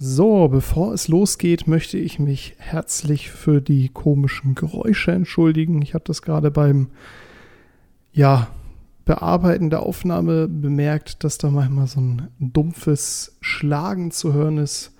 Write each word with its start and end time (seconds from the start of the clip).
So, 0.00 0.46
bevor 0.46 0.94
es 0.94 1.08
losgeht, 1.08 1.66
möchte 1.66 1.98
ich 1.98 2.20
mich 2.20 2.54
herzlich 2.58 3.32
für 3.32 3.60
die 3.60 3.88
komischen 3.88 4.54
Geräusche 4.54 5.10
entschuldigen. 5.10 5.82
Ich 5.82 5.94
habe 5.94 6.04
das 6.06 6.22
gerade 6.22 6.52
beim 6.52 6.86
ja, 8.12 8.46
Bearbeiten 9.04 9.70
der 9.70 9.82
Aufnahme 9.82 10.46
bemerkt, 10.46 11.24
dass 11.24 11.38
da 11.38 11.50
manchmal 11.50 11.88
so 11.88 12.00
ein 12.00 12.28
dumpfes 12.38 13.38
Schlagen 13.40 14.12
zu 14.12 14.32
hören 14.32 14.58
ist. 14.58 14.92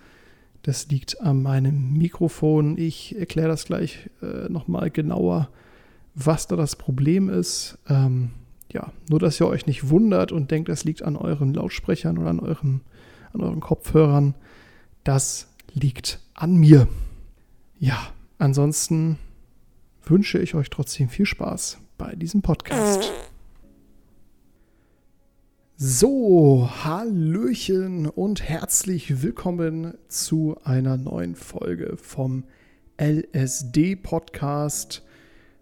Das 0.62 0.88
liegt 0.88 1.21
an 1.21 1.42
meinem 1.42 1.92
Mikrofon. 1.92 2.76
Ich 2.76 3.17
erkläre 3.17 3.49
das 3.49 3.67
gleich 3.67 4.10
äh, 4.21 4.49
nochmal 4.49 4.90
genauer, 4.90 5.49
was 6.17 6.49
da 6.49 6.56
das 6.56 6.74
Problem 6.74 7.28
ist. 7.28 7.78
Ähm, 7.88 8.30
ja, 8.72 8.92
nur 9.08 9.21
dass 9.21 9.40
ihr 9.40 9.46
euch 9.46 9.67
nicht 9.67 9.90
wundert 9.90 10.33
und 10.33 10.51
denkt, 10.51 10.69
das 10.69 10.83
liegt 10.83 11.03
an 11.03 11.15
euren 11.15 11.54
Lautsprechern 11.54 12.19
oder 12.19 12.30
an 12.30 12.40
euren, 12.40 12.80
an 13.33 13.42
euren 13.42 13.60
Kopfhörern 13.60 14.35
das 15.09 15.49
liegt 15.72 16.20
an 16.34 16.56
mir. 16.56 16.87
Ja, 17.78 18.12
ansonsten 18.37 19.19
wünsche 20.05 20.38
ich 20.38 20.55
euch 20.55 20.69
trotzdem 20.69 21.09
viel 21.09 21.24
Spaß 21.24 21.78
bei 21.96 22.15
diesem 22.15 22.42
Podcast. 22.42 23.10
So, 25.77 26.68
Hallöchen 26.84 28.06
und 28.06 28.42
herzlich 28.42 29.23
willkommen 29.23 29.95
zu 30.09 30.59
einer 30.62 30.98
neuen 30.98 31.37
Folge 31.37 31.96
vom 31.96 32.45
LSD 33.01 33.96
Podcast, 33.96 35.02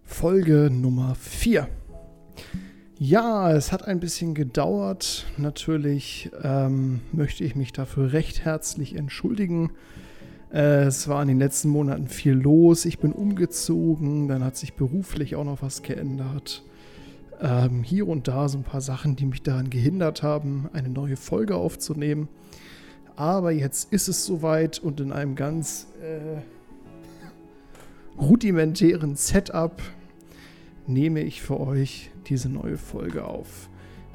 Folge 0.02 0.70
Nummer 0.72 1.14
4. 1.14 1.68
Ja, 2.98 3.52
es 3.52 3.72
hat 3.72 3.86
ein 3.86 4.00
bisschen 4.00 4.32
gedauert. 4.32 5.26
Natürlich 5.36 6.30
ähm, 6.42 7.00
möchte 7.12 7.44
ich 7.44 7.54
mich 7.54 7.74
dafür 7.74 8.14
recht 8.14 8.46
herzlich 8.46 8.96
entschuldigen. 8.96 9.72
Äh, 10.50 10.84
es 10.84 11.06
war 11.06 11.20
in 11.20 11.28
den 11.28 11.38
letzten 11.38 11.68
Monaten 11.68 12.08
viel 12.08 12.32
los. 12.32 12.86
Ich 12.86 12.98
bin 12.98 13.12
umgezogen, 13.12 14.28
dann 14.28 14.42
hat 14.42 14.56
sich 14.56 14.74
beruflich 14.74 15.36
auch 15.36 15.44
noch 15.44 15.60
was 15.60 15.82
geändert. 15.82 16.64
Ähm, 17.38 17.82
hier 17.82 18.08
und 18.08 18.28
da 18.28 18.48
so 18.48 18.56
ein 18.56 18.64
paar 18.64 18.80
Sachen, 18.80 19.14
die 19.14 19.26
mich 19.26 19.42
daran 19.42 19.68
gehindert 19.68 20.22
haben, 20.22 20.70
eine 20.72 20.88
neue 20.88 21.18
Folge 21.18 21.56
aufzunehmen. 21.56 22.28
Aber 23.14 23.52
jetzt 23.52 23.92
ist 23.92 24.08
es 24.08 24.24
soweit 24.24 24.78
und 24.78 25.00
in 25.00 25.12
einem 25.12 25.34
ganz 25.34 25.88
äh, 26.00 26.40
rudimentären 28.18 29.16
Setup 29.16 29.82
nehme 30.86 31.20
ich 31.20 31.42
für 31.42 31.60
euch 31.60 32.10
diese 32.26 32.48
neue 32.48 32.76
Folge 32.76 33.24
auf. 33.24 33.68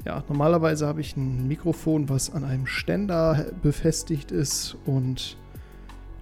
Ja, 0.04 0.24
normalerweise 0.28 0.86
habe 0.86 1.00
ich 1.00 1.16
ein 1.16 1.46
Mikrofon, 1.46 2.08
was 2.08 2.32
an 2.32 2.44
einem 2.44 2.66
Ständer 2.66 3.46
befestigt 3.62 4.32
ist 4.32 4.76
und 4.84 5.36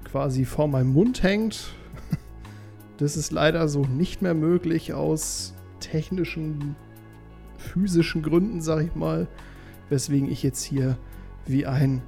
quasi 0.05 0.45
vor 0.45 0.69
meinem 0.69 0.93
Mund 0.93 1.23
hängt. 1.23 1.75
Das 2.99 3.17
ist 3.17 3.33
leider 3.33 3.67
so 3.67 3.87
nicht 3.87 4.21
mehr 4.21 4.35
möglich 4.35 4.93
aus 4.93 5.55
technischen, 5.81 6.77
physischen 7.57 8.21
Gründen, 8.21 8.61
sag 8.61 8.85
ich 8.85 8.95
mal, 8.95 9.27
weswegen 9.89 10.31
ich 10.31 10.43
jetzt 10.43 10.63
hier 10.63 10.99
wie 11.47 11.65
ein 11.65 12.03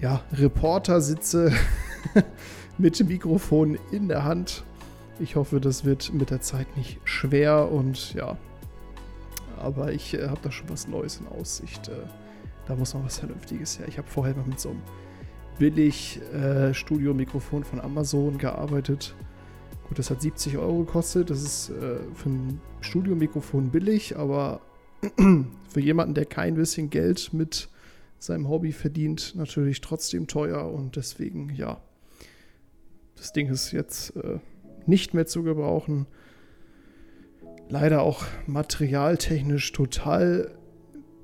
ja, 0.00 0.22
Reporter 0.32 1.00
sitze 1.00 1.52
mit 2.78 2.98
dem 2.98 3.06
Mikrofon 3.06 3.78
in 3.92 4.08
der 4.08 4.24
Hand 4.24 4.64
ich 5.18 5.36
hoffe, 5.36 5.60
das 5.60 5.84
wird 5.84 6.12
mit 6.12 6.30
der 6.30 6.40
Zeit 6.40 6.76
nicht 6.76 6.98
schwer 7.04 7.70
und 7.70 8.14
ja. 8.14 8.36
Aber 9.58 9.92
ich 9.92 10.14
äh, 10.14 10.28
habe 10.28 10.40
da 10.42 10.50
schon 10.50 10.68
was 10.70 10.88
Neues 10.88 11.20
in 11.20 11.26
Aussicht. 11.28 11.88
Äh, 11.88 11.92
da 12.66 12.76
muss 12.76 12.94
noch 12.94 13.04
was 13.04 13.18
Vernünftiges 13.18 13.78
her. 13.78 13.88
Ich 13.88 13.98
habe 13.98 14.08
vorher 14.08 14.34
mal 14.34 14.46
mit 14.46 14.60
so 14.60 14.70
einem 14.70 14.82
billig 15.58 16.20
äh, 16.32 16.72
Studio-Mikrofon 16.72 17.64
von 17.64 17.80
Amazon 17.80 18.38
gearbeitet. 18.38 19.14
Gut, 19.88 19.98
das 19.98 20.08
hat 20.10 20.22
70 20.22 20.56
Euro 20.56 20.84
gekostet. 20.84 21.30
Das 21.30 21.42
ist 21.42 21.70
äh, 21.70 21.98
für 22.14 22.28
ein 22.28 22.60
Studiomikrofon 22.80 23.70
billig, 23.70 24.16
aber 24.16 24.60
für 25.68 25.80
jemanden, 25.80 26.14
der 26.14 26.26
kein 26.26 26.54
bisschen 26.54 26.90
Geld 26.90 27.32
mit 27.32 27.68
seinem 28.20 28.48
Hobby 28.48 28.72
verdient, 28.72 29.34
natürlich 29.34 29.80
trotzdem 29.80 30.26
teuer 30.26 30.70
und 30.72 30.96
deswegen, 30.96 31.50
ja. 31.54 31.80
Das 33.16 33.32
Ding 33.32 33.48
ist 33.48 33.72
jetzt 33.72 34.16
äh, 34.16 34.38
nicht 34.88 35.14
mehr 35.14 35.26
zu 35.26 35.42
gebrauchen. 35.42 36.06
Leider 37.68 38.02
auch 38.02 38.24
materialtechnisch 38.46 39.72
total 39.72 40.50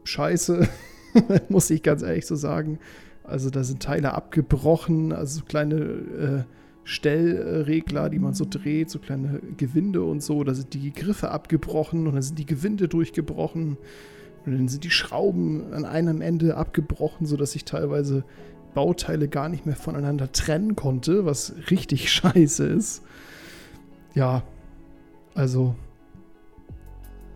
scheiße, 0.05 0.69
muss 1.49 1.71
ich 1.71 1.83
ganz 1.83 2.03
ehrlich 2.03 2.27
so 2.27 2.37
sagen. 2.37 2.79
Also 3.25 3.51
da 3.51 3.65
sind 3.65 3.83
Teile 3.83 4.15
abgebrochen, 4.15 5.13
also 5.13 5.43
kleine 5.45 5.77
äh, 5.77 6.45
Stellregler, 6.85 8.09
die 8.09 8.21
man 8.21 8.35
so 8.35 8.47
dreht, 8.49 8.91
so 8.91 9.01
kleine 9.01 9.41
Gewinde 9.57 10.05
und 10.05 10.23
so. 10.23 10.45
Da 10.45 10.55
sind 10.55 10.73
die 10.75 10.93
Griffe 10.93 11.33
abgebrochen 11.33 12.07
und 12.07 12.15
dann 12.15 12.23
sind 12.23 12.39
die 12.39 12.47
Gewinde 12.47 12.87
durchgebrochen. 12.87 13.77
Und 14.47 14.53
dann 14.53 14.69
sind 14.69 14.85
die 14.85 14.91
Schrauben 14.91 15.73
an 15.73 15.85
einem 15.85 16.21
Ende 16.21 16.57
abgebrochen, 16.57 17.27
sodass 17.27 17.57
ich 17.57 17.65
teilweise 17.65 18.23
Bauteile 18.75 19.27
gar 19.27 19.49
nicht 19.49 19.67
mehr 19.67 19.75
voneinander 19.75 20.31
trennen 20.31 20.77
konnte, 20.77 21.25
was 21.25 21.55
richtig 21.71 22.13
scheiße 22.13 22.65
ist 22.67 23.03
ja, 24.17 24.43
also 25.35 25.77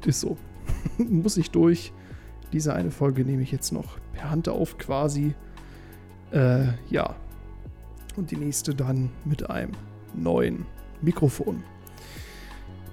ist 0.07 0.21
so. 0.21 0.37
Muss 0.99 1.37
ich 1.37 1.51
durch. 1.51 1.93
Diese 2.53 2.75
eine 2.75 2.91
Folge 2.91 3.25
nehme 3.25 3.43
ich 3.43 3.53
jetzt 3.53 3.71
noch 3.71 3.99
per 4.15 4.31
Hand 4.31 4.49
auf 4.49 4.79
quasi. 4.79 5.35
Äh, 6.33 6.65
ja. 6.89 7.15
Und 8.17 8.31
die 8.31 8.37
nächste 8.37 8.75
dann 8.75 9.11
mit 9.25 9.49
einem 9.51 9.73
neuen 10.15 10.67
Mikrofon. 11.03 11.63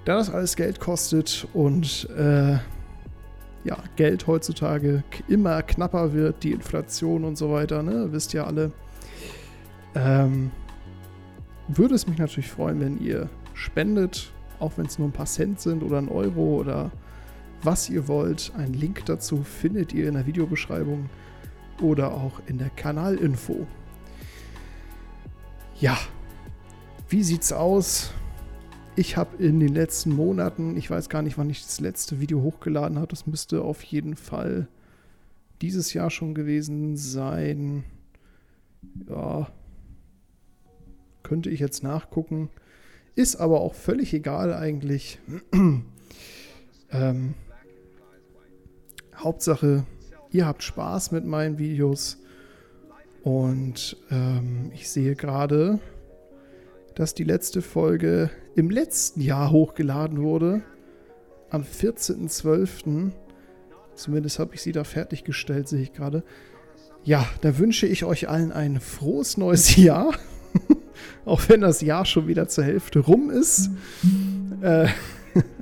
Da 0.04 0.16
das 0.16 0.30
alles 0.30 0.54
Geld 0.54 0.80
kostet 0.80 1.48
und 1.54 2.08
äh, 2.16 2.58
ja, 3.64 3.76
Geld 3.96 4.26
heutzutage 4.26 5.02
immer 5.28 5.62
knapper 5.62 6.12
wird, 6.12 6.44
die 6.44 6.52
Inflation 6.52 7.24
und 7.24 7.36
so 7.36 7.50
weiter, 7.50 7.82
ne, 7.82 8.12
wisst 8.12 8.32
ihr 8.32 8.46
alle, 8.46 8.72
ähm, 9.94 10.50
würde 11.68 11.94
es 11.94 12.06
mich 12.06 12.18
natürlich 12.18 12.50
freuen, 12.50 12.80
wenn 12.80 12.98
ihr 12.98 13.28
spendet, 13.58 14.32
auch 14.60 14.72
wenn 14.76 14.86
es 14.86 14.98
nur 14.98 15.08
ein 15.08 15.12
paar 15.12 15.26
Cent 15.26 15.60
sind 15.60 15.82
oder 15.82 15.98
ein 15.98 16.08
Euro 16.08 16.56
oder 16.58 16.90
was 17.62 17.90
ihr 17.90 18.08
wollt. 18.08 18.52
Einen 18.56 18.74
Link 18.74 19.04
dazu 19.06 19.42
findet 19.42 19.92
ihr 19.92 20.08
in 20.08 20.14
der 20.14 20.26
Videobeschreibung 20.26 21.10
oder 21.82 22.12
auch 22.12 22.40
in 22.46 22.58
der 22.58 22.70
Kanalinfo. 22.70 23.66
Ja, 25.80 25.98
wie 27.08 27.22
sieht's 27.22 27.52
aus? 27.52 28.12
Ich 28.96 29.16
habe 29.16 29.42
in 29.42 29.60
den 29.60 29.74
letzten 29.74 30.14
Monaten, 30.14 30.76
ich 30.76 30.90
weiß 30.90 31.08
gar 31.08 31.22
nicht, 31.22 31.38
wann 31.38 31.50
ich 31.50 31.62
das 31.62 31.80
letzte 31.80 32.20
Video 32.20 32.42
hochgeladen 32.42 32.98
habe, 32.98 33.08
das 33.08 33.26
müsste 33.26 33.62
auf 33.62 33.82
jeden 33.82 34.16
Fall 34.16 34.66
dieses 35.62 35.92
Jahr 35.92 36.10
schon 36.10 36.34
gewesen 36.34 36.96
sein. 36.96 37.84
Ja, 39.08 39.48
könnte 41.22 41.50
ich 41.50 41.60
jetzt 41.60 41.82
nachgucken. 41.82 42.50
Ist 43.18 43.40
aber 43.40 43.62
auch 43.62 43.74
völlig 43.74 44.14
egal 44.14 44.54
eigentlich. 44.54 45.18
ähm, 46.92 47.34
Hauptsache, 49.16 49.84
ihr 50.30 50.46
habt 50.46 50.62
Spaß 50.62 51.10
mit 51.10 51.24
meinen 51.24 51.58
Videos. 51.58 52.18
Und 53.24 53.96
ähm, 54.12 54.70
ich 54.72 54.88
sehe 54.88 55.16
gerade, 55.16 55.80
dass 56.94 57.12
die 57.12 57.24
letzte 57.24 57.60
Folge 57.60 58.30
im 58.54 58.70
letzten 58.70 59.20
Jahr 59.20 59.50
hochgeladen 59.50 60.22
wurde. 60.22 60.62
Am 61.50 61.62
14.12. 61.62 63.10
Zumindest 63.96 64.38
habe 64.38 64.54
ich 64.54 64.62
sie 64.62 64.70
da 64.70 64.84
fertiggestellt, 64.84 65.66
sehe 65.66 65.82
ich 65.82 65.92
gerade. 65.92 66.22
Ja, 67.02 67.26
da 67.40 67.58
wünsche 67.58 67.88
ich 67.88 68.04
euch 68.04 68.28
allen 68.28 68.52
ein 68.52 68.78
frohes 68.78 69.36
neues 69.36 69.74
Jahr. 69.76 70.14
Auch 71.24 71.42
wenn 71.48 71.60
das 71.60 71.80
Jahr 71.80 72.04
schon 72.04 72.26
wieder 72.28 72.48
zur 72.48 72.64
Hälfte 72.64 73.00
rum 73.00 73.30
ist. 73.30 73.70
Äh, 74.60 74.88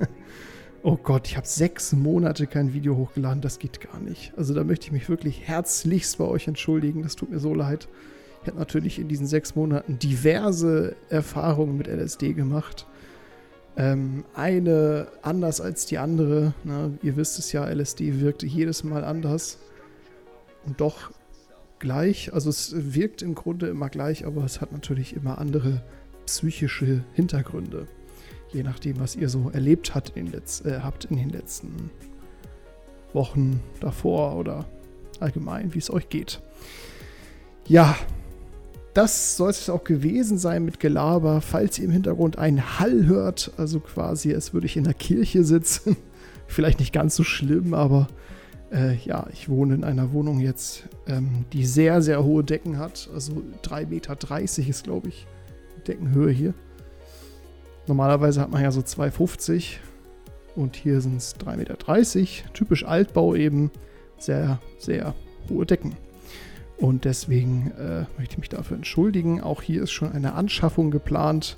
oh 0.83 0.97
Gott, 0.97 1.27
ich 1.27 1.37
habe 1.37 1.47
sechs 1.47 1.93
Monate 1.93 2.47
kein 2.47 2.73
Video 2.73 2.95
hochgeladen. 2.95 3.41
Das 3.41 3.59
geht 3.59 3.81
gar 3.81 3.99
nicht. 3.99 4.33
Also 4.37 4.53
da 4.53 4.63
möchte 4.63 4.87
ich 4.87 4.91
mich 4.91 5.09
wirklich 5.09 5.41
herzlichst 5.47 6.17
bei 6.17 6.25
euch 6.25 6.47
entschuldigen. 6.47 7.03
Das 7.03 7.15
tut 7.15 7.29
mir 7.29 7.39
so 7.39 7.53
leid. 7.53 7.87
Ich 8.43 8.47
habe 8.47 8.59
natürlich 8.59 8.99
in 8.99 9.07
diesen 9.07 9.27
sechs 9.27 9.55
Monaten 9.55 9.99
diverse 9.99 10.95
Erfahrungen 11.09 11.77
mit 11.77 11.87
LSD 11.87 12.33
gemacht. 12.33 12.87
Ähm, 13.75 14.23
eine 14.33 15.07
anders 15.21 15.61
als 15.61 15.85
die 15.85 15.97
andere. 15.97 16.53
Ne? 16.63 16.97
Ihr 17.03 17.15
wisst 17.15 17.37
es 17.37 17.51
ja, 17.51 17.65
LSD 17.65 18.21
wirkte 18.21 18.45
jedes 18.45 18.83
Mal 18.83 19.03
anders. 19.03 19.59
Und 20.65 20.81
doch 20.81 21.11
gleich. 21.79 22.33
Also 22.33 22.49
es 22.49 22.73
wirkt 22.93 23.21
im 23.21 23.35
Grunde 23.35 23.67
immer 23.67 23.89
gleich, 23.89 24.25
aber 24.25 24.43
es 24.43 24.61
hat 24.61 24.71
natürlich 24.71 25.15
immer 25.15 25.37
andere 25.37 25.83
psychische 26.25 27.03
Hintergründe. 27.13 27.87
Je 28.53 28.63
nachdem, 28.63 28.99
was 28.99 29.15
ihr 29.15 29.29
so 29.29 29.49
erlebt 29.49 29.95
habt 29.95 30.15
in, 30.15 30.31
Letz-, 30.31 30.65
äh, 30.65 30.81
habt 30.81 31.05
in 31.05 31.17
den 31.17 31.29
letzten 31.29 31.91
Wochen 33.13 33.61
davor 33.79 34.35
oder 34.35 34.65
allgemein, 35.19 35.73
wie 35.73 35.79
es 35.79 35.89
euch 35.89 36.09
geht. 36.09 36.41
Ja, 37.67 37.97
das 38.93 39.37
soll 39.37 39.49
es 39.51 39.69
auch 39.69 39.83
gewesen 39.83 40.37
sein 40.37 40.65
mit 40.65 40.79
Gelaber. 40.79 41.41
Falls 41.41 41.77
ihr 41.77 41.85
im 41.85 41.91
Hintergrund 41.91 42.37
einen 42.37 42.79
Hall 42.79 43.05
hört, 43.05 43.51
also 43.57 43.79
quasi, 43.79 44.33
als 44.33 44.53
würde 44.53 44.65
ich 44.65 44.77
in 44.77 44.85
der 44.85 44.93
Kirche 44.93 45.43
sitzen. 45.43 45.97
Vielleicht 46.47 46.79
nicht 46.79 46.93
ganz 46.93 47.15
so 47.15 47.23
schlimm, 47.23 47.73
aber 47.73 48.07
äh, 48.71 48.95
ja, 48.95 49.27
ich 49.31 49.49
wohne 49.49 49.75
in 49.75 49.83
einer 49.83 50.11
Wohnung 50.13 50.39
jetzt, 50.39 50.87
ähm, 51.07 51.45
die 51.53 51.65
sehr, 51.65 52.01
sehr 52.01 52.23
hohe 52.23 52.43
Decken 52.43 52.77
hat. 52.77 53.09
Also 53.13 53.43
3,30 53.63 53.87
Meter 53.87 54.69
ist, 54.69 54.83
glaube 54.83 55.09
ich, 55.09 55.27
die 55.77 55.83
Deckenhöhe 55.83 56.31
hier. 56.31 56.53
Normalerweise 57.87 58.41
hat 58.41 58.51
man 58.51 58.61
ja 58.61 58.71
so 58.71 58.81
2,50 58.81 59.77
und 60.55 60.75
hier 60.75 61.01
sind 61.01 61.17
es 61.17 61.35
3,30 61.37 61.55
Meter. 61.57 62.53
Typisch 62.53 62.85
Altbau 62.85 63.35
eben. 63.35 63.71
Sehr, 64.17 64.59
sehr 64.79 65.13
hohe 65.49 65.65
Decken. 65.65 65.95
Und 66.77 67.05
deswegen 67.05 67.71
äh, 67.77 68.05
möchte 68.17 68.33
ich 68.33 68.37
mich 68.37 68.49
dafür 68.49 68.77
entschuldigen. 68.77 69.41
Auch 69.41 69.61
hier 69.61 69.83
ist 69.83 69.91
schon 69.91 70.11
eine 70.11 70.33
Anschaffung 70.33 70.91
geplant. 70.91 71.57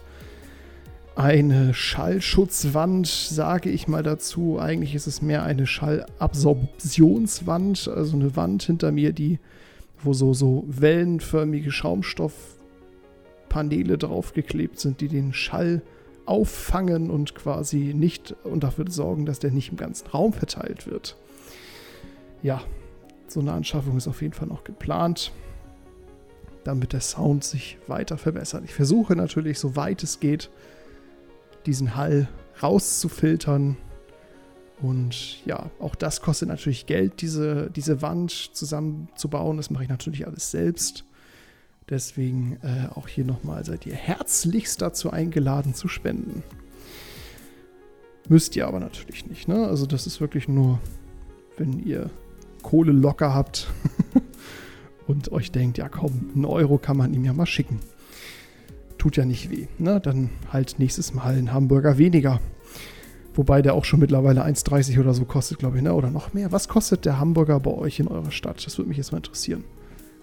Eine 1.20 1.74
Schallschutzwand, 1.74 3.06
sage 3.06 3.70
ich 3.70 3.90
mal 3.90 4.04
dazu. 4.04 4.58
Eigentlich 4.58 4.96
ist 4.96 5.06
es 5.06 5.22
mehr 5.22 5.44
eine 5.44 5.68
Schallabsorptionswand, 5.68 7.92
also 7.94 8.16
eine 8.16 8.38
Wand 8.38 8.64
hinter 8.64 8.94
mir, 8.94 9.12
die, 9.12 9.40
wo 10.02 10.14
so, 10.14 10.34
so 10.34 10.64
wellenförmige 10.66 11.72
Schaumstoffpaneele 11.72 13.98
draufgeklebt 13.98 14.80
sind, 14.80 15.02
die 15.02 15.10
den 15.10 15.34
Schall 15.34 15.82
auffangen 16.26 17.10
und 17.10 17.36
quasi 17.36 17.94
nicht 17.94 18.34
und 18.46 18.64
dafür 18.64 18.90
sorgen, 18.90 19.26
dass 19.26 19.40
der 19.40 19.52
nicht 19.52 19.72
im 19.72 19.78
ganzen 19.78 20.08
Raum 20.08 20.32
verteilt 20.32 20.88
wird. 20.88 21.18
Ja, 22.42 22.62
so 23.28 23.42
eine 23.42 23.52
Anschaffung 23.52 23.98
ist 23.98 24.08
auf 24.08 24.22
jeden 24.22 24.36
Fall 24.36 24.48
noch 24.48 24.64
geplant, 24.64 25.34
damit 26.64 26.94
der 26.94 27.02
Sound 27.02 27.44
sich 27.44 27.78
weiter 27.88 28.18
verbessert. 28.18 28.64
Ich 28.64 28.74
versuche 28.74 29.18
natürlich, 29.18 29.60
soweit 29.60 30.02
es 30.02 30.22
geht, 30.22 30.50
diesen 31.66 31.96
Hall 31.96 32.28
rauszufiltern. 32.62 33.78
Und 34.82 35.46
ja, 35.46 35.70
auch 35.80 35.96
das 35.96 36.22
kostet 36.22 36.48
natürlich 36.48 36.86
Geld, 36.86 37.22
diese, 37.22 37.70
diese 37.70 38.02
Wand 38.02 38.32
zusammenzubauen. 38.32 39.58
Das 39.58 39.70
mache 39.70 39.84
ich 39.84 39.90
natürlich 39.90 40.26
alles 40.26 40.52
selbst. 40.52 41.04
Deswegen 41.90 42.58
äh, 42.62 42.88
auch 42.94 43.08
hier 43.08 43.26
nochmal 43.26 43.66
seid 43.66 43.86
ihr 43.86 43.96
herzlichst 43.96 44.82
dazu 44.82 45.10
eingeladen 45.10 45.74
zu 45.74 45.88
spenden. 45.88 46.44
Müsst 48.30 48.56
ihr 48.56 48.68
aber 48.68 48.80
natürlich 48.80 49.26
nicht. 49.26 49.48
Ne? 49.48 49.68
Also 49.68 49.88
das 49.88 50.06
ist 50.06 50.22
wirklich 50.22 50.48
nur, 50.48 50.80
wenn 51.58 51.80
ihr 51.80 52.12
Kohle 52.62 52.92
locker 52.92 53.34
habt 53.34 53.68
und 55.08 55.32
euch 55.32 55.52
denkt, 55.52 55.80
ja 55.80 55.90
komm, 55.90 56.30
einen 56.36 56.46
Euro 56.46 56.78
kann 56.78 56.96
man 56.96 57.14
ihm 57.14 57.26
ja 57.26 57.34
mal 57.34 57.48
schicken. 57.48 57.80
Tut 59.00 59.18
ja 59.18 59.26
nicht 59.26 59.50
weh. 59.50 59.66
Ne? 59.80 60.00
Dann 60.00 60.30
halt 60.54 60.76
nächstes 60.78 61.14
Mal 61.14 61.34
einen 61.34 61.52
Hamburger 61.52 61.98
weniger. 61.98 62.40
Wobei 63.34 63.62
der 63.62 63.74
auch 63.74 63.86
schon 63.86 64.02
mittlerweile 64.02 64.46
1,30 64.46 65.00
oder 65.00 65.14
so 65.14 65.26
kostet, 65.26 65.58
glaube 65.58 65.78
ich, 65.78 65.84
ne? 65.84 65.94
oder 65.94 66.12
noch 66.12 66.34
mehr. 66.34 66.52
Was 66.52 66.68
kostet 66.68 67.06
der 67.06 67.18
Hamburger 67.18 67.60
bei 67.60 67.72
euch 67.72 68.00
in 68.00 68.08
eurer 68.08 68.32
Stadt? 68.32 68.64
Das 68.66 68.78
würde 68.78 68.90
mich 68.90 68.98
jetzt 68.98 69.12
mal 69.12 69.18
interessieren. 69.20 69.64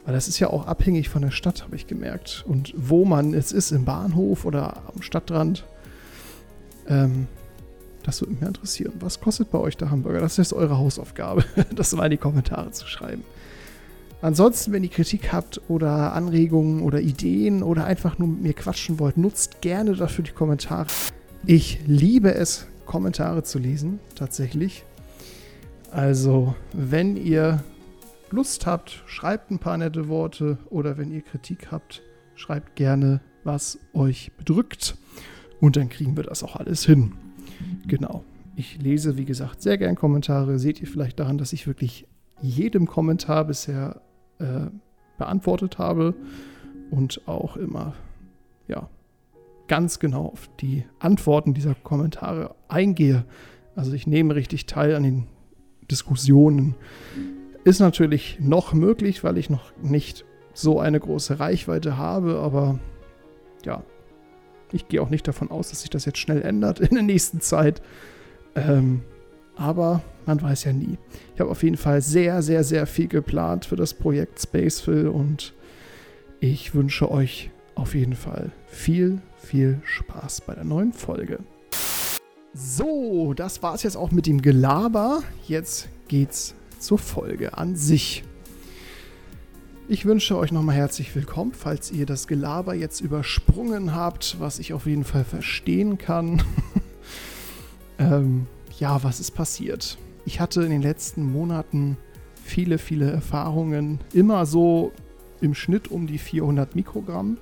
Weil 0.05 0.14
das 0.14 0.28
ist 0.28 0.38
ja 0.38 0.50
auch 0.50 0.67
abhängig 0.67 1.08
von 1.08 1.23
der 1.23 1.32
Stadt, 1.32 1.64
habe 1.64 1.75
ich 1.75 1.87
gemerkt. 1.87 2.44
Und 2.46 2.75
wo 2.76 3.05
man 3.05 3.32
jetzt 3.32 3.52
ist, 3.52 3.73
im 3.73 3.84
Bahnhof 3.84 4.44
oder 4.44 4.82
am 4.94 5.02
Stadtrand. 5.02 5.64
Ähm, 6.87 7.26
das 8.05 8.20
würde 8.20 8.34
mich 8.34 8.43
interessieren. 8.43 8.93
Was 9.00 9.20
kostet 9.20 9.50
bei 9.50 9.58
euch 9.58 9.76
der 9.76 9.90
Hamburger? 9.90 10.20
Das 10.20 10.38
ist 10.38 10.52
eure 10.52 10.79
Hausaufgabe, 10.79 11.44
das 11.75 11.93
mal 11.93 12.05
in 12.05 12.12
die 12.12 12.17
Kommentare 12.19 12.70
zu 12.70 12.87
schreiben. 12.87 13.25
Ansonsten, 14.22 14.72
wenn 14.72 14.82
ihr 14.82 14.90
Kritik 14.90 15.32
habt 15.32 15.60
oder 15.68 16.14
Anregungen 16.14 16.82
oder 16.82 17.00
Ideen 17.00 17.62
oder 17.62 17.84
einfach 17.84 18.18
nur 18.18 18.28
mit 18.28 18.42
mir 18.42 18.52
quatschen 18.54 18.98
wollt, 18.98 19.16
nutzt 19.16 19.60
gerne 19.60 19.94
dafür 19.94 20.24
die 20.24 20.32
Kommentare. 20.32 20.86
Ich 21.44 21.80
liebe 21.86 22.34
es, 22.34 22.66
Kommentare 22.86 23.42
zu 23.42 23.58
lesen, 23.58 24.00
tatsächlich. 24.14 24.84
Also, 25.90 26.54
wenn 26.72 27.16
ihr 27.16 27.62
Lust 28.30 28.66
habt, 28.66 29.02
schreibt 29.06 29.50
ein 29.50 29.58
paar 29.58 29.76
nette 29.76 30.08
Worte 30.08 30.58
oder 30.70 30.98
wenn 30.98 31.12
ihr 31.12 31.22
Kritik 31.22 31.70
habt, 31.70 32.02
schreibt 32.34 32.74
gerne, 32.76 33.20
was 33.44 33.78
euch 33.92 34.32
bedrückt. 34.36 34.96
Und 35.60 35.76
dann 35.76 35.88
kriegen 35.88 36.16
wir 36.16 36.24
das 36.24 36.42
auch 36.42 36.56
alles 36.56 36.84
hin. 36.84 37.12
Genau. 37.86 38.24
Ich 38.56 38.80
lese, 38.80 39.16
wie 39.16 39.24
gesagt, 39.24 39.62
sehr 39.62 39.78
gern 39.78 39.94
Kommentare. 39.94 40.58
Seht 40.58 40.80
ihr 40.80 40.86
vielleicht 40.86 41.20
daran, 41.20 41.38
dass 41.38 41.52
ich 41.52 41.66
wirklich 41.66 42.06
jedem 42.40 42.86
Kommentar 42.86 43.44
bisher 43.44 44.02
äh, 44.38 44.70
beantwortet 45.18 45.78
habe 45.78 46.14
und 46.90 47.22
auch 47.26 47.56
immer, 47.56 47.94
ja, 48.68 48.88
ganz 49.68 49.98
genau 49.98 50.26
auf 50.26 50.48
die 50.60 50.84
Antworten 50.98 51.54
dieser 51.54 51.74
Kommentare 51.74 52.54
eingehe. 52.68 53.24
Also 53.74 53.92
ich 53.92 54.06
nehme 54.06 54.34
richtig 54.34 54.66
teil 54.66 54.94
an 54.94 55.02
den 55.02 55.26
Diskussionen. 55.90 56.74
Ist 57.64 57.80
natürlich 57.80 58.38
noch 58.40 58.72
möglich, 58.72 59.24
weil 59.24 59.38
ich 59.38 59.50
noch 59.50 59.72
nicht 59.82 60.24
so 60.54 60.80
eine 60.80 61.00
große 61.00 61.40
Reichweite 61.40 61.96
habe, 61.96 62.38
aber 62.38 62.78
ja, 63.64 63.82
ich 64.72 64.88
gehe 64.88 65.02
auch 65.02 65.10
nicht 65.10 65.26
davon 65.28 65.50
aus, 65.50 65.70
dass 65.70 65.82
sich 65.82 65.90
das 65.90 66.04
jetzt 66.04 66.18
schnell 66.18 66.42
ändert 66.42 66.80
in 66.80 66.94
der 66.94 67.02
nächsten 67.02 67.40
Zeit. 67.40 67.82
Ähm, 68.54 69.02
aber 69.56 70.03
man 70.26 70.41
weiß 70.41 70.64
ja 70.64 70.73
nie. 70.73 70.99
Ich 71.35 71.41
habe 71.41 71.50
auf 71.50 71.62
jeden 71.62 71.76
Fall 71.76 72.03
sehr, 72.03 72.43
sehr, 72.43 72.64
sehr 72.64 72.87
viel 72.87 73.08
geplant 73.08 73.64
für 73.64 73.76
das 73.76 73.94
Projekt 73.94 74.41
Spaceville 74.41 75.11
und 75.11 75.55
ich 76.41 76.75
wünsche 76.75 77.11
euch 77.11 77.50
auf 77.75 77.94
jeden 77.94 78.14
Fall 78.14 78.50
viel, 78.67 79.20
viel 79.38 79.81
Spaß 79.85 80.43
bei 80.43 80.55
der 80.55 80.64
neuen 80.64 80.93
Folge. 80.93 81.38
So, 82.53 83.35
das 83.35 83.62
war 83.62 83.75
es 83.75 83.82
jetzt 83.82 83.97
auch 83.97 84.11
mit 84.11 84.26
dem 84.26 84.41
Gelaber. 84.41 85.23
Jetzt 85.47 85.88
geht's 86.08 86.55
zur 86.79 86.99
Folge 86.99 87.56
an 87.56 87.76
sich. 87.76 88.25
Ich 89.88 90.05
wünsche 90.05 90.37
euch 90.37 90.50
nochmal 90.50 90.75
herzlich 90.75 91.14
willkommen, 91.14 91.53
falls 91.53 91.93
ihr 91.93 92.06
das 92.06 92.26
Gelaber 92.26 92.75
jetzt 92.75 93.00
übersprungen 93.00 93.94
habt, 93.94 94.41
was 94.41 94.58
ich 94.58 94.73
auf 94.73 94.87
jeden 94.87 95.05
Fall 95.05 95.25
verstehen 95.25 95.97
kann. 95.97 96.43
ähm, 97.99 98.47
ja, 98.78 99.02
was 99.02 99.20
ist 99.20 99.32
passiert? 99.32 99.99
Ich 100.25 100.40
hatte 100.40 100.62
in 100.62 100.70
den 100.70 100.82
letzten 100.82 101.31
Monaten 101.31 101.96
viele, 102.43 102.78
viele 102.78 103.11
Erfahrungen, 103.11 104.00
immer 104.12 104.46
so 104.46 104.93
im 105.40 105.55
Schnitt 105.55 105.90
um 105.90 106.06
die 106.06 106.19
400 106.19 106.75
Mikrogramm. 106.75 107.38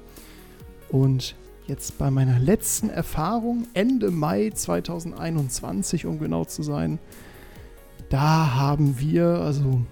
Und 0.91 1.35
jetzt 1.67 1.99
bei 1.99 2.11
meiner 2.11 2.39
letzten 2.39 2.91
Erfahrung, 2.91 3.67
Ende 3.75 4.11
Mai 4.11 4.51
2021, 4.55 6.06
um 6.06 6.19
genau 6.19 6.44
zu 6.44 6.63
sein, 6.63 6.99
da 8.08 8.55
haben 8.55 8.99
wir, 8.99 9.27
also 9.27 9.82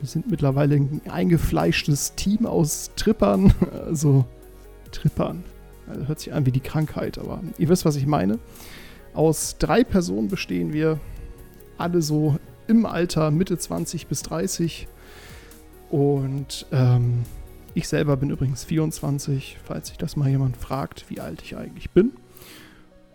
wir 0.00 0.08
sind 0.08 0.30
mittlerweile 0.30 0.76
ein 0.76 1.02
eingefleischtes 1.08 2.14
Team 2.14 2.46
aus 2.46 2.90
Trippern. 2.96 3.54
Also 3.86 4.24
Trippern. 4.92 5.44
Also 5.88 6.06
hört 6.08 6.20
sich 6.20 6.32
an 6.32 6.46
wie 6.46 6.52
die 6.52 6.60
Krankheit, 6.60 7.18
aber 7.18 7.40
ihr 7.58 7.68
wisst, 7.68 7.84
was 7.84 7.96
ich 7.96 8.06
meine. 8.06 8.38
Aus 9.14 9.56
drei 9.58 9.84
Personen 9.84 10.28
bestehen 10.28 10.72
wir. 10.72 11.00
Alle 11.78 12.02
so 12.02 12.36
im 12.66 12.86
Alter 12.86 13.30
Mitte 13.30 13.58
20 13.58 14.06
bis 14.06 14.22
30. 14.22 14.86
Und 15.90 16.66
ähm, 16.70 17.24
ich 17.74 17.88
selber 17.88 18.16
bin 18.16 18.30
übrigens 18.30 18.64
24, 18.64 19.58
falls 19.64 19.88
sich 19.88 19.98
das 19.98 20.16
mal 20.16 20.28
jemand 20.28 20.56
fragt, 20.56 21.10
wie 21.10 21.20
alt 21.20 21.42
ich 21.42 21.56
eigentlich 21.56 21.90
bin. 21.90 22.12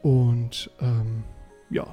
Und 0.01 0.69
ähm, 0.81 1.23
ja, 1.69 1.87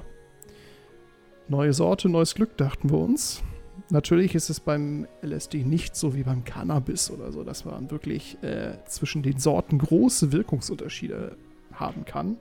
neue 1.47 1.73
Sorte, 1.73 2.09
neues 2.09 2.35
Glück, 2.35 2.57
dachten 2.57 2.89
wir 2.89 2.99
uns. 2.99 3.41
Natürlich 3.89 4.35
ist 4.35 4.49
es 4.49 4.59
beim 4.59 5.07
LSD 5.21 5.63
nicht 5.63 5.95
so 5.95 6.15
wie 6.15 6.23
beim 6.23 6.43
Cannabis 6.43 7.11
oder 7.11 7.31
so, 7.31 7.43
dass 7.43 7.65
man 7.65 7.91
wirklich 7.91 8.37
äh, 8.43 8.77
zwischen 8.85 9.23
den 9.23 9.39
Sorten 9.39 9.77
große 9.77 10.31
Wirkungsunterschiede 10.31 11.37
haben 11.73 12.05
kann. 12.05 12.37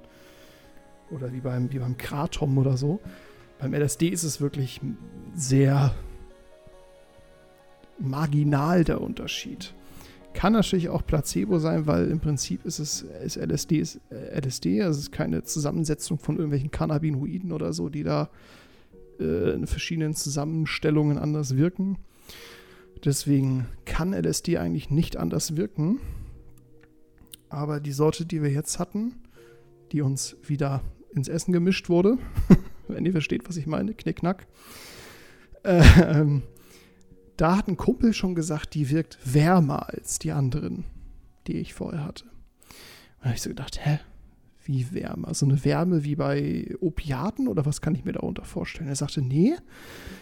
Oder 1.13 1.33
wie 1.33 1.41
beim, 1.41 1.73
wie 1.73 1.79
beim 1.79 1.97
Kratom 1.97 2.59
oder 2.59 2.77
so. 2.77 3.01
Beim 3.59 3.75
LSD 3.75 4.09
ist 4.09 4.25
es 4.25 4.41
wirklich 4.41 4.81
sehr 5.35 5.95
marginal 7.99 8.85
der 8.85 9.01
Unterschied. 9.01 9.75
Kann 10.35 10.55
natürlich 10.55 10.89
auch 10.89 11.07
Placebo 11.07 11.59
sein, 11.59 11.87
weil 11.87 12.09
im 12.09 12.19
Prinzip 12.19 12.65
ist 12.65 12.79
es 12.79 13.03
ist 13.03 13.37
LSD 13.37 13.79
ist 13.79 14.01
äh, 14.11 14.41
LSD, 14.41 14.81
also 14.83 14.99
es 14.99 15.05
ist 15.05 15.13
keine 15.13 15.45
Zusammensetzung 15.45 16.19
von 16.19 16.37
irgendwelchen 16.37 16.71
Cannabinoiden 16.71 17.53
oder 17.53 17.73
so, 17.73 17.91
die 17.91 18.03
da 18.03 18.31
äh, 19.21 19.53
in 19.53 19.67
verschiedenen 19.67 20.15
Zusammenstellungen 20.15 21.19
anders 21.19 21.57
wirken. 21.57 21.99
Deswegen 23.05 23.67
kann 23.85 24.15
LSD 24.15 24.59
eigentlich 24.59 24.91
nicht 24.91 25.17
anders 25.17 25.57
wirken. 25.57 26.01
Aber 27.49 27.81
die 27.81 27.93
Sorte, 27.93 28.25
die 28.25 28.43
wir 28.43 28.51
jetzt 28.51 28.79
hatten, 28.79 29.15
die 29.91 30.01
uns 30.01 30.37
wieder 30.43 30.81
ins 31.15 31.29
Essen 31.29 31.53
gemischt 31.53 31.89
wurde, 31.89 32.19
wenn 32.89 33.07
ihr 33.07 33.13
versteht, 33.13 33.49
was 33.49 33.57
ich 33.57 33.67
meine, 33.67 33.95
Knickknack, 33.95 34.47
äh, 35.63 36.25
da 37.37 37.57
hat 37.57 37.69
ein 37.69 37.77
Kumpel 37.77 38.13
schon 38.13 38.35
gesagt, 38.35 38.75
die 38.75 38.91
wirkt 38.91 39.19
wärmer 39.25 39.89
als 39.89 40.19
die 40.19 40.33
anderen. 40.33 40.85
die 41.49 41.59
ich 41.59 41.75
vorher 41.75 42.05
hatte. 42.05 42.25
Da 43.19 43.25
habe 43.27 43.35
ich 43.35 43.43
so 43.43 43.51
gedacht, 43.51 43.85
hä? 43.85 43.99
Wie 44.65 44.93
Wärme? 44.93 45.27
Also 45.27 45.45
eine 45.45 45.65
Wärme 45.65 46.05
wie 46.05 46.15
bei 46.15 46.73
Opiaten 46.81 47.49
oder 47.49 47.67
was 47.67 47.81
kann 47.81 47.97
ich 47.97 48.05
mir 48.05 48.13
darunter 48.13 48.45
vorstellen? 48.45 48.89
Er 48.89 48.95
sagte, 48.95 49.21
nee, 49.21 49.57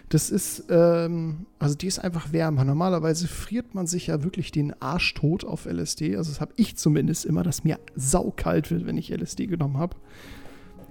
das 0.09 0.31
ist, 0.31 0.65
ähm, 0.71 1.45
also 1.59 1.75
die 1.75 1.87
ist 1.87 1.99
einfach 1.99 2.33
wärmer. 2.33 2.65
Normalerweise 2.65 3.29
friert 3.29 3.75
man 3.75 3.87
sich 3.87 4.07
ja 4.07 4.23
wirklich 4.23 4.51
den 4.51 4.73
Arsch 4.81 5.13
tot 5.13 5.45
auf 5.45 5.67
LSD. 5.67 6.17
Also 6.17 6.31
das 6.33 6.41
habe 6.41 6.55
ich 6.57 6.77
zumindest 6.79 7.27
immer, 7.27 7.43
dass 7.43 7.65
mir 7.65 7.79
saukalt 7.97 8.71
wird, 8.71 8.87
wenn 8.87 8.97
ich 8.97 9.11
LSD 9.11 9.47
genommen 9.47 9.77
habe. 9.77 9.97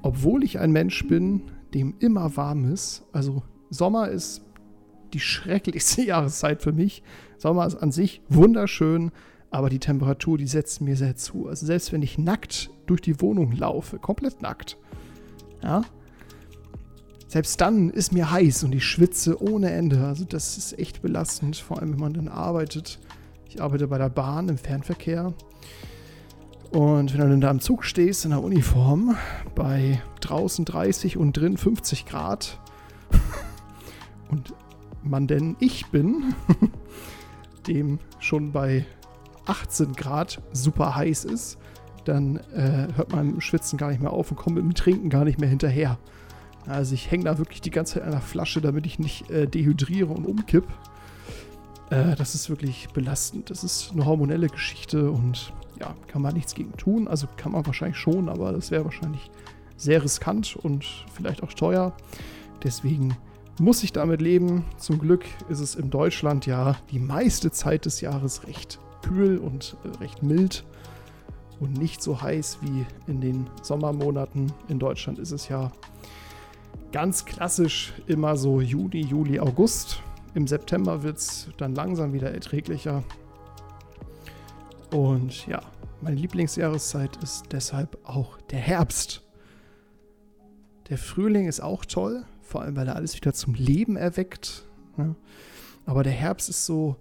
Obwohl 0.02 0.44
ich 0.44 0.60
ein 0.60 0.72
Mensch 0.72 1.08
bin, 1.08 1.44
dem 1.74 1.96
immer 2.00 2.36
warm 2.38 2.72
ist. 2.72 3.04
Also 3.12 3.44
Sommer 3.70 4.10
ist 4.10 4.42
die 5.14 5.20
schrecklichste 5.20 6.02
Jahreszeit 6.06 6.62
für 6.62 6.72
mich. 6.72 7.04
Sommer 7.38 7.66
ist 7.66 7.76
an 7.76 7.92
sich 7.92 8.22
wunderschön, 8.30 9.12
aber 9.50 9.70
die 9.70 9.80
Temperatur, 9.80 10.38
die 10.38 10.48
setzt 10.48 10.82
mir 10.82 10.96
sehr 10.96 11.16
zu. 11.16 11.48
Also 11.48 11.66
selbst 11.66 11.92
wenn 11.92 12.02
ich 12.02 12.18
nackt 12.18 12.70
durch 12.86 13.02
die 13.02 13.20
Wohnung 13.22 13.52
laufe, 13.52 14.00
komplett 14.00 14.42
nackt, 14.42 14.78
ja, 15.64 15.84
selbst 17.30 17.62
dann 17.62 17.92
ist 17.92 18.12
mir 18.12 18.32
heiß 18.32 18.64
und 18.64 18.74
ich 18.74 18.86
schwitze 18.86 19.40
ohne 19.42 19.70
Ende. 19.70 20.04
Also 20.04 20.26
das 20.26 20.58
ist 20.58 20.80
echt 20.80 21.04
belastend, 21.04 21.58
vor 21.58 21.80
allem 21.80 21.94
wenn 21.94 22.00
man 22.00 22.14
dann 22.14 22.28
arbeitet. 22.28 23.00
Ich 23.48 23.62
arbeite 23.62 23.88
bei 23.88 24.00
der 24.00 24.10
Bahn 24.10 24.50
im 24.50 24.58
Fernverkehr. 24.58 25.34
Und 26.72 27.14
wenn 27.14 27.20
du 27.22 27.30
dann 27.30 27.42
da 27.42 27.50
im 27.50 27.60
Zug 27.62 27.84
stehst 27.84 28.26
in 28.26 28.32
der 28.32 28.44
Uniform 28.44 29.18
bei 29.56 30.02
draußen 30.22 30.66
30 30.66 31.18
und 31.18 31.36
drin 31.36 31.58
50 31.58 32.06
Grad 32.06 32.60
und 34.30 34.54
man 35.02 35.26
denn 35.28 35.56
ich 35.60 35.88
bin, 35.88 36.36
dem 37.68 38.00
schon 38.20 38.52
bei 38.52 38.86
18 39.46 39.94
Grad 39.94 40.42
super 40.54 40.96
heiß 40.96 41.26
ist, 41.26 41.58
dann 42.06 42.38
äh, 42.54 42.88
hört 42.96 43.12
man 43.12 43.34
im 43.34 43.42
Schwitzen 43.42 43.78
gar 43.78 43.90
nicht 43.90 44.02
mehr 44.02 44.14
auf 44.14 44.30
und 44.30 44.38
kommt 44.38 44.56
mit 44.56 44.64
dem 44.64 44.76
Trinken 44.76 45.10
gar 45.10 45.26
nicht 45.26 45.40
mehr 45.40 45.50
hinterher. 45.50 45.98
Also 46.68 46.94
ich 46.94 47.10
hänge 47.10 47.24
da 47.24 47.40
wirklich 47.40 47.62
die 47.62 47.72
ganze 47.72 47.96
Zeit 47.96 48.04
an 48.04 48.12
der 48.12 48.22
Flasche, 48.22 48.62
damit 48.62 48.86
ich 48.86 49.00
nicht 49.00 49.30
äh, 49.32 49.48
dehydriere 49.48 50.14
und 50.14 50.26
umkipp. 50.26 50.68
Äh, 51.90 52.16
das 52.16 52.36
ist 52.36 52.50
wirklich 52.50 52.90
belastend. 52.90 53.50
Das 53.50 53.64
ist 53.64 53.92
eine 53.92 54.06
hormonelle 54.06 54.48
Geschichte 54.48 55.12
und 55.12 55.54
ja, 55.80 55.96
kann 56.08 56.22
man 56.22 56.34
nichts 56.34 56.56
gegen 56.56 56.76
tun. 56.78 57.08
Also 57.08 57.28
kann 57.38 57.52
man 57.52 57.66
wahrscheinlich 57.66 57.98
schon, 57.98 58.30
aber 58.30 58.52
das 58.52 58.72
wäre 58.72 58.86
wahrscheinlich 58.86 59.32
sehr 59.78 60.04
riskant 60.04 60.56
und 60.56 60.86
vielleicht 61.14 61.42
auch 61.42 61.54
teuer. 61.54 61.94
Deswegen 62.64 63.16
muss 63.60 63.84
ich 63.84 63.94
damit 63.94 64.22
leben. 64.22 64.66
Zum 64.78 65.00
Glück 65.00 65.26
ist 65.50 65.60
es 65.60 65.76
in 65.76 65.90
Deutschland 65.90 66.46
ja 66.46 66.76
die 66.92 67.00
meiste 67.00 67.52
Zeit 67.52 67.86
des 67.86 68.02
Jahres 68.02 68.46
recht 68.48 68.80
kühl 69.02 69.38
und 69.38 69.78
äh, 69.84 69.98
recht 69.98 70.24
mild 70.24 70.66
und 71.60 71.78
nicht 71.78 72.02
so 72.02 72.22
heiß 72.22 72.60
wie 72.62 72.86
in 73.08 73.22
den 73.22 73.48
Sommermonaten. 73.62 74.52
In 74.68 74.80
Deutschland 74.80 75.20
ist 75.20 75.32
es 75.32 75.50
ja 75.50 75.72
ganz 76.92 77.26
klassisch 77.26 77.94
immer 78.08 78.36
so 78.38 78.62
Juni, 78.62 79.02
Juli, 79.02 79.40
August. 79.40 80.02
Im 80.36 80.48
September 80.48 81.04
wird 81.04 81.18
es 81.18 81.50
dann 81.58 81.74
langsam 81.74 82.14
wieder 82.14 82.32
erträglicher. 82.32 83.04
Und 84.92 85.48
ja, 85.48 85.62
meine 86.02 86.16
Lieblingsjahreszeit 86.16 87.18
ist 87.24 87.46
deshalb 87.52 87.98
auch 88.04 88.40
der 88.52 88.60
Herbst. 88.60 89.24
Der 90.90 90.98
Frühling 90.98 91.48
ist 91.48 91.62
auch 91.62 91.86
toll, 91.86 92.26
vor 92.42 92.62
allem 92.62 92.76
weil 92.76 92.88
er 92.88 92.96
alles 92.96 93.16
wieder 93.16 93.34
zum 93.34 93.54
Leben 93.54 93.96
erweckt. 93.96 94.66
Ne? 94.98 95.16
Aber 95.86 96.04
der 96.04 96.14
Herbst 96.14 96.50
ist 96.50 96.66
so, 96.66 96.96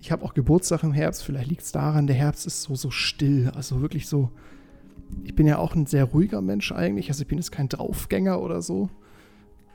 ich 0.00 0.12
habe 0.12 0.24
auch 0.24 0.34
Geburtstag 0.34 0.82
im 0.82 0.92
Herbst, 0.92 1.22
vielleicht 1.22 1.48
liegt 1.48 1.62
es 1.62 1.72
daran, 1.72 2.06
der 2.06 2.16
Herbst 2.16 2.46
ist 2.46 2.62
so, 2.62 2.74
so 2.74 2.90
still, 2.90 3.50
also 3.54 3.80
wirklich 3.80 4.06
so, 4.06 4.30
ich 5.24 5.34
bin 5.34 5.46
ja 5.46 5.58
auch 5.58 5.74
ein 5.74 5.86
sehr 5.86 6.04
ruhiger 6.04 6.40
Mensch 6.42 6.72
eigentlich, 6.72 7.08
also 7.08 7.22
ich 7.22 7.28
bin 7.28 7.38
jetzt 7.38 7.52
kein 7.52 7.68
Draufgänger 7.68 8.40
oder 8.40 8.62
so, 8.62 8.90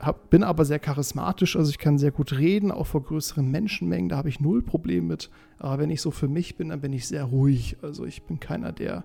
hab, 0.02 0.30
bin 0.30 0.42
aber 0.42 0.64
sehr 0.64 0.78
charismatisch, 0.78 1.56
also 1.56 1.70
ich 1.70 1.78
kann 1.78 1.96
sehr 1.96 2.10
gut 2.10 2.32
reden, 2.32 2.70
auch 2.70 2.86
vor 2.86 3.02
größeren 3.02 3.48
Menschenmengen, 3.50 4.08
da 4.08 4.16
habe 4.16 4.28
ich 4.28 4.40
null 4.40 4.62
Problem 4.62 5.06
mit, 5.06 5.30
aber 5.58 5.78
wenn 5.78 5.90
ich 5.90 6.02
so 6.02 6.10
für 6.10 6.28
mich 6.28 6.56
bin, 6.56 6.70
dann 6.70 6.80
bin 6.80 6.92
ich 6.92 7.06
sehr 7.06 7.24
ruhig, 7.24 7.76
also 7.82 8.04
ich 8.04 8.24
bin 8.24 8.40
keiner, 8.40 8.72
der 8.72 9.04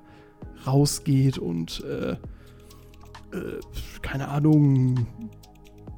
rausgeht 0.66 1.38
und, 1.38 1.84
äh, 1.86 2.12
äh, 2.12 3.60
keine 4.02 4.28
Ahnung, 4.30 5.08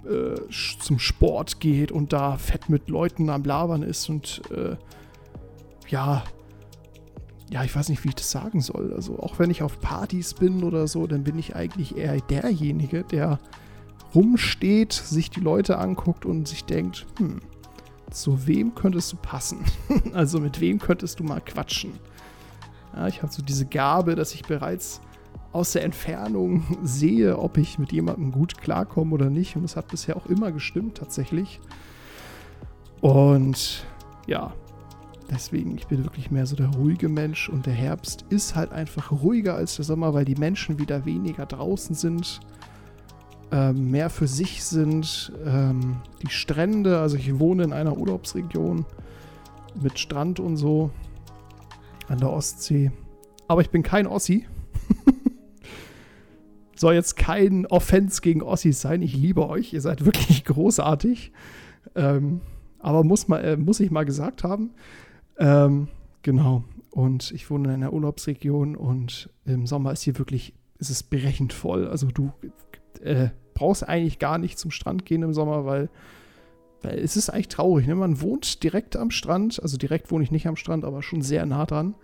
äh, 0.06 0.36
zum 0.79 1.00
Sport 1.00 1.60
geht 1.60 1.91
und 1.91 2.13
da 2.13 2.38
fett 2.38 2.70
mit 2.70 2.89
Leuten 2.89 3.29
am 3.29 3.44
Labern 3.44 3.84
ist 3.84 4.10
und 4.10 4.41
äh, 4.51 4.75
ja, 5.88 6.24
ja, 7.51 7.63
ich 7.63 7.75
weiß 7.75 7.89
nicht, 7.89 8.03
wie 8.03 8.10
ich 8.10 8.15
das 8.15 8.29
sagen 8.29 8.62
soll. 8.62 8.94
Also 8.94 9.20
auch 9.20 9.39
wenn 9.39 9.50
ich 9.50 9.63
auf 9.63 9.79
Partys 9.79 10.36
bin 10.36 10.63
oder 10.63 10.88
so, 10.88 11.08
dann 11.08 11.24
bin 11.24 11.39
ich 11.39 11.56
eigentlich 11.56 11.98
eher 11.98 12.20
derjenige, 12.22 13.03
der 13.03 13.39
rumsteht, 14.16 14.94
sich 14.94 15.30
die 15.30 15.39
Leute 15.39 15.78
anguckt 15.78 16.25
und 16.25 16.48
sich 16.48 16.66
denkt, 16.66 17.06
hm, 17.18 17.39
zu 18.10 18.48
wem 18.48 18.75
könntest 18.75 19.12
du 19.13 19.18
passen? 19.18 19.60
also 20.13 20.39
mit 20.39 20.60
wem 20.60 20.80
könntest 20.80 21.20
du 21.20 21.24
mal 21.24 21.42
quatschen? 21.42 21.94
Ja, 22.96 23.08
ich 23.08 23.22
habe 23.22 23.32
so 23.32 23.42
diese 23.42 23.66
Gabe, 23.66 24.16
dass 24.16 24.34
ich 24.34 24.44
bereits 24.44 25.01
aus 25.51 25.72
der 25.72 25.84
Entfernung 25.84 26.63
sehe, 26.84 27.38
ob 27.38 27.58
ich 27.58 27.80
mit 27.80 27.92
jemandem 27.92 28.32
gut 28.32 28.58
klarkomme 28.60 29.13
oder 29.13 29.30
nicht. 29.30 29.56
Und 29.56 29.63
das 29.63 29.75
hat 29.75 29.88
bisher 29.88 30.18
auch 30.18 30.25
immer 30.25 30.51
gestimmt, 30.51 30.98
tatsächlich. 30.98 31.60
Und 33.01 33.86
ja, 34.28 34.54
deswegen, 35.30 35.75
ich 35.78 35.88
bin 35.88 36.04
wirklich 36.04 36.32
mehr 36.32 36.46
so 36.46 36.56
der 36.56 36.70
ruhige 36.70 37.10
Mensch. 37.10 37.50
Und 37.50 37.66
der 37.66 37.74
Herbst 37.74 38.25
ist 38.30 38.56
halt 38.56 38.72
einfach 38.72 39.12
ruhiger 39.12 39.56
als 39.56 39.75
der 39.75 39.86
Sommer, 39.86 40.13
weil 40.13 40.25
die 40.25 40.36
Menschen 40.36 40.80
wieder 40.80 41.06
weniger 41.06 41.46
draußen 41.46 41.96
sind. 41.96 42.42
Ähm, 43.51 43.89
mehr 43.89 44.12
für 44.12 44.27
sich 44.27 44.63
sind. 44.63 45.32
Ähm, 45.44 45.98
die 46.22 46.29
Strände, 46.29 47.00
also 47.00 47.18
ich 47.18 47.39
wohne 47.39 47.63
in 47.63 47.74
einer 47.74 47.98
Urlaubsregion 47.98 48.86
mit 49.82 49.98
Strand 49.98 50.39
und 50.39 50.58
so 50.58 50.91
an 52.08 52.20
der 52.20 52.29
Ostsee. 52.29 52.91
Aber 53.48 53.62
ich 53.62 53.72
bin 53.72 53.82
kein 53.82 54.06
Ossi. 54.06 54.46
Soll 56.75 56.94
jetzt 56.94 57.15
kein 57.15 57.65
Offense 57.65 58.22
gegen 58.22 58.44
Ossis 58.44 58.82
sein. 58.82 59.01
Ich 59.01 59.15
liebe 59.15 59.50
euch. 59.50 59.74
Ihr 59.74 59.82
seid 59.82 60.06
wirklich 60.06 60.46
großartig. 60.46 61.32
Ähm, 61.96 62.41
aber 62.77 63.03
muss, 63.03 63.27
mal, 63.27 63.44
äh, 63.44 63.58
muss 63.58 63.79
ich 63.79 63.89
mal 63.89 64.06
gesagt 64.06 64.44
haben. 64.44 64.72
Ähm, 65.39 65.88
genau. 66.22 66.63
Und 66.91 67.32
ich 67.32 67.50
wohne 67.50 67.70
in 67.70 67.74
einer 67.74 67.94
Urlaubsregion 67.94 68.75
und 68.75 69.29
im 69.46 69.65
Sommer 69.65 69.91
ist 69.91 70.03
hier 70.03 70.18
wirklich, 70.20 70.53
ist 70.77 70.89
es 70.89 71.01
berechend 71.01 71.53
voll. 71.53 71.88
Also 71.88 72.08
du 72.08 72.32
äh, 73.01 73.29
brauchst 73.60 73.88
eigentlich 73.88 74.20
gar 74.20 74.38
nicht 74.38 74.58
zum 74.58 74.72
Strand 74.72 75.06
gehen 75.06 75.22
im 75.22 75.34
Sommer, 75.34 75.66
weil, 75.66 75.89
weil 76.82 76.98
es 76.98 77.18
ist 77.18 77.30
eigentlich 77.30 77.50
traurig. 77.50 77.88
Ne? 77.88 77.96
Man 77.96 78.22
wohnt 78.22 78.63
direkt 78.63 78.96
am 78.96 79.12
Strand. 79.12 79.62
Also 79.62 79.78
direkt 79.78 80.12
wohne 80.12 80.24
ich 80.24 80.32
nicht 80.32 80.48
am 80.48 80.56
Strand, 80.56 80.86
aber 80.86 81.04
schon 81.04 81.22
sehr 81.22 81.46
nah 81.46 81.66
dran. 81.66 81.96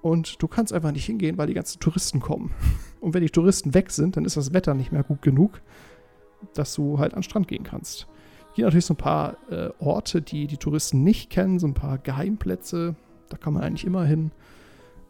Und 0.00 0.40
du 0.40 0.46
kannst 0.46 0.72
einfach 0.72 0.92
nicht 0.92 1.06
hingehen, 1.06 1.38
weil 1.38 1.48
die 1.48 1.54
ganzen 1.54 1.80
Touristen 1.80 2.20
kommen. 2.20 2.52
Und 3.00 3.14
wenn 3.14 3.22
die 3.22 3.30
Touristen 3.30 3.74
weg 3.74 3.90
sind, 3.90 4.16
dann 4.16 4.24
ist 4.24 4.36
das 4.36 4.52
Wetter 4.52 4.74
nicht 4.74 4.92
mehr 4.92 5.02
gut 5.02 5.22
genug, 5.22 5.60
dass 6.54 6.74
du 6.74 7.00
halt 7.00 7.12
an 7.14 7.20
den 7.20 7.24
Strand 7.24 7.48
gehen 7.48 7.64
kannst. 7.64 8.06
Hier 8.52 8.66
natürlich 8.66 8.86
so 8.86 8.94
ein 8.94 8.98
paar 8.98 9.36
äh, 9.50 9.70
Orte, 9.80 10.22
die 10.22 10.46
die 10.46 10.58
Touristen 10.58 11.02
nicht 11.02 11.30
kennen, 11.30 11.58
so 11.58 11.66
ein 11.66 11.74
paar 11.74 11.98
Geheimplätze. 11.98 12.94
Da 13.28 13.36
kann 13.36 13.54
man 13.54 13.64
eigentlich 13.64 13.84
immer 13.84 14.04
hin. 14.04 14.30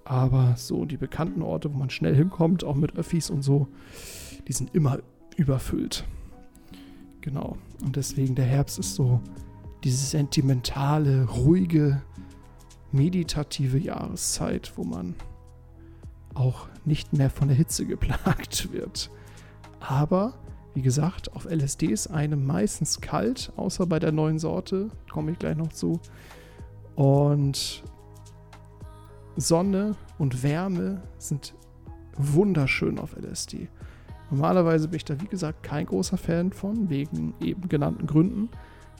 Aber 0.05 0.55
so 0.57 0.85
die 0.85 0.97
bekannten 0.97 1.43
Orte, 1.43 1.73
wo 1.73 1.79
man 1.79 1.91
schnell 1.91 2.15
hinkommt, 2.15 2.65
auch 2.65 2.75
mit 2.75 2.97
Öffis 2.97 3.31
und 3.31 3.43
so, 3.43 3.69
die 4.47 4.53
sind 4.53 4.75
immer 4.75 4.99
überfüllt. 5.37 6.05
Genau. 7.21 7.57
Und 7.83 7.97
deswegen 7.97 8.35
der 8.35 8.45
Herbst 8.45 8.79
ist 8.79 8.95
so 8.95 9.21
diese 9.83 10.05
sentimentale, 10.05 11.25
ruhige, 11.25 12.03
meditative 12.93 13.79
Jahreszeit, 13.79 14.73
wo 14.77 14.85
man 14.85 15.15
auch 16.35 16.69
nicht 16.85 17.13
mehr 17.13 17.31
von 17.31 17.49
der 17.49 17.57
Hitze 17.57 17.87
geplagt 17.87 18.73
wird. 18.73 19.11
Aber, 19.81 20.35
wie 20.75 20.83
gesagt, 20.83 21.35
auf 21.35 21.45
LSD 21.45 21.87
ist 21.87 22.09
einem 22.09 22.47
meistens 22.47 23.01
kalt, 23.01 23.53
außer 23.57 23.87
bei 23.87 23.99
der 23.99 24.13
neuen 24.13 24.39
Sorte, 24.39 24.91
komme 25.11 25.33
ich 25.33 25.39
gleich 25.39 25.57
noch 25.57 25.73
zu. 25.73 26.01
Und 26.95 27.83
Sonne 29.37 29.97
und 30.19 30.43
Wärme 30.43 31.03
sind 31.19 31.55
wunderschön 32.17 32.99
auf 32.99 33.17
LSD. 33.17 33.69
Normalerweise 34.31 34.89
bin 34.89 34.97
ich 34.97 35.05
da, 35.05 35.21
wie 35.21 35.27
gesagt, 35.27 35.63
kein 35.63 35.87
großer 35.87 36.17
Fan 36.17 36.53
von, 36.53 36.89
wegen 36.89 37.35
eben 37.41 37.69
genannten 37.69 38.07
Gründen. 38.07 38.49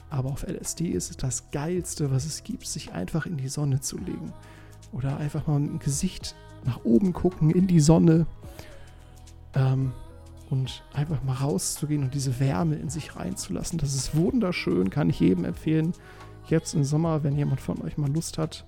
Aber 0.09 0.29
auf 0.29 0.43
LSD 0.43 0.89
ist 0.89 1.09
es 1.09 1.17
das 1.17 1.51
Geilste, 1.51 2.11
was 2.11 2.25
es 2.25 2.43
gibt, 2.43 2.67
sich 2.67 2.93
einfach 2.93 3.25
in 3.25 3.37
die 3.37 3.47
Sonne 3.47 3.81
zu 3.81 3.97
legen. 3.97 4.31
Oder 4.91 5.17
einfach 5.17 5.47
mal 5.47 5.59
mit 5.59 5.71
dem 5.71 5.79
Gesicht 5.79 6.35
nach 6.63 6.83
oben 6.83 7.11
gucken, 7.13 7.49
in 7.49 7.67
die 7.67 7.79
Sonne. 7.79 8.27
Ähm, 9.55 9.91
und 10.49 10.83
einfach 10.93 11.23
mal 11.23 11.33
rauszugehen 11.33 12.03
und 12.03 12.13
diese 12.13 12.39
Wärme 12.39 12.75
in 12.75 12.89
sich 12.89 13.15
reinzulassen. 13.15 13.79
Das 13.79 13.95
ist 13.95 14.15
wunderschön, 14.15 14.89
kann 14.89 15.09
ich 15.09 15.19
jedem 15.19 15.43
empfehlen. 15.43 15.93
Jetzt 16.47 16.75
im 16.75 16.83
Sommer, 16.83 17.23
wenn 17.23 17.35
jemand 17.35 17.61
von 17.61 17.81
euch 17.81 17.97
mal 17.97 18.11
Lust 18.11 18.37
hat, 18.37 18.65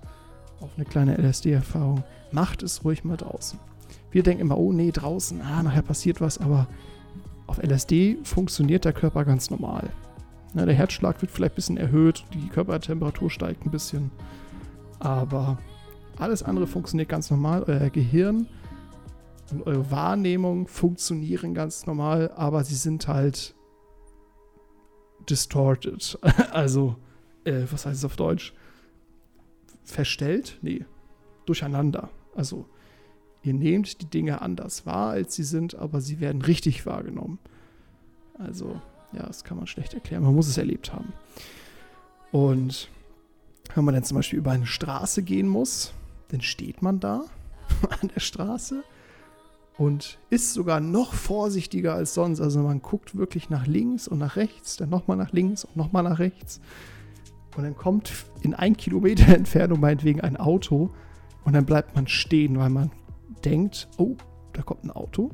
auf 0.60 0.70
eine 0.76 0.86
kleine 0.86 1.18
LSD-Erfahrung, 1.18 2.04
macht 2.32 2.64
es 2.64 2.84
ruhig 2.84 3.04
mal 3.04 3.18
draußen. 3.18 3.60
Wir 4.12 4.24
denken 4.24 4.42
immer, 4.42 4.58
oh 4.58 4.72
nee, 4.72 4.92
draußen, 4.92 5.42
ah, 5.42 5.64
nachher 5.64 5.82
passiert 5.82 6.22
was, 6.22 6.38
aber 6.38 6.68
auf 7.46 7.62
LSD 7.62 8.18
funktioniert 8.24 8.86
der 8.86 8.94
Körper 8.94 9.26
ganz 9.26 9.50
normal. 9.50 9.90
Na, 10.54 10.66
der 10.66 10.76
Herzschlag 10.76 11.22
wird 11.22 11.32
vielleicht 11.32 11.54
ein 11.54 11.56
bisschen 11.56 11.78
erhöht, 11.78 12.26
die 12.34 12.48
Körpertemperatur 12.48 13.30
steigt 13.30 13.66
ein 13.66 13.72
bisschen, 13.72 14.12
aber 15.00 15.58
alles 16.18 16.42
andere 16.44 16.68
funktioniert 16.68 17.10
ganz 17.10 17.30
normal. 17.30 17.64
Euer 17.68 17.90
Gehirn 17.90 18.48
und 19.52 19.68
eure 19.68 19.92
Wahrnehmung 19.92 20.68
funktionieren 20.68 21.54
ganz 21.54 21.86
normal, 21.86 22.32
aber 22.36 22.64
sie 22.64 22.76
sind 22.76 23.08
halt 23.08 23.56
distorted. 25.30 26.18
Also, 26.52 26.96
äh, 27.44 27.64
was 27.70 27.86
heißt 27.86 28.00
es 28.00 28.06
auf 28.06 28.16
Deutsch? 28.16 28.54
Verstellt? 29.88 30.60
Nee, 30.62 30.86
durcheinander. 31.46 32.10
Also, 32.36 32.68
ihr 33.42 33.54
nehmt 33.54 34.02
die 34.02 34.06
Dinge 34.06 34.42
anders 34.42 34.86
wahr, 34.86 35.12
als 35.12 35.34
sie 35.34 35.44
sind, 35.44 35.76
aber 35.76 36.02
sie 36.02 36.20
werden 36.20 36.42
richtig 36.42 36.86
wahrgenommen. 36.86 37.40
Also, 38.38 38.82
ja, 39.14 39.26
das 39.26 39.46
kann 39.46 39.58
man 39.58 39.66
schlecht 39.66 39.94
erklären. 39.94 40.24
Man 40.24 40.36
muss 40.36 40.50
es 40.50 40.58
erlebt 40.58 40.94
haben. 40.94 41.14
Und 42.32 42.90
wenn 43.74 43.86
man 43.86 43.94
dann 43.94 44.04
zum 44.04 44.18
Beispiel 44.18 44.40
über 44.40 44.52
eine 44.52 44.66
Straße 44.66 45.24
gehen 45.24 45.48
muss, 45.48 45.94
dann 46.28 46.42
steht 46.42 46.82
man 46.82 47.00
da 47.00 47.24
an 48.02 48.12
der 48.14 48.20
Straße 48.20 48.84
und 49.78 50.20
ist 50.30 50.54
sogar 50.54 50.82
noch 50.82 51.14
vorsichtiger 51.14 51.94
als 51.94 52.14
sonst. 52.14 52.42
Also 52.42 52.60
man 52.62 52.82
guckt 52.82 53.16
wirklich 53.16 53.50
nach 53.50 53.66
links 53.66 54.10
und 54.10 54.18
nach 54.18 54.36
rechts, 54.36 54.76
dann 54.76 54.90
nochmal 54.90 55.16
nach 55.16 55.32
links 55.32 55.64
und 55.64 55.78
nochmal 55.78 56.04
nach 56.04 56.20
rechts. 56.20 56.60
Und 57.58 57.64
dann 57.64 57.76
kommt 57.76 58.12
in 58.42 58.54
ein 58.54 58.78
Kilometer 58.78 59.28
Entfernung 59.36 59.80
meinetwegen 59.80 60.22
ein 60.22 60.38
Auto 60.38 60.92
und 61.44 61.54
dann 61.54 61.66
bleibt 61.66 61.96
man 61.96 62.08
stehen, 62.08 62.58
weil 62.60 62.70
man 62.70 62.92
denkt, 63.44 63.90
oh, 63.98 64.16
da 64.54 64.62
kommt 64.62 64.84
ein 64.84 64.92
Auto. 64.92 65.32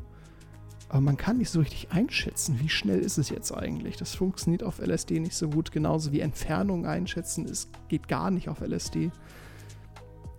Aber 0.87 1.01
man 1.01 1.17
kann 1.17 1.39
nicht 1.39 1.49
so 1.49 1.59
richtig 1.59 1.91
einschätzen, 1.91 2.59
wie 2.61 2.69
schnell 2.69 2.99
ist 2.99 3.17
es 3.17 3.29
jetzt 3.29 3.51
eigentlich. 3.51 3.97
Das 3.97 4.15
funktioniert 4.15 4.63
auf 4.63 4.79
LSD 4.79 5.19
nicht 5.19 5.35
so 5.35 5.49
gut. 5.49 5.71
Genauso 5.71 6.11
wie 6.13 6.21
Entfernung 6.21 6.85
einschätzen, 6.85 7.45
es 7.45 7.69
geht 7.89 8.07
gar 8.07 8.31
nicht 8.31 8.47
auf 8.47 8.61
LSD. 8.61 9.11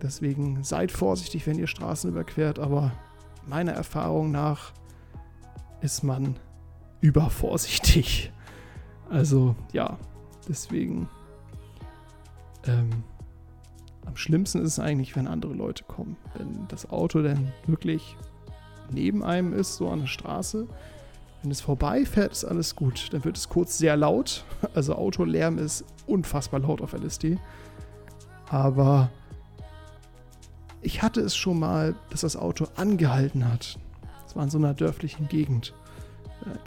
Deswegen 0.01 0.63
seid 0.63 0.91
vorsichtig, 0.91 1.45
wenn 1.45 1.59
ihr 1.59 1.67
Straßen 1.67 2.09
überquert, 2.09 2.57
aber 2.57 2.93
meiner 3.45 3.73
Erfahrung 3.73 4.31
nach 4.31 4.73
ist 5.81 6.03
man 6.03 6.37
übervorsichtig. 7.01 8.31
Also 9.09 9.55
ja, 9.71 9.99
deswegen 10.47 11.09
ähm, 12.67 12.89
am 14.05 14.15
schlimmsten 14.15 14.59
ist 14.59 14.73
es 14.73 14.79
eigentlich, 14.79 15.15
wenn 15.15 15.27
andere 15.27 15.53
Leute 15.53 15.83
kommen. 15.83 16.15
Wenn 16.35 16.67
das 16.67 16.89
Auto 16.89 17.21
dann 17.21 17.51
wirklich 17.67 18.15
neben 18.91 19.23
einem 19.23 19.53
ist, 19.53 19.75
so 19.75 19.89
an 19.89 20.01
der 20.01 20.07
Straße. 20.07 20.67
Wenn 21.41 21.51
es 21.51 21.61
vorbeifährt, 21.61 22.31
ist 22.31 22.45
alles 22.45 22.75
gut. 22.75 23.11
Dann 23.11 23.23
wird 23.23 23.37
es 23.37 23.49
kurz 23.49 23.77
sehr 23.77 23.97
laut. 23.97 24.45
Also 24.73 24.95
Autolärm 24.95 25.57
ist 25.57 25.85
unfassbar 26.07 26.59
laut 26.59 26.81
auf 26.81 26.93
LSD. 26.93 27.37
Aber 28.49 29.09
ich 30.81 31.01
hatte 31.01 31.21
es 31.21 31.35
schon 31.35 31.59
mal, 31.59 31.95
dass 32.09 32.21
das 32.21 32.35
Auto 32.35 32.67
angehalten 32.75 33.51
hat. 33.51 33.79
Das 34.23 34.35
war 34.35 34.43
in 34.43 34.49
so 34.49 34.57
einer 34.57 34.73
dörflichen 34.73 35.27
Gegend. 35.27 35.73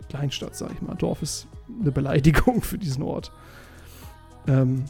Kleinstadt, 0.09 0.57
sag 0.57 0.73
ich 0.73 0.83
mal. 0.83 0.95
Dorf 0.95 1.23
ist 1.23 1.47
eine 1.81 1.93
Beleidigung 1.93 2.62
für 2.62 2.78
diesen 2.78 3.02
Ort. 3.02 3.33
Ähm, 4.47 4.85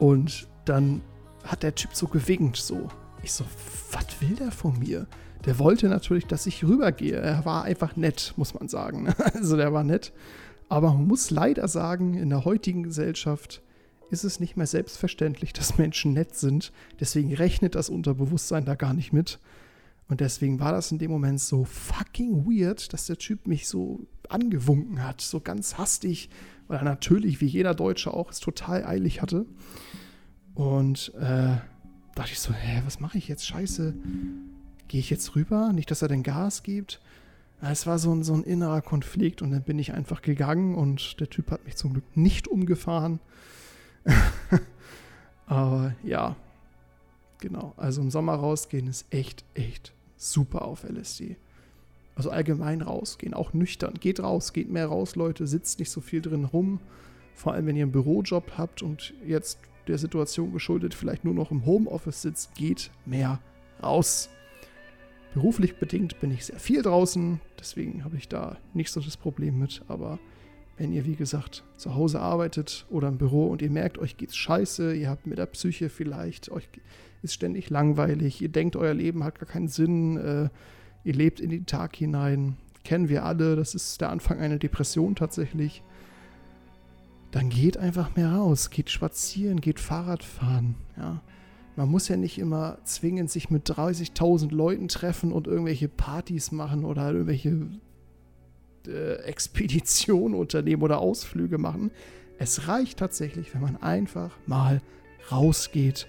und 0.00 0.48
dann 0.64 1.02
hat 1.44 1.62
der 1.62 1.74
Typ 1.76 1.94
so 1.94 2.08
gewinkt, 2.08 2.56
so. 2.56 2.88
Ich 3.22 3.32
so, 3.32 3.44
was 3.92 4.20
will 4.20 4.34
der 4.34 4.50
von 4.50 4.78
mir? 4.78 5.06
Der 5.44 5.58
wollte 5.58 5.88
natürlich, 5.88 6.26
dass 6.26 6.46
ich 6.46 6.64
rübergehe. 6.64 7.16
Er 7.16 7.44
war 7.44 7.64
einfach 7.64 7.96
nett, 7.96 8.32
muss 8.36 8.54
man 8.54 8.68
sagen. 8.68 9.14
Also 9.34 9.56
der 9.56 9.72
war 9.72 9.84
nett. 9.84 10.12
Aber 10.68 10.92
man 10.92 11.06
muss 11.06 11.30
leider 11.30 11.68
sagen, 11.68 12.14
in 12.14 12.30
der 12.30 12.44
heutigen 12.44 12.82
Gesellschaft 12.82 13.62
ist 14.10 14.24
es 14.24 14.40
nicht 14.40 14.56
mehr 14.56 14.66
selbstverständlich, 14.66 15.52
dass 15.52 15.78
Menschen 15.78 16.14
nett 16.14 16.34
sind. 16.34 16.72
Deswegen 16.98 17.34
rechnet 17.34 17.74
das 17.74 17.90
Unterbewusstsein 17.90 18.64
da 18.64 18.74
gar 18.74 18.94
nicht 18.94 19.12
mit. 19.12 19.38
Und 20.10 20.20
deswegen 20.20 20.58
war 20.58 20.72
das 20.72 20.90
in 20.90 20.98
dem 20.98 21.12
Moment 21.12 21.40
so 21.40 21.64
fucking 21.64 22.44
weird, 22.44 22.92
dass 22.92 23.06
der 23.06 23.16
Typ 23.16 23.46
mich 23.46 23.68
so 23.68 24.08
angewunken 24.28 25.04
hat, 25.04 25.20
so 25.20 25.38
ganz 25.38 25.78
hastig, 25.78 26.30
weil 26.66 26.78
er 26.78 26.84
natürlich, 26.84 27.40
wie 27.40 27.46
jeder 27.46 27.74
Deutsche 27.74 28.12
auch, 28.12 28.32
es 28.32 28.40
total 28.40 28.84
eilig 28.84 29.22
hatte. 29.22 29.46
Und 30.54 31.14
äh, 31.14 31.58
dachte 32.16 32.32
ich 32.32 32.40
so, 32.40 32.52
hä, 32.52 32.82
was 32.84 32.98
mache 32.98 33.18
ich 33.18 33.28
jetzt? 33.28 33.46
Scheiße, 33.46 33.94
gehe 34.88 34.98
ich 34.98 35.10
jetzt 35.10 35.36
rüber? 35.36 35.72
Nicht, 35.72 35.92
dass 35.92 36.02
er 36.02 36.08
den 36.08 36.24
Gas 36.24 36.64
gibt. 36.64 37.00
Es 37.60 37.86
war 37.86 38.00
so 38.00 38.12
ein, 38.12 38.24
so 38.24 38.34
ein 38.34 38.42
innerer 38.42 38.82
Konflikt 38.82 39.42
und 39.42 39.52
dann 39.52 39.62
bin 39.62 39.78
ich 39.78 39.92
einfach 39.92 40.22
gegangen 40.22 40.74
und 40.74 41.20
der 41.20 41.30
Typ 41.30 41.52
hat 41.52 41.64
mich 41.64 41.76
zum 41.76 41.92
Glück 41.92 42.16
nicht 42.16 42.48
umgefahren. 42.48 43.20
Aber 45.46 45.94
ja, 46.02 46.34
genau. 47.38 47.74
Also 47.76 48.00
im 48.00 48.10
Sommer 48.10 48.34
rausgehen 48.34 48.88
ist 48.88 49.06
echt, 49.14 49.44
echt 49.54 49.92
super 50.20 50.62
auf 50.62 50.84
LSD. 50.84 51.36
Also 52.14 52.30
allgemein 52.30 52.82
rausgehen, 52.82 53.34
auch 53.34 53.54
nüchtern. 53.54 53.94
Geht 53.98 54.20
raus, 54.20 54.52
geht 54.52 54.70
mehr 54.70 54.86
raus, 54.86 55.16
Leute. 55.16 55.46
Sitzt 55.46 55.78
nicht 55.78 55.90
so 55.90 56.00
viel 56.00 56.20
drin 56.20 56.44
rum. 56.44 56.80
Vor 57.34 57.54
allem, 57.54 57.66
wenn 57.66 57.76
ihr 57.76 57.84
einen 57.84 57.92
Bürojob 57.92 58.58
habt 58.58 58.82
und 58.82 59.14
jetzt 59.26 59.58
der 59.88 59.96
Situation 59.96 60.52
geschuldet 60.52 60.94
vielleicht 60.94 61.24
nur 61.24 61.34
noch 61.34 61.50
im 61.50 61.64
Homeoffice 61.64 62.22
sitzt, 62.22 62.54
geht 62.54 62.90
mehr 63.06 63.40
raus. 63.82 64.28
Beruflich 65.32 65.76
bedingt 65.76 66.20
bin 66.20 66.30
ich 66.32 66.44
sehr 66.44 66.58
viel 66.58 66.82
draußen, 66.82 67.40
deswegen 67.58 68.04
habe 68.04 68.16
ich 68.16 68.28
da 68.28 68.56
nicht 68.74 68.90
so 68.90 69.00
das 69.00 69.16
Problem 69.16 69.58
mit, 69.58 69.82
aber 69.88 70.18
wenn 70.80 70.94
ihr, 70.94 71.04
wie 71.04 71.14
gesagt, 71.14 71.62
zu 71.76 71.94
Hause 71.94 72.20
arbeitet 72.20 72.86
oder 72.88 73.08
im 73.08 73.18
Büro 73.18 73.48
und 73.48 73.60
ihr 73.60 73.68
merkt, 73.68 73.98
euch 73.98 74.16
geht's 74.16 74.34
scheiße, 74.34 74.94
ihr 74.94 75.10
habt 75.10 75.26
mit 75.26 75.36
der 75.36 75.44
Psyche 75.44 75.90
vielleicht, 75.90 76.50
euch 76.50 76.66
ist 77.22 77.34
ständig 77.34 77.68
langweilig, 77.68 78.40
ihr 78.40 78.48
denkt, 78.48 78.76
euer 78.76 78.94
Leben 78.94 79.22
hat 79.22 79.38
gar 79.38 79.46
keinen 79.46 79.68
Sinn, 79.68 80.16
äh, 80.16 80.48
ihr 81.04 81.12
lebt 81.12 81.38
in 81.38 81.50
den 81.50 81.66
Tag 81.66 81.94
hinein, 81.96 82.56
kennen 82.82 83.10
wir 83.10 83.26
alle, 83.26 83.56
das 83.56 83.74
ist 83.74 84.00
der 84.00 84.08
Anfang 84.08 84.38
einer 84.38 84.56
Depression 84.56 85.16
tatsächlich, 85.16 85.82
dann 87.30 87.50
geht 87.50 87.76
einfach 87.76 88.16
mehr 88.16 88.32
raus, 88.32 88.70
geht 88.70 88.88
spazieren, 88.88 89.60
geht 89.60 89.80
Fahrrad 89.80 90.24
fahren, 90.24 90.76
ja. 90.96 91.20
Man 91.76 91.88
muss 91.88 92.08
ja 92.08 92.16
nicht 92.16 92.38
immer 92.38 92.78
zwingend 92.84 93.30
sich 93.30 93.48
mit 93.48 93.70
30.000 93.70 94.50
Leuten 94.50 94.88
treffen 94.88 95.30
und 95.30 95.46
irgendwelche 95.46 95.88
Partys 95.88 96.52
machen 96.52 96.84
oder 96.84 97.10
irgendwelche 97.10 97.68
äh, 98.86 99.16
Expedition 99.22 100.34
unternehmen 100.34 100.82
oder 100.82 100.98
Ausflüge 100.98 101.58
machen. 101.58 101.90
Es 102.38 102.68
reicht 102.68 102.98
tatsächlich, 102.98 103.54
wenn 103.54 103.60
man 103.60 103.76
einfach 103.82 104.36
mal 104.46 104.80
rausgeht 105.30 106.06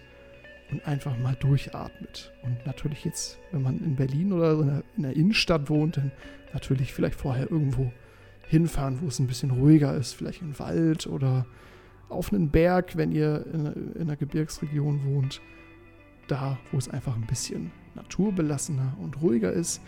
und 0.71 0.85
einfach 0.87 1.17
mal 1.17 1.35
durchatmet. 1.35 2.31
Und 2.43 2.65
natürlich 2.65 3.03
jetzt, 3.03 3.37
wenn 3.51 3.61
man 3.61 3.79
in 3.79 3.95
Berlin 3.95 4.31
oder 4.31 4.53
in 4.53 4.67
der, 4.67 4.83
in 4.97 5.03
der 5.03 5.15
Innenstadt 5.15 5.69
wohnt, 5.69 5.97
dann 5.97 6.11
natürlich 6.53 6.93
vielleicht 6.93 7.15
vorher 7.15 7.51
irgendwo 7.51 7.91
hinfahren, 8.47 8.99
wo 9.01 9.07
es 9.07 9.19
ein 9.19 9.27
bisschen 9.27 9.51
ruhiger 9.51 9.95
ist. 9.95 10.13
Vielleicht 10.13 10.41
im 10.41 10.57
Wald 10.59 11.07
oder 11.07 11.45
auf 12.09 12.33
einen 12.33 12.49
Berg, 12.49 12.97
wenn 12.97 13.11
ihr 13.11 13.45
in 13.95 14.01
einer 14.01 14.15
Gebirgsregion 14.15 15.05
wohnt. 15.05 15.41
Da, 16.27 16.57
wo 16.71 16.77
es 16.77 16.89
einfach 16.89 17.15
ein 17.15 17.25
bisschen 17.27 17.71
naturbelassener 17.95 18.97
und 19.01 19.21
ruhiger 19.21 19.51
ist. 19.51 19.81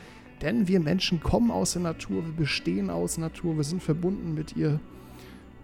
Denn 0.44 0.68
wir 0.68 0.82
Menschen 0.82 1.22
kommen 1.22 1.52
aus 1.52 1.74
der 1.74 1.84
Natur, 1.84 2.26
wir 2.26 2.34
bestehen 2.34 2.90
aus 2.90 3.18
Natur, 3.18 3.56
wir 3.56 3.64
sind 3.64 3.82
verbunden 3.82 4.34
mit 4.34 4.58
ihr. 4.58 4.82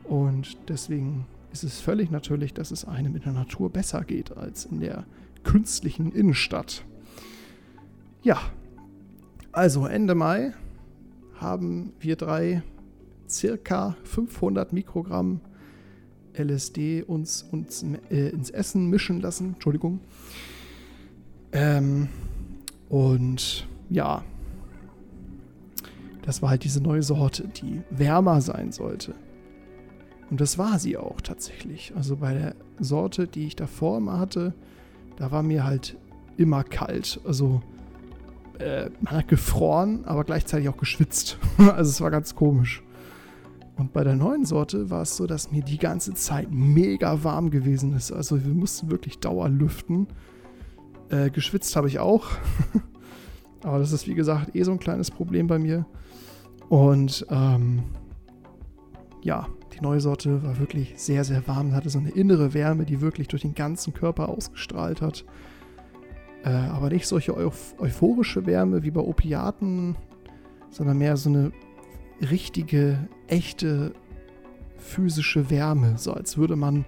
Und 0.06 0.58
deswegen 0.70 1.26
ist 1.52 1.64
es 1.64 1.82
völlig 1.82 2.10
natürlich, 2.12 2.54
dass 2.54 2.72
es 2.72 2.86
einem 2.86 3.14
in 3.16 3.22
der 3.22 3.34
Natur 3.34 3.70
besser 3.70 4.06
geht 4.06 4.36
als 4.38 4.64
in 4.64 4.80
der 4.80 5.06
künstlichen 5.44 6.14
Innenstadt. 6.14 6.86
Ja, 8.24 8.40
also 9.52 9.86
Ende 9.86 10.16
Mai 10.16 10.54
haben 11.36 11.92
wir 12.00 12.16
drei 12.16 12.64
circa 13.28 13.98
500 14.06 14.72
Mikrogramm 14.72 15.42
LSD 16.38 17.04
uns, 17.04 17.44
uns 17.44 17.84
äh, 18.10 18.30
ins 18.30 18.50
Essen 18.50 18.90
mischen 18.90 19.20
lassen. 19.20 19.56
Entschuldigung. 19.56 20.00
Ähm, 21.52 22.08
und 22.88 23.68
ja, 23.90 24.24
das 26.30 26.44
war 26.44 26.52
halt 26.52 26.64
diese 26.64 26.80
neue 26.80 27.02
Sorte, 27.02 27.48
die 27.48 27.82
wärmer 27.90 28.40
sein 28.40 28.72
sollte. 28.72 29.16
Und 30.30 30.40
das 30.40 30.60
war 30.60 30.78
sie 30.78 30.96
auch 30.96 31.22
tatsächlich. 31.22 31.92
Also 31.96 32.18
bei 32.18 32.36
der 32.36 32.56
Sorte, 32.80 33.26
die 33.26 33.48
ich 33.48 33.56
davor 33.56 34.00
mal 34.00 34.20
hatte, 34.20 34.54
da 35.16 35.32
war 35.32 35.42
mir 35.42 35.64
halt 35.64 35.98
immer 36.38 36.64
kalt. 36.64 37.20
Also 37.26 37.64
äh, 38.60 38.92
man 39.02 39.16
hat 39.16 39.28
gefroren, 39.28 40.06
aber 40.06 40.24
gleichzeitig 40.24 40.70
auch 40.70 40.78
geschwitzt. 40.78 41.40
also 41.58 41.90
es 41.90 42.00
war 42.00 42.12
ganz 42.12 42.36
komisch. 42.36 42.84
Und 43.76 43.92
bei 43.92 44.04
der 44.04 44.16
neuen 44.16 44.46
Sorte 44.46 44.92
war 44.92 45.02
es 45.02 45.18
so, 45.18 45.26
dass 45.26 45.52
mir 45.52 45.64
die 45.64 45.80
ganze 45.80 46.14
Zeit 46.14 46.52
mega 46.52 47.24
warm 47.24 47.50
gewesen 47.50 47.96
ist. 47.96 48.12
Also 48.12 48.46
wir 48.46 48.54
mussten 48.54 48.92
wirklich 48.92 49.18
Dauer 49.18 49.50
lüften. 49.50 50.06
Äh, 51.10 51.32
geschwitzt 51.32 51.76
habe 51.76 51.88
ich 51.88 51.98
auch. 51.98 52.28
Aber 53.64 53.80
das 53.80 53.92
ist 53.94 54.08
wie 54.08 54.14
gesagt 54.14 54.56
eh 54.56 54.62
so 54.62 54.72
ein 54.72 54.80
kleines 54.80 55.10
Problem 55.10 55.48
bei 55.48 55.58
mir. 55.58 55.88
Und 56.70 57.26
ähm, 57.30 57.84
ja, 59.22 59.48
die 59.74 59.82
neue 59.82 60.00
Sorte 60.00 60.44
war 60.44 60.60
wirklich 60.60 60.94
sehr, 60.98 61.24
sehr 61.24 61.48
warm. 61.48 61.74
Hatte 61.74 61.90
so 61.90 62.00
eine 62.00 62.12
innere 62.12 62.54
Wärme, 62.54 62.86
die 62.86 63.02
wirklich 63.02 63.28
durch 63.28 63.42
den 63.42 63.56
ganzen 63.56 63.94
Körper 63.94 64.30
ausgestrahlt 64.30 65.02
hat. 65.02 65.26
Äh, 66.44 66.50
aber 66.50 66.90
nicht 66.90 67.08
solche 67.08 67.36
euph 67.36 67.76
euphorische 67.80 68.46
Wärme 68.46 68.84
wie 68.84 68.92
bei 68.92 69.02
Opiaten, 69.02 69.98
sondern 70.70 71.00
mehr 71.00 71.18
so 71.18 71.30
eine 71.30 71.52
richtige, 72.22 73.10
echte 73.28 73.94
physische 74.78 75.50
Wärme. 75.50 75.98
So 75.98 76.14
als 76.14 76.38
würde 76.38 76.56
man 76.56 76.86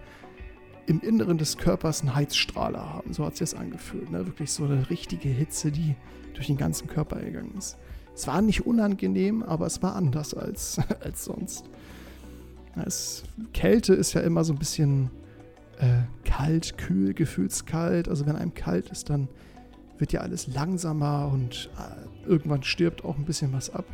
im 0.86 1.02
Inneren 1.02 1.38
des 1.38 1.58
Körpers 1.58 2.02
einen 2.02 2.16
Heizstrahler 2.16 2.94
haben. 2.94 3.14
So 3.14 3.26
hat 3.26 3.36
sich 3.36 3.52
das 3.52 3.60
angefühlt. 3.60 4.12
Ne? 4.12 4.26
Wirklich 4.26 4.52
so 4.52 4.66
eine 4.66 4.90
richtige 4.90 5.30
Hitze, 5.30 5.72
die 5.72 5.96
durch 6.34 6.48
den 6.48 6.58
ganzen 6.58 6.88
Körper 6.88 7.20
gegangen 7.20 7.56
ist. 7.58 7.78
Es 8.14 8.28
war 8.28 8.42
nicht 8.42 8.66
unangenehm, 8.66 9.44
aber 9.44 9.66
es 9.66 9.82
war 9.82 9.96
anders 9.96 10.34
als, 10.34 10.80
als 11.04 11.26
sonst. 11.26 11.66
Es, 12.86 13.24
Kälte 13.54 13.94
ist 13.94 14.14
ja 14.14 14.22
immer 14.22 14.44
so 14.44 14.54
ein 14.54 14.60
bisschen 14.60 15.10
äh, 15.80 16.04
kalt, 16.24 16.78
kühl, 16.78 17.14
gefühlskalt. 17.14 18.08
Also 18.08 18.26
wenn 18.26 18.36
einem 18.36 18.54
kalt 18.54 18.90
ist, 18.90 19.10
dann 19.10 19.28
wird 19.98 20.14
ja 20.14 20.22
alles 20.22 20.48
langsamer 20.48 21.30
und 21.32 21.70
äh, 21.78 22.28
irgendwann 22.28 22.64
stirbt 22.64 23.04
auch 23.04 23.18
ein 23.18 23.26
bisschen 23.26 23.54
was 23.54 23.70
ab. 23.70 23.86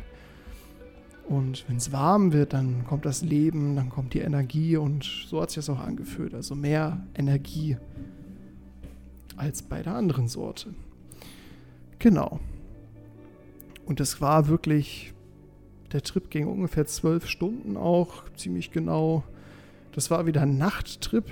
Und 1.28 1.68
wenn 1.68 1.76
es 1.76 1.92
warm 1.92 2.32
wird, 2.32 2.54
dann 2.54 2.84
kommt 2.86 3.04
das 3.04 3.22
Leben, 3.22 3.76
dann 3.76 3.90
kommt 3.90 4.14
die 4.14 4.20
Energie 4.20 4.78
und 4.78 5.04
so 5.04 5.42
hat 5.42 5.50
sich 5.50 5.56
das 5.56 5.68
auch 5.68 5.80
angefühlt. 5.80 6.34
Also 6.34 6.54
mehr 6.54 7.06
Energie 7.14 7.76
als 9.36 9.60
bei 9.62 9.82
der 9.82 9.94
anderen 9.94 10.28
Sorte. 10.28 10.74
Genau. 11.98 12.40
Und 13.88 14.00
das 14.00 14.20
war 14.20 14.48
wirklich 14.48 15.14
der 15.92 16.02
Trip 16.02 16.28
ging 16.28 16.46
ungefähr 16.46 16.86
zwölf 16.86 17.26
Stunden 17.26 17.78
auch, 17.78 18.30
ziemlich 18.36 18.70
genau. 18.70 19.24
Das 19.92 20.10
war 20.10 20.26
wieder 20.26 20.42
ein 20.42 20.58
Nachttrip, 20.58 21.24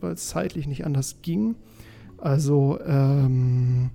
weil 0.00 0.12
es 0.12 0.28
zeitlich 0.28 0.66
nicht 0.66 0.86
anders 0.86 1.20
ging. 1.20 1.56
Also 2.16 2.80
ähm, 2.86 3.90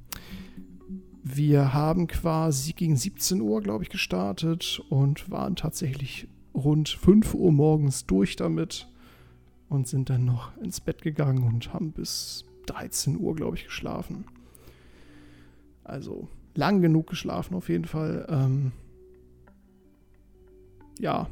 wir 1.23 1.73
haben 1.73 2.05
quasi 2.05 2.73
gegen 2.73 2.95
17 2.95 3.41
Uhr, 3.41 3.61
glaube 3.61 3.83
ich, 3.83 3.89
gestartet 3.89 4.83
und 4.89 5.31
waren 5.31 5.55
tatsächlich 5.55 6.27
rund 6.53 6.89
5 6.89 7.33
Uhr 7.33 7.51
morgens 7.51 8.05
durch 8.05 8.35
damit 8.35 8.87
und 9.67 9.87
sind 9.87 10.11
dann 10.11 10.25
noch 10.25 10.55
ins 10.57 10.79
Bett 10.79 11.01
gegangen 11.01 11.41
und 11.41 11.73
haben 11.73 11.91
bis 11.91 12.45
13 12.67 13.19
Uhr, 13.19 13.35
glaube 13.35 13.57
ich, 13.57 13.65
geschlafen. 13.65 14.25
Also 15.83 16.27
lang 16.55 16.81
genug 16.81 17.07
geschlafen 17.07 17.55
auf 17.55 17.69
jeden 17.69 17.85
Fall. 17.85 18.25
Ähm, 18.29 18.71
ja, 20.99 21.27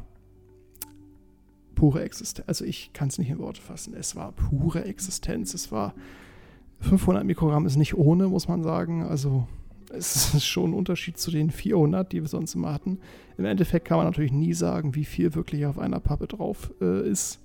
pure 1.76 2.04
Existenz. 2.04 2.48
Also 2.48 2.66
ich 2.66 2.92
kann 2.94 3.08
es 3.08 3.18
nicht 3.18 3.30
in 3.30 3.40
Worte 3.40 3.62
fassen. 3.62 3.94
Es 3.94 4.16
war 4.16 4.32
pure 4.32 4.86
Existenz. 4.86 5.54
Es 5.54 5.72
war 5.72 5.94
500 6.82 7.24
Mikrogramm 7.24 7.66
ist 7.66 7.78
nicht 7.78 7.96
ohne, 7.96 8.28
muss 8.28 8.48
man 8.48 8.64
sagen. 8.64 9.04
Also 9.04 9.48
es 9.90 10.34
ist 10.34 10.46
schon 10.46 10.72
ein 10.72 10.74
Unterschied 10.74 11.18
zu 11.18 11.32
den 11.32 11.50
400, 11.52 12.12
die 12.12 12.22
wir 12.22 12.28
sonst 12.28 12.56
immer 12.56 12.74
hatten. 12.74 13.00
Im 13.38 13.46
Endeffekt 13.46 13.86
kann 13.86 13.98
man 13.98 14.06
natürlich 14.06 14.32
nie 14.32 14.54
sagen, 14.54 14.96
wie 14.96 15.06
viel 15.06 15.34
wirklich 15.36 15.66
auf 15.66 15.80
einer 15.80 16.00
Pappe 16.00 16.28
drauf 16.28 16.72
äh, 16.82 17.10
ist. 17.10 17.40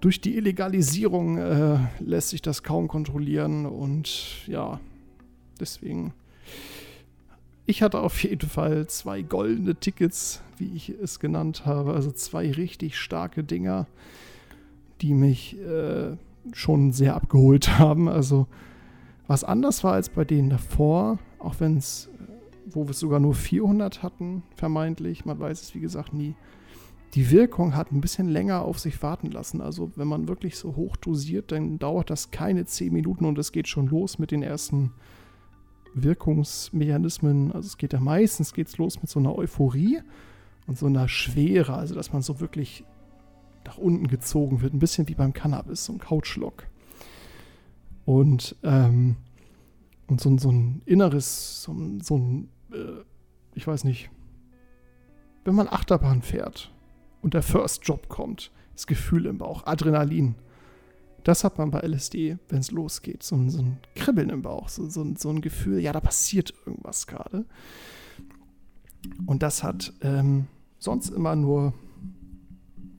Durch 0.00 0.20
die 0.20 0.36
Illegalisierung 0.36 1.38
äh, 1.38 1.78
lässt 1.98 2.30
sich 2.30 2.42
das 2.42 2.62
kaum 2.62 2.88
kontrollieren 2.88 3.64
und 3.64 4.46
ja, 4.46 4.78
deswegen 5.58 6.12
ich 7.66 7.82
hatte 7.82 8.00
auf 8.00 8.22
jeden 8.22 8.48
Fall 8.48 8.86
zwei 8.88 9.22
goldene 9.22 9.74
Tickets, 9.74 10.42
wie 10.58 10.74
ich 10.74 10.90
es 10.90 11.18
genannt 11.18 11.64
habe. 11.64 11.94
Also 11.94 12.10
zwei 12.10 12.50
richtig 12.50 12.98
starke 12.98 13.42
Dinger, 13.42 13.86
die 15.00 15.14
mich 15.14 15.58
äh, 15.60 16.16
schon 16.52 16.92
sehr 16.92 17.14
abgeholt 17.14 17.78
haben. 17.78 18.08
Also 18.08 18.46
was 19.26 19.44
anders 19.44 19.82
war 19.82 19.94
als 19.94 20.10
bei 20.10 20.24
denen 20.24 20.50
davor, 20.50 21.18
auch 21.38 21.56
wenn 21.58 21.78
es, 21.78 22.10
wo 22.66 22.86
wir 22.86 22.94
sogar 22.94 23.20
nur 23.20 23.34
400 23.34 24.02
hatten, 24.02 24.42
vermeintlich, 24.56 25.24
man 25.24 25.40
weiß 25.40 25.62
es 25.62 25.74
wie 25.74 25.80
gesagt 25.80 26.12
nie. 26.12 26.34
Die 27.14 27.30
Wirkung 27.30 27.76
hat 27.76 27.92
ein 27.92 28.00
bisschen 28.00 28.28
länger 28.28 28.62
auf 28.62 28.80
sich 28.80 29.00
warten 29.02 29.30
lassen. 29.30 29.60
Also 29.60 29.92
wenn 29.94 30.08
man 30.08 30.28
wirklich 30.28 30.56
so 30.56 30.74
hoch 30.76 30.96
dosiert, 30.96 31.52
dann 31.52 31.78
dauert 31.78 32.10
das 32.10 32.32
keine 32.32 32.66
10 32.66 32.92
Minuten 32.92 33.24
und 33.24 33.38
es 33.38 33.52
geht 33.52 33.68
schon 33.68 33.86
los 33.86 34.18
mit 34.18 34.32
den 34.32 34.42
ersten 34.42 34.90
Wirkungsmechanismen. 35.94 37.52
Also 37.52 37.68
es 37.68 37.78
geht 37.78 37.92
ja 37.92 38.00
meistens 38.00 38.52
geht's 38.52 38.76
los 38.78 39.00
mit 39.00 39.08
so 39.08 39.18
einer 39.18 39.36
Euphorie 39.36 40.00
und 40.66 40.78
so 40.78 40.86
einer 40.86 41.08
Schwere, 41.08 41.74
also 41.74 41.94
dass 41.94 42.12
man 42.12 42.22
so 42.22 42.40
wirklich 42.40 42.84
nach 43.64 43.78
unten 43.78 44.08
gezogen 44.08 44.60
wird, 44.60 44.74
ein 44.74 44.78
bisschen 44.78 45.08
wie 45.08 45.14
beim 45.14 45.32
Cannabis, 45.32 45.86
so 45.86 45.92
ein 45.92 45.98
Couchlock. 45.98 46.66
Und, 48.04 48.56
ähm, 48.62 49.16
und 50.06 50.20
so, 50.20 50.36
so 50.36 50.50
ein 50.50 50.82
inneres, 50.84 51.62
so, 51.62 51.74
so 52.02 52.18
ein, 52.18 52.48
äh, 52.72 53.02
ich 53.54 53.66
weiß 53.66 53.84
nicht, 53.84 54.10
wenn 55.44 55.54
man 55.54 55.68
Achterbahn 55.68 56.22
fährt 56.22 56.72
und 57.22 57.34
der 57.34 57.42
First 57.42 57.86
Job 57.86 58.08
kommt, 58.08 58.50
das 58.74 58.86
Gefühl 58.86 59.26
im 59.26 59.38
Bauch, 59.38 59.66
Adrenalin. 59.66 60.34
Das 61.24 61.42
hat 61.42 61.58
man 61.58 61.70
bei 61.70 61.80
LSD, 61.80 62.36
wenn 62.48 62.58
es 62.58 62.70
losgeht. 62.70 63.22
So 63.22 63.34
ein, 63.34 63.50
so 63.50 63.60
ein 63.60 63.78
Kribbeln 63.94 64.30
im 64.30 64.42
Bauch, 64.42 64.68
so, 64.68 64.88
so, 64.88 65.04
so 65.16 65.30
ein 65.30 65.40
Gefühl, 65.40 65.80
ja, 65.80 65.92
da 65.92 66.00
passiert 66.00 66.54
irgendwas 66.66 67.06
gerade. 67.06 67.46
Und 69.26 69.42
das 69.42 69.62
hat 69.62 69.92
ähm, 70.02 70.46
sonst 70.78 71.08
immer 71.08 71.34
nur 71.34 71.72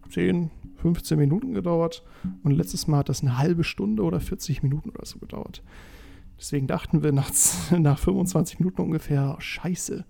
10, 0.09 0.49
15 0.77 1.17
Minuten 1.17 1.53
gedauert. 1.53 2.03
Und 2.43 2.51
letztes 2.51 2.87
Mal 2.87 2.99
hat 2.99 3.09
das 3.09 3.21
eine 3.21 3.37
halbe 3.37 3.63
Stunde 3.63 4.03
oder 4.03 4.19
40 4.19 4.63
Minuten 4.63 4.89
oder 4.89 5.05
so 5.05 5.19
gedauert. 5.19 5.63
Deswegen 6.39 6.67
dachten 6.67 7.03
wir 7.03 7.11
nach, 7.13 7.31
nach 7.71 7.99
25 7.99 8.59
Minuten 8.59 8.81
ungefähr, 8.81 9.35
oh, 9.37 9.39
scheiße, 9.39 10.03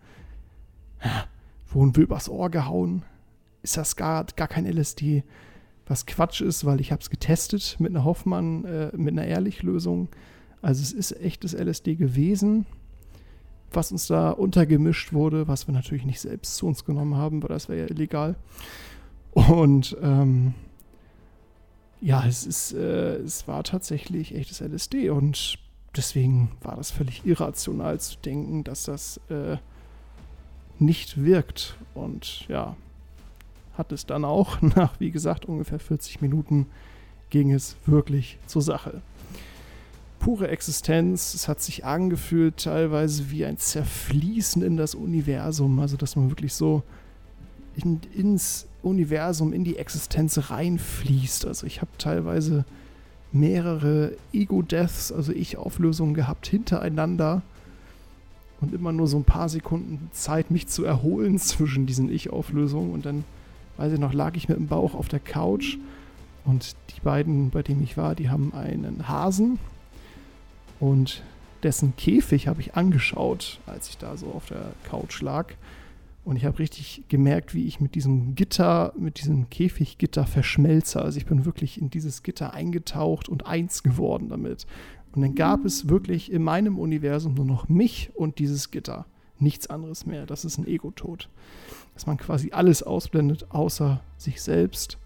wurden 1.68 1.96
wir 1.96 2.04
übers 2.04 2.30
Ohr 2.30 2.50
gehauen? 2.50 3.04
Ist 3.62 3.78
das 3.78 3.96
gar, 3.96 4.26
gar 4.36 4.48
kein 4.48 4.66
LSD? 4.66 5.24
Was 5.88 6.06
Quatsch 6.06 6.42
ist, 6.42 6.66
weil 6.66 6.82
ich 6.82 6.92
habe 6.92 7.02
es 7.02 7.10
getestet 7.10 7.78
mit 7.80 7.92
einer 7.92 8.04
Hoffmann, 8.04 8.66
äh, 8.66 8.92
mit 8.96 9.14
einer 9.14 9.26
Ehrlich-Lösung. 9.26 10.10
Also 10.62 10.82
es 10.82 10.92
ist 10.92 11.12
echtes 11.22 11.54
LSD 11.54 11.96
gewesen, 11.96 12.66
was 13.72 13.92
uns 13.92 14.08
da 14.08 14.32
untergemischt 14.32 15.14
wurde, 15.14 15.48
was 15.48 15.68
wir 15.68 15.74
natürlich 15.74 16.06
nicht 16.06 16.22
selbst 16.22 16.56
zu 16.56 16.68
uns 16.68 16.86
genommen 16.86 17.16
haben, 17.16 17.44
weil 17.44 17.50
das 17.50 17.70
wäre 17.70 17.82
ja 17.82 17.90
illegal. 17.90 18.36
Und 19.32 19.96
ähm, 20.02 20.54
ja, 22.02 22.26
es 22.26 22.46
ist, 22.46 22.74
äh, 22.74 23.18
es 23.18 23.48
war 23.48 23.64
tatsächlich 23.64 24.34
echtes 24.34 24.62
LSD 24.62 25.10
und 25.10 25.60
deswegen 25.96 26.52
war 26.62 26.76
das 26.76 26.92
völlig 26.92 27.26
irrational 27.26 28.00
zu 28.00 28.18
denken, 28.18 28.64
dass 28.64 28.84
das 28.84 29.20
äh, 29.30 29.58
nicht 30.80 31.24
wirkt. 31.24 31.78
Und 31.94 32.48
ja, 32.48 32.76
hat 33.78 33.92
es 33.92 34.06
dann 34.06 34.26
auch. 34.26 34.62
Nach, 34.76 35.00
wie 35.00 35.12
gesagt, 35.12 35.46
ungefähr 35.46 35.80
40 35.80 36.22
Minuten 36.22 36.68
ging 37.30 37.52
es 37.52 37.76
wirklich 37.86 38.38
zur 38.48 38.62
Sache. 38.62 39.02
Pure 40.20 40.48
Existenz, 40.48 41.34
es 41.34 41.48
hat 41.48 41.62
sich 41.62 41.86
angefühlt 41.86 42.58
teilweise 42.58 43.30
wie 43.30 43.46
ein 43.46 43.58
Zerfließen 43.58 44.62
in 44.64 44.78
das 44.78 44.96
Universum, 44.96 45.80
also 45.80 45.98
dass 45.98 46.16
man 46.16 46.30
wirklich 46.30 46.54
so 46.54 46.84
in, 47.76 48.00
ins 48.16 48.68
Universum, 48.82 49.54
in 49.54 49.64
die 49.64 49.78
Existenz 49.78 50.50
reinfließt. 50.50 51.46
Also 51.46 51.68
ich 51.68 51.82
habe 51.82 51.92
teilweise 51.98 52.66
mehrere 53.32 54.14
Ego-Deaths, 54.34 55.12
also 55.12 55.34
Ich-Auflösungen 55.34 56.14
gehabt 56.14 56.48
hintereinander 56.48 57.42
und 58.62 58.74
immer 58.74 58.92
nur 58.92 59.08
so 59.08 59.18
ein 59.18 59.26
paar 59.26 59.50
Sekunden 59.50 60.10
Zeit, 60.14 60.52
mich 60.52 60.68
zu 60.68 60.86
erholen 60.86 61.38
zwischen 61.40 61.86
diesen 61.86 62.10
Ich-Auflösungen 62.10 62.92
und 62.92 63.06
dann 63.06 63.26
weiß 63.78 63.94
ich 63.94 64.00
noch, 64.00 64.14
lag 64.14 64.36
ich 64.36 64.50
mit 64.50 64.58
dem 64.58 64.68
Bauch 64.68 64.94
auf 64.96 65.08
der 65.08 65.20
Couch 65.20 65.78
und 66.46 66.76
die 66.96 67.02
beiden, 67.02 67.50
bei 67.50 67.64
denen 67.64 67.84
ich 67.84 67.98
war, 67.98 68.16
die 68.16 68.30
haben 68.30 68.54
einen 68.54 69.08
Hasen 69.08 69.60
und 70.80 71.24
dessen 71.64 71.96
Käfig 71.96 72.48
habe 72.48 72.62
ich 72.62 72.76
angeschaut, 72.76 73.60
als 73.66 73.90
ich 73.90 73.98
da 73.98 74.18
so 74.18 74.28
auf 74.28 74.46
der 74.48 74.74
Couch 74.88 75.22
lag. 75.22 75.54
Und 76.24 76.38
ich 76.38 76.46
habe 76.46 76.58
richtig 76.58 77.04
gemerkt, 77.08 77.54
wie 77.54 77.68
ich 77.68 77.80
mit 77.80 77.94
diesem 77.94 78.34
Gitter, 78.34 78.94
mit 78.98 79.20
diesem 79.20 79.50
Käfiggitter 79.50 80.26
verschmelze. 80.26 81.02
Also 81.02 81.18
ich 81.18 81.26
bin 81.26 81.46
wirklich 81.46 81.80
in 81.80 81.92
dieses 81.92 82.24
Gitter 82.24 82.54
eingetaucht 82.54 83.30
und 83.30 83.46
eins 83.46 83.84
geworden 83.84 84.30
damit. 84.30 84.66
Und 85.14 85.22
dann 85.22 85.36
gab 85.36 85.66
es 85.66 85.88
wirklich 85.88 86.32
in 86.32 86.44
meinem 86.44 86.78
Universum 86.80 87.36
nur 87.36 87.46
noch 87.46 87.70
mich 87.70 88.12
und 88.16 88.40
dieses 88.40 88.72
Gitter. 88.72 89.06
Nichts 89.40 89.68
anderes 89.68 90.06
mehr. 90.06 90.26
Das 90.26 90.46
ist 90.46 90.58
ein 90.58 90.68
Ego-Tod. 90.68 91.30
Dass 91.94 92.08
man 92.08 92.18
quasi 92.18 92.52
alles 92.52 92.84
ausblendet, 92.84 93.48
außer 93.50 94.02
sich 94.18 94.42
selbst 94.42 94.98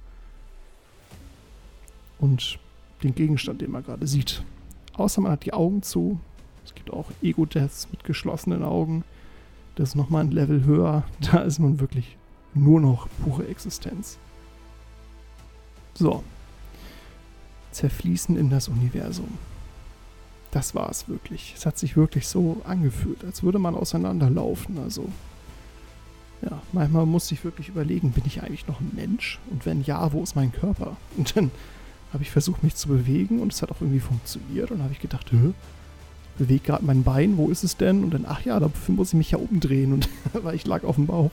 und 2.19 2.59
den 3.03 3.15
Gegenstand, 3.15 3.61
den 3.61 3.71
man 3.71 3.83
gerade 3.83 4.07
sieht. 4.07 4.43
Außer 4.93 5.21
man 5.21 5.31
hat 5.31 5.45
die 5.45 5.53
Augen 5.53 5.83
zu. 5.83 6.19
Es 6.65 6.75
gibt 6.75 6.91
auch 6.91 7.09
Ego-Deaths 7.21 7.87
mit 7.91 8.03
geschlossenen 8.03 8.63
Augen. 8.63 9.03
Das 9.75 9.89
ist 9.89 9.95
nochmal 9.95 10.25
ein 10.25 10.31
Level 10.31 10.65
höher. 10.65 11.03
Da 11.31 11.39
ist 11.39 11.59
man 11.59 11.79
wirklich 11.79 12.17
nur 12.53 12.81
noch 12.81 13.07
pure 13.23 13.47
Existenz. 13.47 14.17
So. 15.93 16.23
Zerfließen 17.71 18.35
in 18.35 18.49
das 18.49 18.67
Universum. 18.67 19.37
Das 20.51 20.73
war 20.73 20.89
es 20.89 21.07
wirklich. 21.07 21.53
Es 21.55 21.65
hat 21.65 21.77
sich 21.77 21.95
wirklich 21.95 22.27
so 22.27 22.61
angefühlt, 22.63 23.23
als 23.23 23.43
würde 23.43 23.59
man 23.59 23.75
auseinanderlaufen. 23.75 24.79
Also, 24.79 25.07
ja, 26.41 26.61
manchmal 26.71 27.05
musste 27.05 27.35
ich 27.35 27.43
wirklich 27.43 27.69
überlegen, 27.69 28.11
bin 28.11 28.23
ich 28.25 28.41
eigentlich 28.41 28.67
noch 28.67 28.79
ein 28.79 28.91
Mensch? 28.95 29.39
Und 29.51 29.65
wenn 29.65 29.83
ja, 29.83 30.11
wo 30.11 30.23
ist 30.23 30.35
mein 30.35 30.51
Körper? 30.51 30.97
Und 31.17 31.35
dann 31.35 31.51
habe 32.13 32.23
ich 32.23 32.31
versucht, 32.31 32.63
mich 32.63 32.73
zu 32.73 32.87
bewegen 32.87 33.39
und 33.39 33.53
es 33.53 33.61
hat 33.61 33.69
auch 33.69 33.81
irgendwie 33.81 33.99
funktioniert. 33.99 34.71
Und 34.71 34.81
habe 34.81 34.91
ich 34.91 34.99
gedacht, 34.99 35.31
Hö, 35.31 35.51
bewege 36.39 36.63
gerade 36.63 36.83
mein 36.83 37.03
Bein, 37.03 37.37
wo 37.37 37.49
ist 37.49 37.63
es 37.63 37.77
denn? 37.77 38.03
Und 38.03 38.11
dann, 38.11 38.25
ach 38.27 38.41
ja, 38.41 38.59
dafür 38.59 38.95
muss 38.95 39.09
ich 39.09 39.13
mich 39.13 39.31
ja 39.31 39.37
umdrehen. 39.37 39.93
Und 39.93 40.09
weil 40.33 40.55
ich 40.55 40.65
lag 40.65 40.83
auf 40.83 40.95
dem 40.95 41.05
Bauch. 41.05 41.31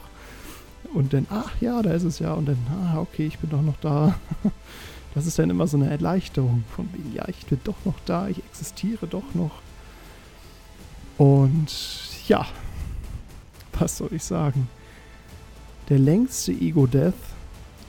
Und 0.92 1.14
dann, 1.14 1.26
ach 1.30 1.52
ja, 1.60 1.80
da 1.80 1.92
ist 1.92 2.02
es 2.02 2.18
ja. 2.18 2.34
Und 2.34 2.46
dann, 2.46 2.58
ah, 2.70 2.98
okay, 2.98 3.26
ich 3.26 3.38
bin 3.38 3.48
doch 3.48 3.62
noch 3.62 3.78
da. 3.80 4.18
Das 5.16 5.26
ist 5.26 5.38
dann 5.38 5.48
immer 5.48 5.66
so 5.66 5.78
eine 5.78 5.88
Erleichterung 5.88 6.64
von 6.68 6.90
wegen, 6.92 7.14
ja, 7.14 7.26
ich 7.26 7.46
bin 7.46 7.58
doch 7.64 7.86
noch 7.86 7.98
da, 8.04 8.28
ich 8.28 8.44
existiere 8.44 9.06
doch 9.06 9.24
noch. 9.32 9.62
Und 11.16 11.72
ja, 12.28 12.44
was 13.78 13.96
soll 13.96 14.12
ich 14.12 14.22
sagen? 14.22 14.68
Der 15.88 15.98
längste 15.98 16.52
Ego-Death 16.52 17.14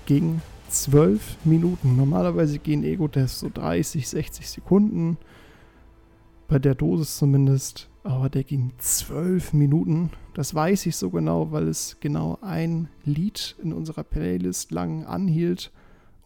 ging 0.06 0.40
zwölf 0.70 1.36
Minuten. 1.44 1.98
Normalerweise 1.98 2.60
gehen 2.60 2.86
Ego-Deaths 2.86 3.42
so 3.42 3.52
30, 3.54 4.08
60 4.08 4.50
Sekunden. 4.50 5.18
Bei 6.48 6.60
der 6.60 6.76
Dosis 6.76 7.18
zumindest. 7.18 7.90
Aber 8.06 8.30
der 8.30 8.46
ging 8.46 8.72
zwölf 8.78 9.52
Minuten. 9.52 10.12
Das 10.34 10.56
weiß 10.56 10.86
ich 10.86 10.96
so 10.96 11.10
genau, 11.10 11.52
weil 11.52 11.68
es 11.68 11.98
genau 12.00 12.40
ein 12.42 12.88
Lied 13.04 13.58
in 13.62 13.74
unserer 13.74 14.06
Playlist 14.06 14.72
lang 14.72 15.04
anhielt 15.04 15.74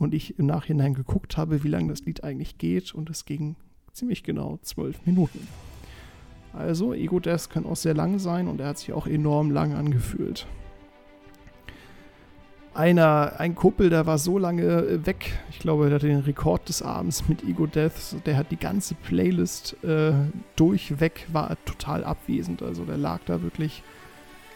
und 0.02 0.16
ich 0.16 0.40
im 0.40 0.48
Nachhinein 0.48 0.96
geguckt 0.96 1.38
habe, 1.38 1.64
wie 1.64 1.68
lange 1.68 1.90
das 1.90 2.02
Lied 2.06 2.24
eigentlich 2.24 2.58
geht 2.58 2.96
und 2.96 3.12
es 3.12 3.26
ging 3.26 3.56
ziemlich 3.94 4.24
genau 4.24 4.58
zwölf 4.64 5.06
Minuten. 5.06 5.48
Also, 6.54 6.94
Ego 6.94 7.20
Death 7.20 7.52
kann 7.52 7.68
auch 7.68 7.76
sehr 7.76 7.94
lang 7.94 8.18
sein 8.18 8.48
und 8.48 8.60
er 8.60 8.70
hat 8.70 8.80
sich 8.80 8.94
auch 8.94 9.06
enorm 9.06 9.52
lang 9.52 9.74
angefühlt. 9.74 10.48
Einer, 12.74 13.34
ein 13.38 13.54
Kuppel, 13.54 13.90
der 13.90 14.08
war 14.08 14.18
so 14.18 14.40
lange 14.40 15.06
weg, 15.06 15.38
ich 15.52 15.60
glaube, 15.60 15.86
der 15.86 15.96
hatte 15.96 16.08
den 16.08 16.22
Rekord 16.22 16.68
des 16.68 16.82
Abends 16.82 17.28
mit 17.28 17.44
Ego 17.44 17.68
Death, 17.68 18.16
der 18.26 18.38
hat 18.38 18.50
die 18.50 18.58
ganze 18.58 18.96
Playlist 18.96 19.82
äh, 19.84 20.14
durchweg, 20.56 21.28
war 21.32 21.56
total 21.66 22.04
abwesend. 22.04 22.64
Also 22.64 22.86
der 22.86 22.98
lag 22.98 23.20
da 23.28 23.44
wirklich 23.44 23.84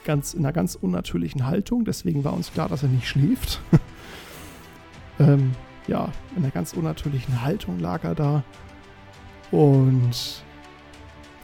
ganz 0.05 0.33
in 0.33 0.39
einer 0.39 0.53
ganz 0.53 0.75
unnatürlichen 0.75 1.45
Haltung, 1.45 1.85
deswegen 1.85 2.23
war 2.23 2.33
uns 2.33 2.51
klar, 2.51 2.67
dass 2.67 2.81
er 2.81 2.89
nicht 2.89 3.07
schläft. 3.07 3.61
ähm, 5.19 5.53
ja, 5.87 6.09
in 6.35 6.43
einer 6.43 6.51
ganz 6.51 6.73
unnatürlichen 6.73 7.41
Haltung 7.41 7.79
lag 7.79 8.03
er 8.03 8.15
da. 8.15 8.43
Und 9.51 10.43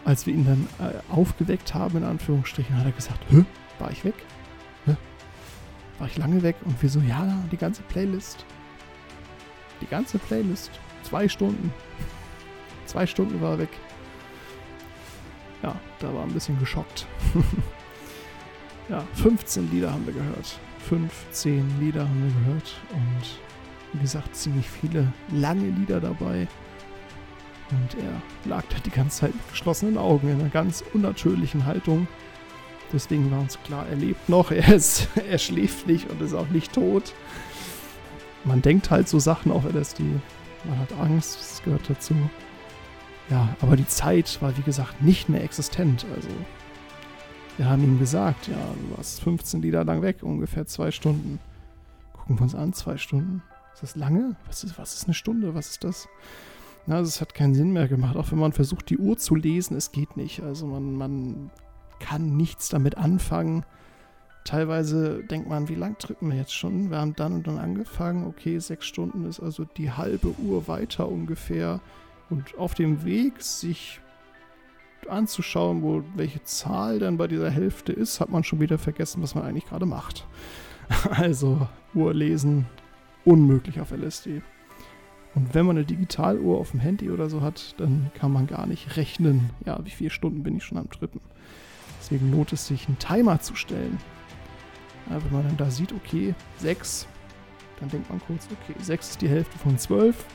als 0.03 0.25
wir 0.25 0.33
ihn 0.33 0.45
dann 0.45 0.67
äh, 0.79 0.93
aufgeweckt 1.13 1.73
haben, 1.73 1.97
in 1.97 2.03
Anführungsstrichen, 2.03 2.75
hat 2.77 2.85
er 2.85 2.91
gesagt, 2.91 3.19
Hä, 3.29 3.45
war 3.79 3.91
ich 3.91 4.03
weg? 4.03 4.15
Hä? 4.85 4.95
War 5.99 6.07
ich 6.07 6.17
lange 6.17 6.41
weg? 6.41 6.55
Und 6.65 6.81
wir 6.81 6.89
so, 6.89 6.99
ja, 7.01 7.43
die 7.51 7.57
ganze 7.57 7.83
Playlist. 7.83 8.45
Die 9.81 9.87
ganze 9.87 10.17
Playlist. 10.17 10.71
Zwei 11.03 11.27
Stunden. 11.27 11.71
Zwei 12.85 13.05
Stunden 13.05 13.41
war 13.41 13.51
er 13.51 13.59
weg. 13.59 13.69
Ja, 15.63 15.75
da 15.99 16.13
war 16.13 16.23
ein 16.23 16.33
bisschen 16.33 16.59
geschockt. 16.59 17.05
ja, 18.89 19.03
15 19.13 19.71
Lieder 19.71 19.93
haben 19.93 20.05
wir 20.05 20.13
gehört. 20.13 20.59
15 20.89 21.79
Lieder 21.79 22.01
haben 22.01 22.23
wir 22.23 22.33
gehört. 22.41 22.81
Und 22.93 23.50
wie 23.93 23.99
gesagt, 23.99 24.35
ziemlich 24.35 24.69
viele 24.69 25.11
lange 25.31 25.69
Lieder 25.69 25.99
dabei. 25.99 26.47
Und 27.71 28.03
er 28.03 28.49
lag 28.49 28.63
da 28.69 28.77
die 28.85 28.89
ganze 28.89 29.21
Zeit 29.21 29.35
mit 29.35 29.49
geschlossenen 29.49 29.97
Augen 29.97 30.29
in 30.29 30.39
einer 30.39 30.49
ganz 30.49 30.83
unnatürlichen 30.93 31.65
Haltung. 31.65 32.07
Deswegen 32.91 33.31
war 33.31 33.39
uns 33.39 33.57
klar, 33.63 33.87
er 33.87 33.95
lebt 33.95 34.27
noch, 34.27 34.51
er, 34.51 34.73
ist, 34.73 35.07
er 35.29 35.37
schläft 35.37 35.87
nicht 35.87 36.09
und 36.09 36.21
ist 36.21 36.33
auch 36.33 36.49
nicht 36.49 36.73
tot. 36.73 37.13
Man 38.43 38.61
denkt 38.61 38.91
halt 38.91 39.07
so 39.07 39.19
Sachen 39.19 39.51
auf 39.51 39.63
LSD. 39.65 40.03
Man 40.65 40.79
hat 40.79 40.91
Angst, 40.99 41.39
das 41.39 41.63
gehört 41.63 41.89
dazu. 41.89 42.15
Ja, 43.29 43.55
aber 43.61 43.77
die 43.77 43.87
Zeit 43.87 44.41
war 44.41 44.57
wie 44.57 44.61
gesagt 44.61 45.01
nicht 45.01 45.29
mehr 45.29 45.43
existent. 45.43 46.05
Also, 46.13 46.27
wir 47.57 47.69
haben 47.69 47.83
ihm 47.83 47.99
gesagt, 47.99 48.47
ja, 48.47 48.55
du 48.55 48.97
warst 48.97 49.21
15 49.21 49.61
Lieder 49.61 49.85
lang 49.85 50.01
weg, 50.01 50.17
ungefähr 50.21 50.65
zwei 50.65 50.91
Stunden. 50.91 51.39
Gucken 52.13 52.39
wir 52.39 52.43
uns 52.43 52.55
an, 52.55 52.73
zwei 52.73 52.97
Stunden. 52.97 53.41
Ist 53.73 53.83
das 53.83 53.95
lange? 53.95 54.35
Was 54.47 54.63
ist, 54.63 54.77
was 54.77 54.93
ist 54.93 55.05
eine 55.05 55.13
Stunde? 55.13 55.55
Was 55.55 55.69
ist 55.69 55.83
das? 55.83 56.07
Na, 56.85 56.97
also 56.97 57.09
es 57.09 57.21
hat 57.21 57.33
keinen 57.33 57.53
Sinn 57.53 57.71
mehr 57.73 57.87
gemacht. 57.87 58.15
Auch 58.15 58.31
wenn 58.31 58.39
man 58.39 58.53
versucht, 58.53 58.89
die 58.89 58.97
Uhr 58.97 59.17
zu 59.17 59.35
lesen, 59.35 59.77
es 59.77 59.91
geht 59.91 60.17
nicht. 60.17 60.41
Also 60.41 60.65
man, 60.65 60.95
man 60.95 61.51
kann 61.99 62.35
nichts 62.35 62.69
damit 62.69 62.97
anfangen. 62.97 63.65
Teilweise 64.43 65.23
denkt 65.23 65.47
man, 65.47 65.69
wie 65.69 65.75
lang 65.75 65.97
drücken 65.99 66.29
wir 66.29 66.37
jetzt 66.37 66.55
schon? 66.55 66.89
Wir 66.89 66.97
haben 66.97 67.15
dann 67.15 67.33
und 67.33 67.47
dann 67.47 67.59
angefangen. 67.59 68.25
Okay, 68.25 68.57
sechs 68.57 68.87
Stunden 68.87 69.25
ist 69.25 69.39
also 69.39 69.65
die 69.65 69.91
halbe 69.91 70.33
Uhr 70.39 70.67
weiter 70.67 71.07
ungefähr. 71.07 71.79
Und 72.29 72.57
auf 72.57 72.73
dem 72.73 73.05
Weg, 73.05 73.41
sich 73.41 73.99
anzuschauen, 75.07 75.81
wo 75.81 76.03
welche 76.15 76.43
Zahl 76.43 76.99
dann 76.99 77.17
bei 77.17 77.27
dieser 77.27 77.49
Hälfte 77.49 77.91
ist, 77.91 78.19
hat 78.19 78.29
man 78.29 78.43
schon 78.43 78.59
wieder 78.59 78.77
vergessen, 78.77 79.21
was 79.21 79.35
man 79.35 79.43
eigentlich 79.43 79.67
gerade 79.67 79.85
macht. 79.85 80.25
Also 81.11 81.67
Uhr 81.93 82.13
lesen 82.13 82.65
unmöglich 83.25 83.79
auf 83.79 83.91
LSD. 83.91 84.41
Und 85.33 85.53
wenn 85.53 85.65
man 85.65 85.77
eine 85.77 85.85
Digitaluhr 85.85 86.59
auf 86.59 86.71
dem 86.71 86.81
Handy 86.81 87.09
oder 87.09 87.29
so 87.29 87.41
hat, 87.41 87.75
dann 87.77 88.11
kann 88.15 88.33
man 88.33 88.47
gar 88.47 88.67
nicht 88.67 88.97
rechnen, 88.97 89.51
ja, 89.65 89.79
wie 89.85 89.89
viele 89.91 90.09
Stunden 90.09 90.43
bin 90.43 90.57
ich 90.57 90.63
schon 90.63 90.77
am 90.77 90.89
Trippen. 90.89 91.21
Deswegen 91.99 92.31
lohnt 92.31 92.51
es 92.51 92.67
sich, 92.67 92.87
einen 92.87 92.99
Timer 92.99 93.39
zu 93.39 93.55
stellen. 93.55 93.97
Ja, 95.09 95.23
wenn 95.23 95.31
man 95.31 95.47
dann 95.47 95.57
da 95.57 95.71
sieht, 95.71 95.93
okay, 95.93 96.35
6, 96.57 97.07
dann 97.79 97.89
denkt 97.89 98.09
man 98.09 98.21
kurz, 98.27 98.47
okay, 98.51 98.77
6 98.79 99.11
ist 99.11 99.21
die 99.21 99.29
Hälfte 99.29 99.57
von 99.57 99.77
12. 99.77 100.25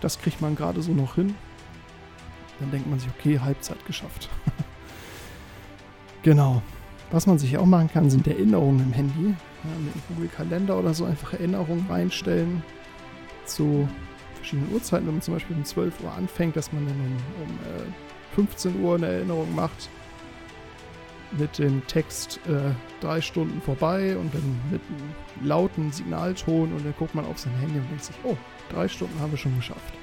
Das 0.00 0.20
kriegt 0.20 0.40
man 0.40 0.54
gerade 0.54 0.82
so 0.82 0.92
noch 0.92 1.14
hin. 1.14 1.34
Dann 2.58 2.70
denkt 2.70 2.88
man 2.88 2.98
sich, 2.98 3.08
okay, 3.18 3.38
Halbzeit 3.38 3.84
geschafft. 3.86 4.28
genau. 6.22 6.62
Was 7.10 7.26
man 7.26 7.38
sich 7.38 7.58
auch 7.58 7.66
machen 7.66 7.90
kann, 7.92 8.08
sind 8.08 8.26
Erinnerungen 8.28 8.80
im 8.80 8.92
Handy. 8.92 9.34
Ja, 9.64 9.70
mit 9.84 9.92
einem 9.92 10.02
Google 10.08 10.28
Kalender 10.28 10.78
oder 10.78 10.94
so 10.94 11.04
einfach 11.04 11.34
Erinnerungen 11.34 11.86
reinstellen 11.88 12.62
zu 13.44 13.88
verschiedenen 14.36 14.72
Uhrzeiten. 14.72 15.06
Wenn 15.06 15.14
man 15.14 15.22
zum 15.22 15.34
Beispiel 15.34 15.56
um 15.56 15.64
12 15.64 16.02
Uhr 16.04 16.12
anfängt, 16.12 16.56
dass 16.56 16.72
man 16.72 16.86
dann 16.86 16.96
um, 16.96 17.42
um 17.42 17.50
äh, 17.50 18.34
15 18.34 18.80
Uhr 18.80 18.94
eine 18.94 19.06
Erinnerung 19.06 19.54
macht 19.54 19.90
mit 21.38 21.58
dem 21.58 21.86
Text 21.86 22.40
äh, 22.48 22.72
drei 23.00 23.20
Stunden 23.20 23.60
vorbei 23.62 24.16
und 24.16 24.32
dann 24.34 24.60
mit 24.70 24.80
einem 24.88 25.46
lauten 25.46 25.92
Signalton 25.92 26.72
und 26.72 26.84
dann 26.84 26.94
guckt 26.98 27.14
man 27.14 27.24
auf 27.26 27.38
sein 27.38 27.52
Handy 27.54 27.78
und 27.78 27.88
denkt 27.88 28.04
sich, 28.04 28.16
oh, 28.24 28.36
drei 28.72 28.88
Stunden 28.88 29.18
haben 29.20 29.30
wir 29.30 29.38
schon 29.38 29.54
geschafft. 29.56 29.94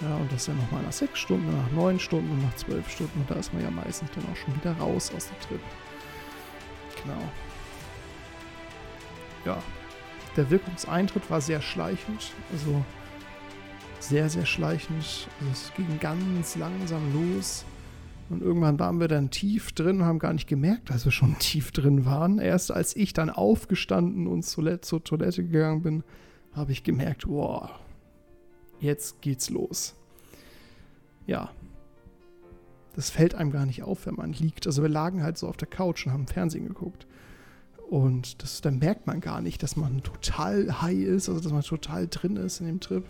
Ja, 0.00 0.16
und 0.16 0.32
das 0.32 0.46
dann 0.46 0.56
nochmal 0.56 0.82
nach 0.82 0.92
sechs 0.92 1.18
Stunden, 1.18 1.46
nach 1.56 1.70
neun 1.72 1.98
Stunden 2.00 2.30
und 2.30 2.42
nach 2.42 2.56
zwölf 2.56 2.88
Stunden 2.90 3.20
und 3.20 3.30
da 3.30 3.34
ist 3.36 3.52
man 3.52 3.62
ja 3.62 3.70
meistens 3.70 4.10
dann 4.14 4.24
auch 4.32 4.36
schon 4.36 4.54
wieder 4.56 4.72
raus 4.78 5.12
aus 5.14 5.28
dem 5.28 5.40
Trip. 5.48 5.60
Genau. 7.04 7.22
Ja, 9.44 9.62
der 10.36 10.50
Wirkungseintritt 10.50 11.28
war 11.30 11.40
sehr 11.40 11.60
schleichend, 11.60 12.32
also 12.52 12.84
sehr, 14.00 14.28
sehr 14.28 14.46
schleichend. 14.46 15.28
Also 15.40 15.52
es 15.52 15.72
ging 15.76 15.98
ganz 16.00 16.56
langsam 16.56 17.02
los. 17.12 17.64
Und 18.30 18.40
irgendwann 18.40 18.78
waren 18.78 18.98
wir 18.98 19.08
dann 19.08 19.30
tief 19.30 19.72
drin 19.72 20.00
und 20.00 20.06
haben 20.06 20.18
gar 20.18 20.32
nicht 20.32 20.48
gemerkt, 20.48 20.90
dass 20.90 21.04
wir 21.04 21.12
schon 21.12 21.38
tief 21.38 21.70
drin 21.70 22.06
waren. 22.06 22.38
Erst 22.38 22.70
als 22.70 22.96
ich 22.96 23.12
dann 23.12 23.30
aufgestanden 23.30 24.26
und 24.26 24.42
zur 24.42 25.04
Toilette 25.04 25.42
gegangen 25.44 25.82
bin, 25.82 26.04
habe 26.52 26.72
ich 26.72 26.82
gemerkt, 26.82 27.28
wow, 27.28 27.70
jetzt 28.80 29.20
geht's 29.20 29.50
los. 29.50 29.94
Ja. 31.26 31.50
Das 32.94 33.10
fällt 33.10 33.34
einem 33.34 33.50
gar 33.50 33.66
nicht 33.66 33.82
auf, 33.82 34.06
wenn 34.06 34.14
man 34.14 34.32
liegt. 34.32 34.66
Also 34.66 34.82
wir 34.82 34.88
lagen 34.88 35.22
halt 35.22 35.38
so 35.38 35.48
auf 35.48 35.56
der 35.56 35.68
Couch 35.68 36.06
und 36.06 36.12
haben 36.12 36.26
Fernsehen 36.26 36.66
geguckt. 36.66 37.06
Und 37.88 38.42
das, 38.42 38.60
dann 38.60 38.78
merkt 38.78 39.06
man 39.06 39.20
gar 39.20 39.40
nicht, 39.40 39.62
dass 39.62 39.76
man 39.76 40.02
total 40.02 40.80
high 40.80 40.98
ist, 40.98 41.28
also 41.28 41.40
dass 41.40 41.52
man 41.52 41.62
total 41.62 42.08
drin 42.08 42.36
ist 42.36 42.60
in 42.60 42.66
dem 42.66 42.80
Trip. 42.80 43.04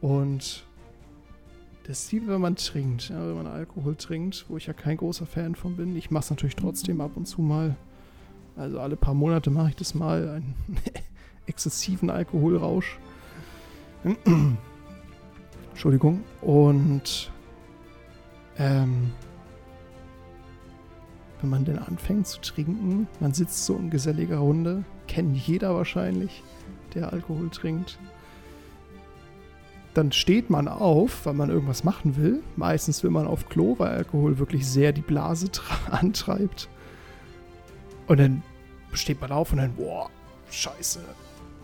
Und 0.00 0.64
das 1.86 2.04
ist 2.04 2.12
wie 2.12 2.26
wenn 2.26 2.40
man 2.40 2.56
trinkt, 2.56 3.08
ja, 3.08 3.26
wenn 3.26 3.34
man 3.34 3.46
Alkohol 3.46 3.94
trinkt, 3.96 4.46
wo 4.48 4.56
ich 4.56 4.66
ja 4.66 4.72
kein 4.72 4.96
großer 4.96 5.26
Fan 5.26 5.54
von 5.54 5.76
bin. 5.76 5.96
Ich 5.96 6.10
mache 6.10 6.24
es 6.24 6.30
natürlich 6.30 6.56
trotzdem 6.56 7.00
ab 7.00 7.12
und 7.16 7.26
zu 7.26 7.42
mal. 7.42 7.76
Also 8.56 8.80
alle 8.80 8.96
paar 8.96 9.14
Monate 9.14 9.50
mache 9.50 9.70
ich 9.70 9.76
das 9.76 9.94
mal, 9.94 10.28
einen 10.28 10.54
exzessiven 11.46 12.10
Alkoholrausch. 12.10 12.98
Entschuldigung. 15.70 16.22
Und 16.40 17.32
ähm, 18.58 19.12
wenn 21.40 21.50
man 21.50 21.64
denn 21.64 21.78
anfängt 21.78 22.26
zu 22.26 22.40
trinken, 22.40 23.06
man 23.20 23.34
sitzt 23.34 23.66
so 23.66 23.76
in 23.76 23.90
geselliger 23.90 24.38
Runde, 24.38 24.84
kennt 25.08 25.36
jeder 25.36 25.74
wahrscheinlich, 25.74 26.42
der 26.94 27.12
Alkohol 27.12 27.50
trinkt. 27.50 27.98
Dann 29.92 30.10
steht 30.10 30.50
man 30.50 30.66
auf, 30.68 31.26
weil 31.26 31.34
man 31.34 31.50
irgendwas 31.50 31.84
machen 31.84 32.16
will. 32.16 32.42
Meistens 32.56 33.02
will 33.02 33.10
man 33.10 33.26
auf 33.26 33.48
Klo, 33.48 33.78
weil 33.78 33.90
Alkohol 33.90 34.38
wirklich 34.38 34.66
sehr 34.66 34.92
die 34.92 35.02
Blase 35.02 35.48
antreibt. 35.90 36.68
Und 38.06 38.18
dann 38.18 38.42
steht 38.92 39.20
man 39.20 39.30
auf 39.30 39.52
und 39.52 39.58
dann, 39.58 39.74
boah, 39.74 40.10
scheiße, 40.50 41.00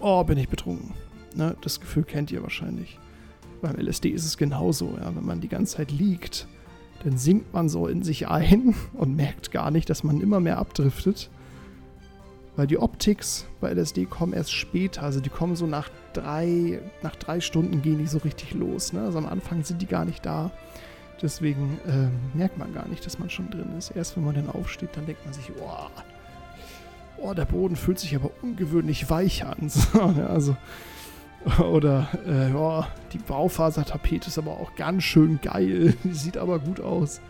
oh, 0.00 0.22
bin 0.24 0.38
ich 0.38 0.48
betrunken. 0.48 0.94
Ne, 1.34 1.56
das 1.62 1.80
Gefühl 1.80 2.04
kennt 2.04 2.30
ihr 2.30 2.42
wahrscheinlich. 2.42 2.98
Beim 3.62 3.76
LSD 3.76 4.10
ist 4.10 4.24
es 4.24 4.36
genauso, 4.36 4.96
ja, 5.00 5.14
wenn 5.14 5.24
man 5.24 5.40
die 5.40 5.48
ganze 5.48 5.76
Zeit 5.76 5.90
liegt, 5.90 6.48
dann 7.04 7.16
sinkt 7.16 7.52
man 7.52 7.68
so 7.68 7.86
in 7.86 8.02
sich 8.02 8.28
ein 8.28 8.74
und 8.92 9.16
merkt 9.16 9.50
gar 9.50 9.70
nicht, 9.70 9.90
dass 9.90 10.04
man 10.04 10.20
immer 10.20 10.40
mehr 10.40 10.58
abdriftet. 10.58 11.30
Weil 12.56 12.66
die 12.66 12.78
Optics 12.78 13.46
bei 13.60 13.72
LSD 13.72 14.04
kommen 14.06 14.32
erst 14.32 14.52
später, 14.52 15.02
also 15.02 15.20
die 15.20 15.30
kommen 15.30 15.56
so 15.56 15.66
nach 15.66 15.88
drei, 16.12 16.80
nach 17.02 17.16
drei 17.16 17.40
Stunden 17.40 17.80
gehen 17.80 17.98
die 17.98 18.06
so 18.06 18.18
richtig 18.18 18.54
los. 18.54 18.92
Ne? 18.92 19.02
Also 19.02 19.18
am 19.18 19.26
Anfang 19.26 19.64
sind 19.64 19.80
die 19.80 19.86
gar 19.86 20.04
nicht 20.04 20.26
da. 20.26 20.50
Deswegen 21.22 21.78
äh, 21.86 22.36
merkt 22.36 22.58
man 22.58 22.72
gar 22.74 22.88
nicht, 22.88 23.04
dass 23.04 23.18
man 23.18 23.30
schon 23.30 23.50
drin 23.50 23.76
ist. 23.78 23.90
Erst 23.90 24.16
wenn 24.16 24.24
man 24.24 24.34
dann 24.34 24.48
aufsteht, 24.48 24.90
dann 24.94 25.06
denkt 25.06 25.24
man 25.24 25.34
sich, 25.34 25.50
oh, 25.60 25.86
oh 27.18 27.34
der 27.34 27.44
Boden 27.44 27.76
fühlt 27.76 27.98
sich 27.98 28.16
aber 28.16 28.30
ungewöhnlich 28.42 29.08
weich 29.10 29.44
an. 29.44 29.70
also 30.28 30.56
Oder, 31.58 32.08
äh, 32.26 32.52
oh, 32.54 32.84
die 33.12 33.18
Baufasertapete 33.18 34.28
ist 34.28 34.38
aber 34.38 34.52
auch 34.52 34.74
ganz 34.76 35.04
schön 35.04 35.40
geil. 35.40 35.94
Die 36.04 36.12
sieht 36.12 36.36
aber 36.36 36.58
gut 36.58 36.80
aus. 36.80 37.20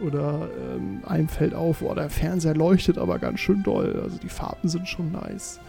Oder 0.00 0.48
ähm, 0.58 1.02
einem 1.06 1.28
fällt 1.28 1.54
auf, 1.54 1.82
oh, 1.82 1.94
der 1.94 2.08
Fernseher 2.08 2.54
leuchtet 2.54 2.98
aber 2.98 3.18
ganz 3.18 3.40
schön 3.40 3.62
doll. 3.62 4.00
Also 4.02 4.18
die 4.18 4.28
Farben 4.28 4.68
sind 4.68 4.88
schon 4.88 5.12
nice. 5.12 5.60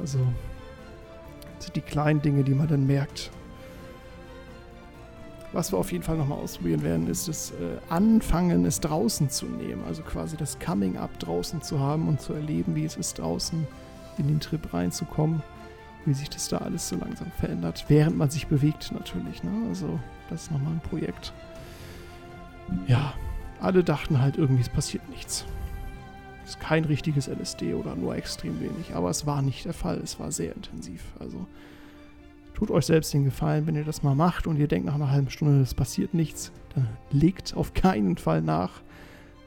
Also, 0.00 0.18
sind 1.58 1.76
die 1.76 1.80
kleinen 1.80 2.22
Dinge, 2.22 2.44
die 2.44 2.54
man 2.54 2.68
dann 2.68 2.86
merkt. 2.86 3.30
Was 5.52 5.72
wir 5.72 5.78
auf 5.78 5.90
jeden 5.90 6.04
Fall 6.04 6.16
nochmal 6.16 6.38
ausprobieren 6.38 6.82
werden, 6.82 7.08
ist 7.08 7.28
das 7.28 7.50
äh, 7.52 7.78
Anfangen, 7.88 8.64
es 8.64 8.80
draußen 8.80 9.28
zu 9.28 9.46
nehmen. 9.46 9.82
Also 9.86 10.02
quasi 10.02 10.36
das 10.36 10.58
Coming-up 10.58 11.18
draußen 11.18 11.62
zu 11.62 11.80
haben 11.80 12.08
und 12.08 12.20
zu 12.20 12.32
erleben, 12.34 12.74
wie 12.74 12.84
es 12.84 12.96
ist, 12.96 13.18
draußen 13.18 13.66
in 14.18 14.28
den 14.28 14.40
Trip 14.40 14.72
reinzukommen 14.72 15.42
wie 16.06 16.14
sich 16.14 16.30
das 16.30 16.48
da 16.48 16.58
alles 16.58 16.88
so 16.88 16.96
langsam 16.96 17.30
verändert, 17.32 17.84
während 17.88 18.16
man 18.16 18.30
sich 18.30 18.46
bewegt 18.46 18.92
natürlich. 18.92 19.42
Ne? 19.42 19.50
Also 19.68 19.98
das 20.30 20.44
ist 20.44 20.52
nochmal 20.52 20.72
ein 20.72 20.80
Projekt. 20.80 21.32
Ja, 22.86 23.14
alle 23.60 23.84
dachten 23.84 24.20
halt 24.20 24.36
irgendwie, 24.36 24.62
es 24.62 24.68
passiert 24.68 25.08
nichts. 25.08 25.44
Es 26.44 26.50
ist 26.50 26.60
kein 26.60 26.84
richtiges 26.84 27.26
LSD 27.26 27.74
oder 27.74 27.96
nur 27.96 28.14
extrem 28.14 28.60
wenig, 28.60 28.94
aber 28.94 29.10
es 29.10 29.26
war 29.26 29.42
nicht 29.42 29.64
der 29.64 29.72
Fall. 29.72 29.98
Es 29.98 30.20
war 30.20 30.30
sehr 30.30 30.54
intensiv. 30.54 31.02
Also 31.18 31.44
tut 32.54 32.70
euch 32.70 32.86
selbst 32.86 33.12
den 33.12 33.24
Gefallen, 33.24 33.66
wenn 33.66 33.74
ihr 33.74 33.84
das 33.84 34.02
mal 34.02 34.14
macht 34.14 34.46
und 34.46 34.56
ihr 34.56 34.68
denkt 34.68 34.86
nach 34.86 34.94
einer 34.94 35.10
halben 35.10 35.30
Stunde, 35.30 35.60
es 35.60 35.74
passiert 35.74 36.14
nichts, 36.14 36.52
dann 36.74 36.88
legt 37.10 37.56
auf 37.56 37.74
keinen 37.74 38.16
Fall 38.16 38.42
nach, 38.42 38.80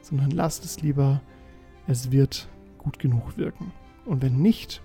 sondern 0.02 0.30
lasst 0.30 0.64
es 0.64 0.82
lieber. 0.82 1.22
Es 1.86 2.12
wird 2.12 2.48
gut 2.76 2.98
genug 2.98 3.36
wirken. 3.36 3.72
Und 4.04 4.22
wenn 4.22 4.36
nicht, 4.36 4.82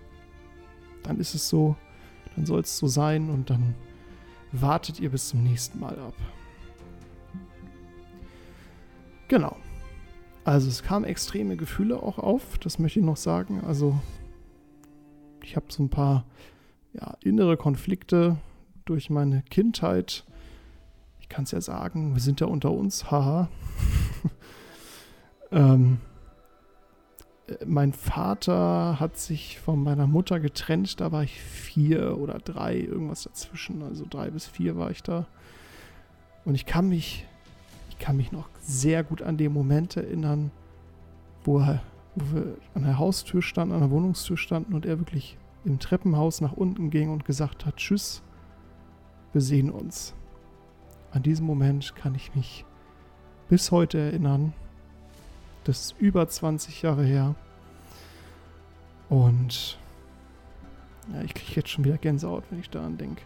dann 1.05 1.19
ist 1.19 1.35
es 1.35 1.47
so, 1.47 1.75
dann 2.35 2.45
soll 2.45 2.61
es 2.61 2.77
so 2.77 2.87
sein 2.87 3.29
und 3.29 3.49
dann 3.49 3.75
wartet 4.51 4.99
ihr 4.99 5.09
bis 5.09 5.29
zum 5.29 5.43
nächsten 5.43 5.79
Mal 5.79 5.97
ab. 5.99 6.15
Genau. 9.27 9.57
Also 10.43 10.69
es 10.69 10.83
kamen 10.83 11.05
extreme 11.05 11.57
Gefühle 11.57 12.01
auch 12.01 12.19
auf, 12.19 12.57
das 12.59 12.77
möchte 12.77 12.99
ich 12.99 13.05
noch 13.05 13.17
sagen. 13.17 13.63
Also 13.65 13.99
ich 15.43 15.55
habe 15.55 15.65
so 15.69 15.83
ein 15.83 15.89
paar 15.89 16.25
ja, 16.93 17.17
innere 17.21 17.57
Konflikte 17.57 18.37
durch 18.85 19.09
meine 19.09 19.41
Kindheit. 19.43 20.23
Ich 21.19 21.29
kann 21.29 21.45
es 21.45 21.51
ja 21.51 21.61
sagen, 21.61 22.13
wir 22.13 22.21
sind 22.21 22.39
ja 22.41 22.47
unter 22.47 22.71
uns, 22.71 23.09
haha. 23.09 23.49
ähm, 25.51 25.99
mein 27.65 27.93
Vater 27.93 28.99
hat 28.99 29.17
sich 29.17 29.59
von 29.59 29.83
meiner 29.83 30.07
Mutter 30.07 30.39
getrennt, 30.39 30.99
da 30.99 31.11
war 31.11 31.23
ich 31.23 31.39
vier 31.39 32.17
oder 32.17 32.39
drei, 32.39 32.77
irgendwas 32.77 33.23
dazwischen, 33.23 33.83
also 33.83 34.05
drei 34.09 34.31
bis 34.31 34.47
vier 34.47 34.77
war 34.77 34.91
ich 34.91 35.03
da. 35.03 35.27
Und 36.43 36.55
ich 36.55 36.65
kann 36.65 36.89
mich, 36.89 37.25
ich 37.89 37.99
kann 37.99 38.17
mich 38.17 38.31
noch 38.31 38.49
sehr 38.59 39.03
gut 39.03 39.21
an 39.21 39.37
den 39.37 39.53
Moment 39.53 39.95
erinnern, 39.95 40.51
wo, 41.43 41.59
er, 41.59 41.81
wo 42.15 42.35
wir 42.35 42.57
an 42.73 42.83
der 42.83 42.97
Haustür 42.97 43.41
standen, 43.41 43.75
an 43.75 43.81
der 43.81 43.91
Wohnungstür 43.91 44.37
standen 44.37 44.73
und 44.73 44.85
er 44.85 44.99
wirklich 44.99 45.37
im 45.65 45.79
Treppenhaus 45.79 46.41
nach 46.41 46.53
unten 46.53 46.89
ging 46.89 47.09
und 47.09 47.25
gesagt 47.25 47.65
hat, 47.65 47.77
tschüss, 47.77 48.23
wir 49.33 49.41
sehen 49.41 49.69
uns. 49.69 50.15
An 51.11 51.23
diesen 51.23 51.45
Moment 51.45 51.95
kann 51.95 52.15
ich 52.15 52.33
mich 52.35 52.65
bis 53.49 53.71
heute 53.71 53.99
erinnern. 53.99 54.53
Das 55.65 55.81
ist 55.81 55.95
über 55.99 56.27
20 56.27 56.83
Jahre 56.83 57.03
her. 57.03 57.35
Und 59.09 59.77
ja, 61.13 61.21
ich 61.21 61.33
kriege 61.33 61.53
jetzt 61.55 61.69
schon 61.69 61.83
wieder 61.83 61.97
Gänsehaut, 61.97 62.43
wenn 62.49 62.59
ich 62.59 62.69
daran 62.69 62.97
denke. 62.97 63.21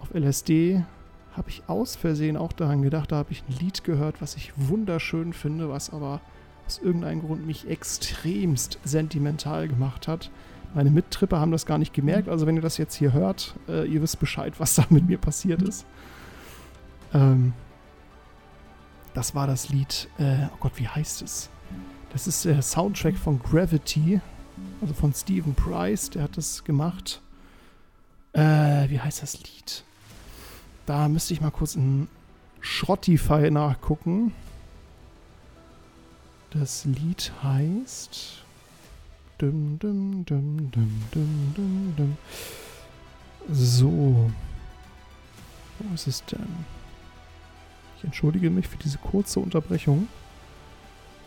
Auf 0.00 0.12
LSD 0.12 0.84
habe 1.32 1.48
ich 1.48 1.62
aus 1.68 1.96
Versehen 1.96 2.36
auch 2.36 2.52
daran 2.52 2.82
gedacht, 2.82 3.12
da 3.12 3.16
habe 3.16 3.32
ich 3.32 3.44
ein 3.48 3.58
Lied 3.60 3.84
gehört, 3.84 4.20
was 4.20 4.36
ich 4.36 4.52
wunderschön 4.56 5.32
finde, 5.32 5.68
was 5.68 5.90
aber 5.90 6.20
aus 6.66 6.78
irgendeinem 6.78 7.22
Grund 7.22 7.46
mich 7.46 7.68
extremst 7.68 8.78
sentimental 8.84 9.68
gemacht 9.68 10.08
hat. 10.08 10.30
Meine 10.74 10.90
Mittripper 10.90 11.38
haben 11.38 11.52
das 11.52 11.66
gar 11.66 11.78
nicht 11.78 11.94
gemerkt, 11.94 12.28
also 12.28 12.46
wenn 12.46 12.56
ihr 12.56 12.62
das 12.62 12.78
jetzt 12.78 12.94
hier 12.94 13.12
hört, 13.12 13.54
äh, 13.68 13.86
ihr 13.86 14.02
wisst 14.02 14.18
Bescheid, 14.18 14.54
was 14.58 14.74
da 14.74 14.84
mit 14.90 15.06
mir 15.06 15.18
passiert 15.18 15.62
ist. 15.62 15.86
Ähm, 17.12 17.52
das 19.14 19.34
war 19.34 19.46
das 19.46 19.68
Lied, 19.68 20.08
äh, 20.18 20.46
oh 20.54 20.56
Gott, 20.60 20.72
wie 20.76 20.88
heißt 20.88 21.22
es? 21.22 21.50
Das 22.12 22.26
ist 22.26 22.44
der 22.44 22.62
Soundtrack 22.62 23.16
von 23.16 23.40
Gravity, 23.40 24.20
also 24.80 24.94
von 24.94 25.12
Stephen 25.14 25.54
Price, 25.54 26.10
der 26.10 26.24
hat 26.24 26.36
das 26.36 26.64
gemacht. 26.64 27.20
Äh, 28.32 28.88
wie 28.88 29.00
heißt 29.00 29.22
das 29.22 29.38
Lied? 29.38 29.84
Da 30.86 31.08
müsste 31.08 31.34
ich 31.34 31.40
mal 31.40 31.50
kurz 31.50 31.76
in 31.76 32.08
Schrottify 32.60 33.50
nachgucken. 33.50 34.32
Das 36.50 36.84
Lied 36.84 37.32
heißt. 37.42 38.42
Dum, 39.38 39.78
dum, 39.78 40.24
dum, 40.24 40.70
dum, 40.70 41.02
dum, 41.12 41.52
dum, 41.54 41.94
dum. 41.96 42.16
So. 43.48 44.30
Wo 45.78 45.94
ist 45.94 46.06
es 46.06 46.24
denn? 46.26 46.79
Ich 48.00 48.04
entschuldige 48.04 48.48
mich 48.48 48.66
für 48.66 48.78
diese 48.78 48.96
kurze 48.96 49.40
Unterbrechung. 49.40 50.08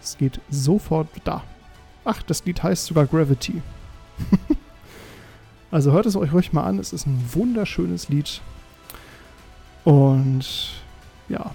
Es 0.02 0.18
geht 0.18 0.42
sofort 0.50 1.08
da. 1.24 1.44
Ach, 2.04 2.24
das 2.24 2.44
Lied 2.46 2.64
heißt 2.64 2.88
sogar 2.88 3.06
Gravity. 3.06 3.62
also 5.72 5.92
hört 5.92 6.08
es 6.08 6.16
euch 6.16 6.34
ruhig 6.34 6.52
mal 6.52 6.64
an. 6.64 6.80
Es 6.80 6.92
ist 6.92 7.06
ein 7.06 7.24
wunderschönes 7.32 8.10
Lied. 8.10 8.42
Und 9.84 10.72
ja, 11.30 11.52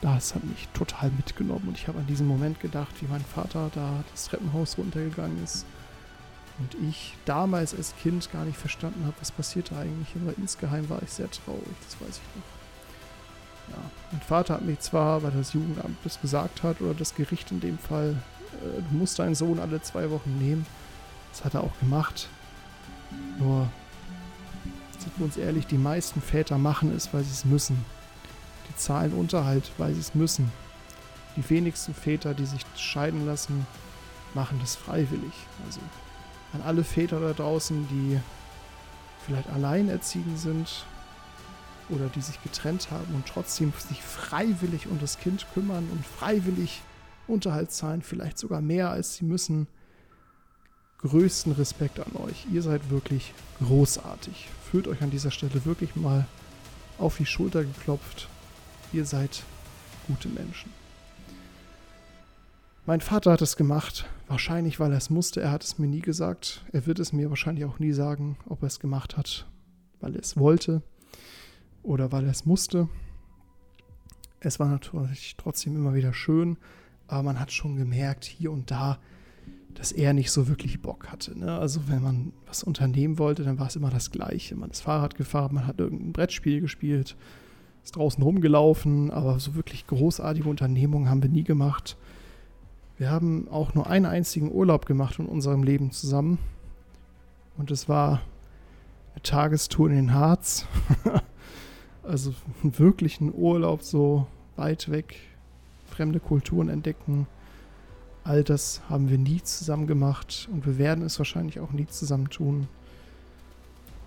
das 0.00 0.34
hat 0.34 0.44
mich 0.44 0.66
total 0.72 1.10
mitgenommen. 1.10 1.68
Und 1.68 1.76
ich 1.76 1.86
habe 1.86 1.98
an 1.98 2.06
diesen 2.06 2.26
Moment 2.26 2.58
gedacht, 2.58 3.02
wie 3.02 3.06
mein 3.06 3.20
Vater 3.20 3.70
da 3.74 4.02
das 4.12 4.28
Treppenhaus 4.28 4.78
runtergegangen 4.78 5.44
ist. 5.44 5.66
Und 6.58 6.74
ich 6.88 7.14
damals 7.26 7.74
als 7.74 7.94
Kind 8.02 8.32
gar 8.32 8.46
nicht 8.46 8.56
verstanden 8.56 9.04
habe, 9.04 9.16
was 9.20 9.30
passiert 9.30 9.72
da 9.72 9.80
eigentlich. 9.80 10.08
Aber 10.16 10.32
insgeheim 10.38 10.88
war 10.88 11.02
ich 11.02 11.10
sehr 11.10 11.30
traurig, 11.30 11.76
das 11.84 12.00
weiß 12.00 12.16
ich 12.16 12.36
noch. 12.36 12.59
Ja, 13.70 13.76
mein 14.12 14.20
Vater 14.20 14.54
hat 14.54 14.62
mich 14.62 14.80
zwar, 14.80 15.22
weil 15.22 15.30
das 15.30 15.52
Jugendamt 15.52 15.96
das 16.04 16.20
gesagt 16.20 16.62
hat, 16.62 16.80
oder 16.80 16.94
das 16.94 17.14
Gericht 17.14 17.50
in 17.50 17.60
dem 17.60 17.78
Fall, 17.78 18.16
äh, 18.62 18.82
du 18.82 18.96
musst 18.96 19.18
deinen 19.18 19.34
Sohn 19.34 19.58
alle 19.58 19.80
zwei 19.82 20.10
Wochen 20.10 20.38
nehmen. 20.38 20.66
Das 21.32 21.44
hat 21.44 21.54
er 21.54 21.62
auch 21.62 21.78
gemacht. 21.78 22.28
Nur, 23.38 23.68
sind 24.98 25.18
wir 25.18 25.24
uns 25.24 25.36
ehrlich, 25.36 25.66
die 25.66 25.78
meisten 25.78 26.20
Väter 26.20 26.58
machen 26.58 26.94
es, 26.94 27.12
weil 27.14 27.22
sie 27.22 27.30
es 27.30 27.44
müssen. 27.44 27.84
Die 28.68 28.76
zahlen 28.76 29.12
Unterhalt, 29.12 29.70
weil 29.78 29.94
sie 29.94 30.00
es 30.00 30.14
müssen. 30.14 30.52
Die 31.36 31.48
wenigsten 31.48 31.94
Väter, 31.94 32.34
die 32.34 32.46
sich 32.46 32.62
scheiden 32.76 33.24
lassen, 33.24 33.66
machen 34.34 34.58
das 34.60 34.76
freiwillig. 34.76 35.32
Also 35.64 35.80
an 36.52 36.62
alle 36.62 36.84
Väter 36.84 37.20
da 37.20 37.32
draußen, 37.32 37.86
die 37.88 38.18
vielleicht 39.24 39.48
alleinerziehend 39.50 40.38
sind 40.38 40.84
oder 41.90 42.08
die 42.08 42.20
sich 42.20 42.42
getrennt 42.42 42.90
haben 42.90 43.14
und 43.14 43.26
trotzdem 43.26 43.72
sich 43.76 44.02
freiwillig 44.02 44.86
um 44.86 44.98
das 44.98 45.18
Kind 45.18 45.46
kümmern 45.54 45.88
und 45.90 46.04
freiwillig 46.06 46.82
Unterhalt 47.26 47.70
zahlen, 47.70 48.02
vielleicht 48.02 48.38
sogar 48.38 48.60
mehr 48.60 48.90
als 48.90 49.14
sie 49.14 49.24
müssen. 49.24 49.68
Größten 50.98 51.52
Respekt 51.52 51.98
an 52.00 52.14
euch. 52.16 52.46
Ihr 52.52 52.62
seid 52.62 52.90
wirklich 52.90 53.32
großartig. 53.62 54.48
Fühlt 54.70 54.86
euch 54.86 55.00
an 55.02 55.10
dieser 55.10 55.30
Stelle 55.30 55.64
wirklich 55.64 55.96
mal 55.96 56.26
auf 56.98 57.16
die 57.16 57.26
Schulter 57.26 57.64
geklopft. 57.64 58.28
Ihr 58.92 59.06
seid 59.06 59.42
gute 60.06 60.28
Menschen. 60.28 60.72
Mein 62.84 63.00
Vater 63.00 63.32
hat 63.32 63.42
es 63.42 63.56
gemacht, 63.56 64.06
wahrscheinlich 64.26 64.80
weil 64.80 64.90
er 64.90 64.98
es 64.98 65.10
musste. 65.10 65.40
Er 65.40 65.52
hat 65.52 65.64
es 65.64 65.78
mir 65.78 65.86
nie 65.86 66.00
gesagt. 66.00 66.64
Er 66.72 66.86
wird 66.86 66.98
es 66.98 67.12
mir 67.12 67.30
wahrscheinlich 67.30 67.64
auch 67.64 67.78
nie 67.78 67.92
sagen, 67.92 68.36
ob 68.46 68.62
er 68.62 68.66
es 68.66 68.80
gemacht 68.80 69.16
hat, 69.16 69.46
weil 70.00 70.14
er 70.14 70.20
es 70.20 70.36
wollte 70.36 70.82
oder 71.82 72.12
weil 72.12 72.24
er 72.24 72.30
es 72.30 72.46
musste. 72.46 72.88
Es 74.40 74.58
war 74.58 74.68
natürlich 74.68 75.36
trotzdem 75.36 75.76
immer 75.76 75.94
wieder 75.94 76.12
schön, 76.12 76.56
aber 77.06 77.22
man 77.22 77.40
hat 77.40 77.52
schon 77.52 77.76
gemerkt, 77.76 78.24
hier 78.24 78.50
und 78.50 78.70
da, 78.70 78.98
dass 79.74 79.92
er 79.92 80.12
nicht 80.12 80.30
so 80.30 80.48
wirklich 80.48 80.80
Bock 80.80 81.08
hatte. 81.08 81.38
Ne? 81.38 81.58
Also 81.58 81.88
wenn 81.88 82.02
man 82.02 82.32
was 82.46 82.64
unternehmen 82.64 83.18
wollte, 83.18 83.44
dann 83.44 83.58
war 83.58 83.66
es 83.66 83.76
immer 83.76 83.90
das 83.90 84.10
Gleiche. 84.10 84.56
Man 84.56 84.70
ist 84.70 84.80
Fahrrad 84.80 85.14
gefahren, 85.14 85.54
man 85.54 85.66
hat 85.66 85.78
irgendein 85.78 86.12
Brettspiel 86.12 86.60
gespielt, 86.60 87.16
ist 87.84 87.96
draußen 87.96 88.22
rumgelaufen, 88.22 89.10
aber 89.10 89.38
so 89.38 89.54
wirklich 89.54 89.86
großartige 89.86 90.48
Unternehmungen 90.48 91.08
haben 91.08 91.22
wir 91.22 91.30
nie 91.30 91.44
gemacht. 91.44 91.96
Wir 92.96 93.10
haben 93.10 93.48
auch 93.48 93.74
nur 93.74 93.86
einen 93.86 94.06
einzigen 94.06 94.52
Urlaub 94.52 94.86
gemacht 94.86 95.18
in 95.18 95.26
unserem 95.26 95.62
Leben 95.62 95.90
zusammen. 95.90 96.38
Und 97.56 97.70
es 97.70 97.88
war 97.88 98.22
eine 99.12 99.22
Tagestour 99.22 99.88
in 99.88 99.96
den 99.96 100.14
Harz. 100.14 100.66
also 102.02 102.34
wirklich 102.62 103.20
ein 103.20 103.32
Urlaub 103.34 103.82
so 103.82 104.26
weit 104.56 104.90
weg, 104.90 105.16
fremde 105.86 106.20
Kulturen 106.20 106.68
entdecken. 106.68 107.26
All 108.24 108.44
das 108.44 108.82
haben 108.88 109.08
wir 109.08 109.18
nie 109.18 109.42
zusammen 109.42 109.86
gemacht 109.86 110.48
und 110.52 110.66
wir 110.66 110.78
werden 110.78 111.04
es 111.04 111.18
wahrscheinlich 111.18 111.58
auch 111.60 111.72
nie 111.72 111.86
zusammen 111.86 112.28
tun, 112.28 112.68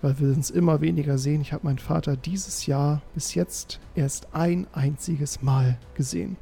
weil 0.02 0.18
wir 0.20 0.28
uns 0.28 0.50
immer 0.50 0.80
weniger 0.80 1.18
sehen. 1.18 1.40
Ich 1.40 1.52
habe 1.52 1.66
meinen 1.66 1.78
Vater 1.78 2.16
dieses 2.16 2.66
Jahr 2.66 3.02
bis 3.14 3.34
jetzt 3.34 3.80
erst 3.94 4.28
ein 4.32 4.66
einziges 4.72 5.42
Mal 5.42 5.78
gesehen 5.94 6.36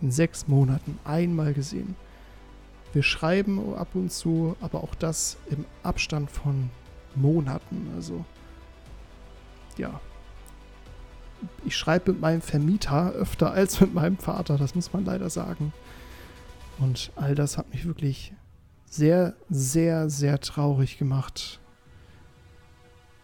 in 0.00 0.10
sechs 0.10 0.48
Monaten 0.48 0.98
einmal 1.04 1.54
gesehen. 1.54 1.96
Wir 2.92 3.02
schreiben 3.02 3.74
ab 3.74 3.88
und 3.94 4.12
zu, 4.12 4.56
aber 4.60 4.82
auch 4.82 4.94
das 4.94 5.36
im 5.50 5.64
Abstand 5.82 6.30
von 6.30 6.70
Monaten. 7.14 7.90
Also, 7.94 8.24
ja. 9.76 10.00
Ich 11.64 11.76
schreibe 11.76 12.12
mit 12.12 12.20
meinem 12.20 12.40
Vermieter 12.40 13.12
öfter 13.12 13.52
als 13.52 13.80
mit 13.80 13.94
meinem 13.94 14.18
Vater, 14.18 14.56
das 14.56 14.74
muss 14.74 14.92
man 14.92 15.04
leider 15.04 15.30
sagen. 15.30 15.72
Und 16.78 17.12
all 17.16 17.34
das 17.34 17.58
hat 17.58 17.70
mich 17.70 17.86
wirklich 17.86 18.32
sehr, 18.86 19.34
sehr, 19.50 20.08
sehr 20.08 20.40
traurig 20.40 20.96
gemacht, 20.98 21.60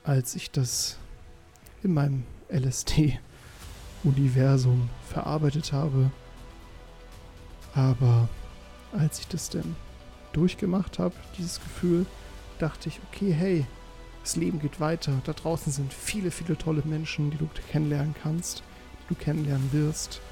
als 0.02 0.34
ich 0.34 0.50
das 0.50 0.98
in 1.82 1.94
meinem 1.94 2.24
LSD-Universum 2.50 4.90
verarbeitet 5.08 5.72
habe. 5.72 6.10
Aber 7.74 8.28
als 8.92 9.20
ich 9.20 9.28
das 9.28 9.48
denn 9.50 9.76
durchgemacht 10.32 10.98
habe, 10.98 11.14
dieses 11.38 11.60
Gefühl, 11.60 12.06
dachte 12.58 12.88
ich, 12.88 12.98
okay, 13.10 13.32
hey, 13.32 13.64
das 14.24 14.36
Leben 14.36 14.58
geht 14.58 14.80
weiter. 14.80 15.20
Da 15.24 15.34
draußen 15.34 15.70
sind 15.70 15.92
viele, 15.92 16.30
viele 16.30 16.56
tolle 16.56 16.82
Menschen, 16.86 17.30
die 17.30 17.36
du 17.36 17.46
kennenlernen 17.70 18.14
kannst, 18.20 18.62
die 19.02 19.14
du 19.14 19.20
kennenlernen 19.20 19.70
wirst. 19.72 20.22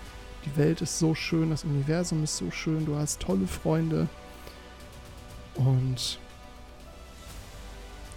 Die 0.47 0.57
Welt 0.57 0.81
ist 0.81 0.99
so 0.99 1.15
schön, 1.15 1.51
das 1.51 1.65
Universum 1.65 2.25
ist 2.25 2.39
so 2.39 2.51
schön, 2.51 2.87
du 2.87 2.97
hast 2.97 3.21
tolle 3.21 3.47
Freunde. 3.47 4.09
Und 5.55 6.19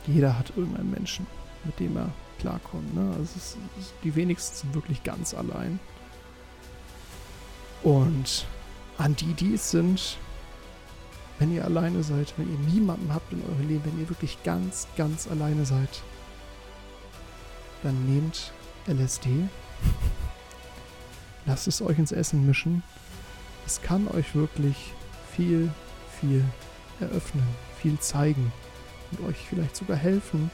jeder 0.07 0.39
hat 0.39 0.53
irgendeinen 0.55 0.91
Menschen, 0.91 1.27
mit 1.65 1.77
dem 1.77 1.97
er 1.97 2.09
klarkommt. 2.39 2.95
Ne? 2.95 3.13
Also 3.17 3.35
ist, 3.35 3.57
die 4.01 4.15
wenigsten 4.15 4.55
sind 4.55 4.75
wirklich 4.75 5.03
ganz 5.03 5.33
allein. 5.33 5.77
Und 7.83 8.47
an 8.97 9.13
die, 9.17 9.33
die 9.33 9.55
es 9.55 9.71
sind, 9.71 10.17
wenn 11.39 11.53
ihr 11.53 11.65
alleine 11.65 12.03
seid, 12.03 12.33
wenn 12.37 12.51
ihr 12.51 12.71
niemanden 12.71 13.13
habt 13.13 13.31
in 13.33 13.43
eurem 13.43 13.67
Leben, 13.67 13.85
wenn 13.85 13.99
ihr 13.99 14.09
wirklich 14.09 14.41
ganz, 14.43 14.87
ganz 14.95 15.27
alleine 15.27 15.65
seid, 15.65 16.01
dann 17.83 18.05
nehmt 18.05 18.53
LSD, 18.87 19.29
lasst 21.45 21.67
es 21.67 21.81
euch 21.81 21.99
ins 21.99 22.11
Essen 22.11 22.45
mischen. 22.45 22.83
Es 23.65 23.81
kann 23.81 24.07
euch 24.07 24.35
wirklich 24.35 24.93
viel, 25.35 25.71
viel 26.19 26.43
eröffnen, 26.99 27.47
viel 27.81 27.99
zeigen 27.99 28.51
und 29.11 29.27
euch 29.27 29.37
vielleicht 29.37 29.75
sogar 29.75 29.97
helfen, 29.97 30.49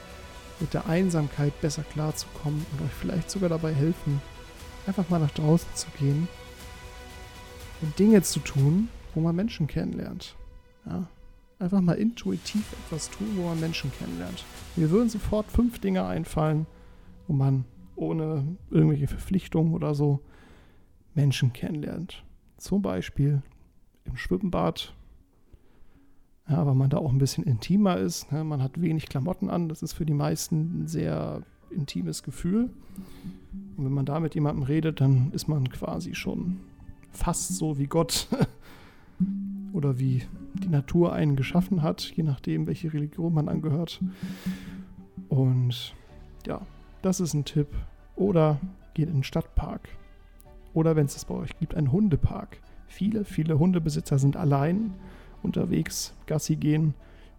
mit 0.60 0.74
der 0.74 0.86
Einsamkeit 0.86 1.58
besser 1.60 1.84
klarzukommen 1.92 2.64
und 2.72 2.84
euch 2.84 2.92
vielleicht 3.00 3.30
sogar 3.30 3.48
dabei 3.48 3.72
helfen, 3.72 4.20
einfach 4.86 5.08
mal 5.08 5.20
nach 5.20 5.30
draußen 5.30 5.68
zu 5.74 5.86
gehen 5.98 6.28
und 7.80 7.98
Dinge 7.98 8.22
zu 8.22 8.40
tun, 8.40 8.88
wo 9.14 9.20
man 9.20 9.36
Menschen 9.36 9.66
kennenlernt. 9.66 10.34
Ja, 10.86 11.06
einfach 11.58 11.80
mal 11.80 11.94
intuitiv 11.94 12.72
etwas 12.84 13.10
tun, 13.10 13.28
wo 13.36 13.42
man 13.44 13.60
Menschen 13.60 13.92
kennenlernt. 13.92 14.44
Mir 14.76 14.90
würden 14.90 15.08
sofort 15.08 15.50
fünf 15.50 15.78
Dinge 15.78 16.04
einfallen, 16.04 16.66
wo 17.28 17.32
man 17.32 17.64
ohne 17.94 18.56
irgendwelche 18.70 19.06
Verpflichtungen 19.06 19.74
oder 19.74 19.94
so 19.94 20.20
Menschen 21.14 21.52
kennenlernt. 21.52 22.24
Zum 22.56 22.82
Beispiel 22.82 23.42
im 24.04 24.16
Schwimmbad, 24.16 24.94
ja, 26.48 26.66
weil 26.66 26.74
man 26.74 26.90
da 26.90 26.98
auch 26.98 27.12
ein 27.12 27.18
bisschen 27.18 27.44
intimer 27.44 27.96
ist. 27.96 28.32
Ne? 28.32 28.44
Man 28.44 28.62
hat 28.62 28.80
wenig 28.80 29.08
Klamotten 29.08 29.48
an, 29.48 29.68
das 29.68 29.82
ist 29.82 29.92
für 29.92 30.06
die 30.06 30.14
meisten 30.14 30.82
ein 30.82 30.86
sehr 30.88 31.42
intimes 31.70 32.22
Gefühl. 32.22 32.70
Und 33.76 33.84
wenn 33.84 33.92
man 33.92 34.06
da 34.06 34.20
mit 34.20 34.34
jemandem 34.34 34.64
redet, 34.64 35.00
dann 35.00 35.30
ist 35.32 35.48
man 35.48 35.68
quasi 35.70 36.14
schon 36.14 36.60
fast 37.12 37.56
so 37.56 37.78
wie 37.78 37.86
Gott 37.86 38.28
oder 39.72 39.98
wie 39.98 40.22
die 40.54 40.68
Natur 40.68 41.12
einen 41.12 41.36
geschaffen 41.36 41.82
hat, 41.82 42.02
je 42.02 42.22
nachdem, 42.22 42.66
welche 42.66 42.92
Religion 42.92 43.34
man 43.34 43.48
angehört. 43.48 44.00
Und 45.28 45.94
ja, 46.46 46.60
das 47.00 47.20
ist 47.20 47.34
ein 47.34 47.44
Tipp. 47.44 47.68
Oder 48.16 48.60
geht 48.94 49.08
in 49.08 49.14
den 49.14 49.24
Stadtpark. 49.24 49.88
Oder 50.74 50.96
wenn 50.96 51.06
es 51.06 51.16
es 51.16 51.24
bei 51.24 51.34
euch 51.34 51.58
gibt, 51.58 51.74
einen 51.74 51.92
Hundepark. 51.92 52.58
Viele, 52.86 53.24
viele 53.24 53.58
Hundebesitzer 53.58 54.18
sind 54.18 54.36
allein 54.36 54.94
unterwegs, 55.42 56.14
Gassi 56.26 56.56
gehen 56.56 56.94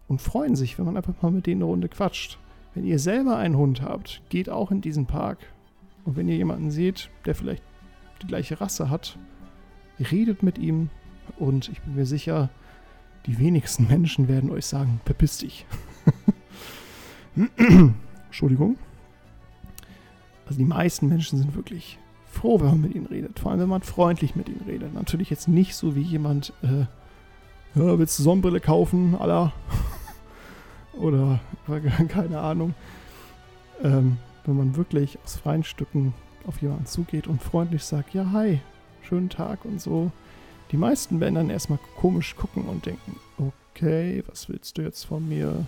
und 0.07 0.21
freuen 0.21 0.55
sich, 0.55 0.77
wenn 0.77 0.85
man 0.85 0.97
einfach 0.97 1.21
mal 1.21 1.31
mit 1.31 1.45
denen 1.45 1.61
eine 1.61 1.69
Runde 1.69 1.89
quatscht. 1.89 2.39
Wenn 2.73 2.85
ihr 2.85 2.99
selber 2.99 3.37
einen 3.37 3.57
Hund 3.57 3.81
habt, 3.81 4.21
geht 4.29 4.49
auch 4.49 4.71
in 4.71 4.81
diesen 4.81 5.05
Park. 5.05 5.39
Und 6.05 6.15
wenn 6.17 6.27
ihr 6.27 6.35
jemanden 6.35 6.71
seht, 6.71 7.09
der 7.25 7.35
vielleicht 7.35 7.63
die 8.21 8.27
gleiche 8.27 8.59
Rasse 8.59 8.89
hat, 8.89 9.17
redet 10.11 10.43
mit 10.43 10.57
ihm 10.57 10.89
und 11.37 11.69
ich 11.69 11.81
bin 11.81 11.95
mir 11.95 12.05
sicher, 12.05 12.49
die 13.25 13.39
wenigsten 13.39 13.87
Menschen 13.87 14.27
werden 14.27 14.49
euch 14.49 14.65
sagen, 14.65 14.99
verpiss 15.05 15.37
dich. 15.37 15.65
Entschuldigung. 18.25 18.77
Also 20.45 20.57
die 20.57 20.65
meisten 20.65 21.07
Menschen 21.07 21.39
sind 21.39 21.55
wirklich 21.55 21.97
froh, 22.25 22.59
wenn 22.59 22.67
man 22.67 22.81
mit 22.81 22.95
ihnen 22.95 23.05
redet. 23.05 23.39
Vor 23.39 23.51
allem, 23.51 23.61
wenn 23.61 23.69
man 23.69 23.81
freundlich 23.81 24.35
mit 24.35 24.49
ihnen 24.49 24.63
redet. 24.67 24.93
Natürlich 24.93 25.29
jetzt 25.29 25.47
nicht 25.47 25.75
so 25.75 25.95
wie 25.95 26.01
jemand, 26.01 26.53
äh, 26.61 26.85
ja, 27.79 27.97
willst 27.97 28.19
du 28.19 28.23
Sonnenbrille 28.23 28.59
kaufen, 28.59 29.15
aller? 29.15 29.53
Oder 30.93 31.39
keine 32.09 32.39
Ahnung. 32.39 32.73
Ähm, 33.81 34.17
wenn 34.45 34.57
man 34.57 34.75
wirklich 34.75 35.17
aus 35.23 35.37
freien 35.37 35.63
Stücken 35.63 36.13
auf 36.45 36.61
jemanden 36.61 36.85
zugeht 36.85 37.27
und 37.27 37.41
freundlich 37.41 37.83
sagt, 37.83 38.13
ja, 38.13 38.31
hi, 38.31 38.59
schönen 39.01 39.29
Tag 39.29 39.63
und 39.65 39.81
so. 39.81 40.11
Die 40.73 40.77
meisten 40.77 41.19
werden 41.19 41.35
dann 41.35 41.49
erstmal 41.51 41.77
komisch 41.97 42.35
gucken 42.35 42.63
und 42.63 42.87
denken, 42.87 43.15
okay, 43.37 44.23
was 44.27 44.49
willst 44.49 44.75
du 44.75 44.81
jetzt 44.81 45.03
von 45.03 45.29
mir? 45.29 45.67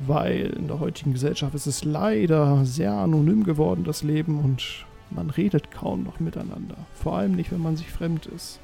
Weil 0.00 0.46
in 0.56 0.66
der 0.66 0.80
heutigen 0.80 1.12
Gesellschaft 1.12 1.54
ist 1.54 1.66
es 1.66 1.84
leider 1.84 2.64
sehr 2.64 2.92
anonym 2.92 3.44
geworden, 3.44 3.84
das 3.84 4.02
Leben, 4.02 4.40
und 4.40 4.86
man 5.10 5.28
redet 5.28 5.70
kaum 5.70 6.04
noch 6.04 6.20
miteinander. 6.20 6.76
Vor 6.94 7.18
allem 7.18 7.32
nicht, 7.32 7.52
wenn 7.52 7.60
man 7.60 7.76
sich 7.76 7.90
fremd 7.90 8.24
ist. 8.24 8.60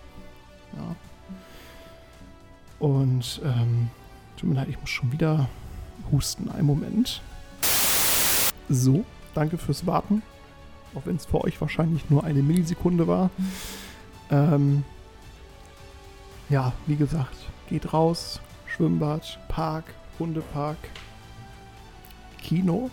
Ja. 0.76 0.96
Und, 2.78 3.42
ähm, 3.44 3.90
tut 4.38 4.48
mir 4.48 4.56
leid, 4.56 4.68
ich 4.70 4.80
muss 4.80 4.88
schon 4.88 5.12
wieder 5.12 5.50
husten. 6.10 6.50
Einen 6.50 6.66
Moment. 6.66 7.20
So, 8.70 9.04
danke 9.34 9.58
fürs 9.58 9.86
Warten. 9.86 10.22
Auch 10.94 11.04
wenn 11.04 11.16
es 11.16 11.26
für 11.26 11.44
euch 11.44 11.60
wahrscheinlich 11.60 12.08
nur 12.08 12.24
eine 12.24 12.42
Millisekunde 12.42 13.06
war. 13.06 13.28
Ähm, 14.30 14.84
ja, 16.48 16.72
wie 16.86 16.96
gesagt, 16.96 17.36
geht 17.68 17.92
raus, 17.92 18.40
Schwimmbad, 18.66 19.38
Park, 19.48 19.84
Hundepark, 20.18 20.78
Kino 22.42 22.90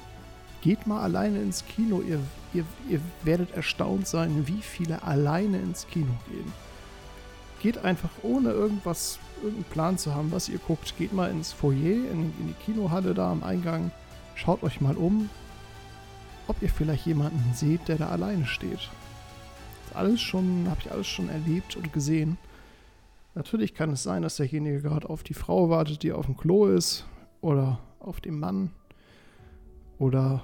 Geht 0.62 0.86
mal 0.86 1.02
alleine 1.02 1.40
ins 1.42 1.66
Kino. 1.66 2.02
Ihr, 2.02 2.20
ihr, 2.54 2.64
ihr 2.88 3.02
werdet 3.24 3.52
erstaunt 3.52 4.08
sein, 4.08 4.48
wie 4.48 4.62
viele 4.62 5.02
alleine 5.04 5.58
ins 5.58 5.88
Kino 5.88 6.14
gehen. 6.30 6.54
Geht 7.62 7.80
einfach 7.80 8.12
ohne 8.22 8.52
irgendwas, 8.52 9.18
irgendeinen 9.38 9.72
Plan 9.72 9.98
zu 9.98 10.14
haben, 10.14 10.32
was 10.32 10.50
ihr 10.50 10.60
guckt. 10.60 10.96
Geht 10.98 11.14
mal 11.14 11.32
ins 11.32 11.52
Foyer, 11.52 12.12
in, 12.12 12.34
in 12.40 12.48
die 12.48 12.64
Kinohalle 12.66 13.16
da 13.16 13.32
am 13.32 13.44
Eingang. 13.44 13.92
Schaut 14.36 14.62
euch 14.62 14.82
mal 14.82 14.96
um, 14.96 15.30
ob 16.48 16.62
ihr 16.62 16.70
vielleicht 16.70 17.08
jemanden 17.08 17.54
seht, 17.56 17.88
der 17.88 17.98
da 17.98 18.10
alleine 18.10 18.46
steht. 18.46 18.90
Das 19.88 19.96
alles 19.96 20.22
schon, 20.22 20.68
habe 20.70 20.80
ich 20.82 20.92
alles 20.92 21.08
schon 21.08 21.30
erlebt 21.30 21.76
und 21.76 21.92
gesehen. 21.92 22.38
Natürlich 23.34 23.74
kann 23.74 23.92
es 23.92 24.04
sein, 24.04 24.22
dass 24.22 24.38
derjenige 24.38 24.82
gerade 24.82 25.10
auf 25.10 25.24
die 25.24 25.34
Frau 25.34 25.70
wartet, 25.70 26.04
die 26.04 26.12
auf 26.12 26.26
dem 26.26 26.36
Klo 26.38 26.66
ist. 26.68 27.06
Oder 27.40 27.80
auf 28.00 28.22
den 28.22 28.40
Mann. 28.40 28.72
Oder 29.98 30.44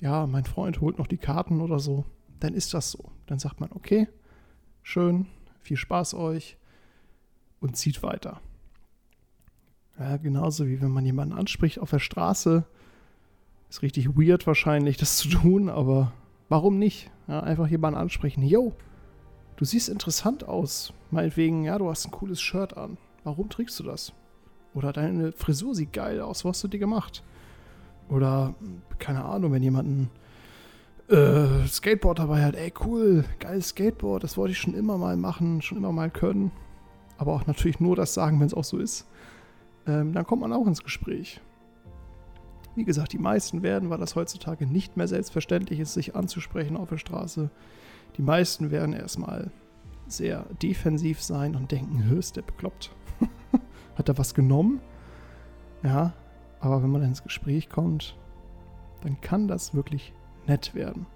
ja, 0.00 0.26
mein 0.26 0.44
Freund 0.44 0.80
holt 0.80 0.98
noch 0.98 1.06
die 1.06 1.18
Karten 1.18 1.60
oder 1.60 1.78
so. 1.78 2.04
Dann 2.40 2.54
ist 2.54 2.74
das 2.74 2.90
so. 2.90 3.12
Dann 3.26 3.38
sagt 3.38 3.60
man, 3.60 3.70
okay, 3.72 4.08
schön, 4.82 5.26
viel 5.60 5.76
Spaß 5.76 6.14
euch 6.14 6.56
und 7.60 7.76
zieht 7.76 8.02
weiter. 8.02 8.40
Ja, 9.98 10.16
genauso 10.16 10.66
wie 10.66 10.80
wenn 10.80 10.90
man 10.90 11.06
jemanden 11.06 11.34
anspricht 11.34 11.78
auf 11.78 11.90
der 11.90 12.00
Straße. 12.00 12.64
Ist 13.70 13.82
richtig 13.82 14.16
weird 14.16 14.46
wahrscheinlich, 14.46 14.96
das 14.96 15.16
zu 15.16 15.28
tun, 15.28 15.68
aber 15.68 16.12
warum 16.48 16.78
nicht? 16.78 17.10
Ja, 17.28 17.40
einfach 17.40 17.68
jemanden 17.68 17.98
ansprechen. 17.98 18.42
Yo, 18.42 18.74
du 19.56 19.64
siehst 19.64 19.88
interessant 19.88 20.46
aus. 20.46 20.92
Meinetwegen, 21.10 21.64
ja, 21.64 21.78
du 21.78 21.88
hast 21.88 22.06
ein 22.06 22.10
cooles 22.10 22.40
Shirt 22.40 22.76
an. 22.76 22.96
Warum 23.24 23.48
trägst 23.48 23.78
du 23.80 23.84
das? 23.84 24.12
Oder 24.74 24.92
deine 24.92 25.32
Frisur 25.32 25.74
sieht 25.74 25.92
geil 25.92 26.20
aus. 26.20 26.44
Was 26.44 26.56
hast 26.56 26.64
du 26.64 26.68
dir 26.68 26.80
gemacht? 26.80 27.22
Oder, 28.08 28.54
keine 28.98 29.24
Ahnung, 29.24 29.52
wenn 29.52 29.62
jemand 29.62 29.88
ein 29.88 30.10
äh, 31.08 31.66
Skateboard 31.66 32.18
dabei 32.18 32.44
hat. 32.44 32.56
Ey, 32.56 32.72
cool, 32.84 33.24
geiles 33.38 33.68
Skateboard. 33.68 34.24
Das 34.24 34.36
wollte 34.36 34.52
ich 34.52 34.58
schon 34.58 34.74
immer 34.74 34.98
mal 34.98 35.16
machen, 35.16 35.62
schon 35.62 35.78
immer 35.78 35.92
mal 35.92 36.10
können. 36.10 36.50
Aber 37.16 37.32
auch 37.32 37.46
natürlich 37.46 37.80
nur 37.80 37.96
das 37.96 38.14
sagen, 38.14 38.40
wenn 38.40 38.46
es 38.46 38.54
auch 38.54 38.64
so 38.64 38.78
ist. 38.78 39.06
Ähm, 39.86 40.12
dann 40.12 40.26
kommt 40.26 40.42
man 40.42 40.52
auch 40.52 40.66
ins 40.66 40.82
Gespräch. 40.82 41.40
Wie 42.74 42.84
gesagt, 42.84 43.12
die 43.12 43.18
meisten 43.18 43.62
werden, 43.62 43.90
weil 43.90 43.98
das 43.98 44.16
heutzutage 44.16 44.66
nicht 44.66 44.96
mehr 44.96 45.06
selbstverständlich 45.06 45.78
ist, 45.78 45.94
sich 45.94 46.16
anzusprechen 46.16 46.76
auf 46.76 46.88
der 46.88 46.98
Straße, 46.98 47.50
die 48.16 48.22
meisten 48.22 48.70
werden 48.70 48.94
erstmal 48.94 49.50
sehr 50.06 50.46
defensiv 50.62 51.22
sein 51.22 51.56
und 51.56 51.72
denken, 51.72 52.04
hör, 52.04 52.18
ist 52.18 52.36
der 52.36 52.42
bekloppt? 52.42 52.94
Hat 53.96 54.08
er 54.08 54.18
was 54.18 54.34
genommen? 54.34 54.80
Ja, 55.82 56.12
aber 56.60 56.82
wenn 56.82 56.90
man 56.90 57.02
ins 57.02 57.22
Gespräch 57.22 57.68
kommt, 57.68 58.16
dann 59.02 59.20
kann 59.20 59.48
das 59.48 59.74
wirklich 59.74 60.12
nett 60.46 60.74
werden. 60.74 61.06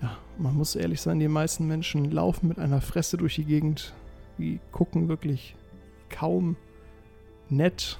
Ja, 0.00 0.16
man 0.38 0.54
muss 0.54 0.76
ehrlich 0.76 1.00
sein, 1.00 1.18
die 1.18 1.28
meisten 1.28 1.66
Menschen 1.66 2.10
laufen 2.10 2.48
mit 2.48 2.58
einer 2.58 2.80
Fresse 2.80 3.16
durch 3.16 3.34
die 3.34 3.44
Gegend. 3.44 3.94
Die 4.38 4.60
gucken 4.70 5.08
wirklich 5.08 5.56
kaum 6.10 6.56
nett. 7.48 7.98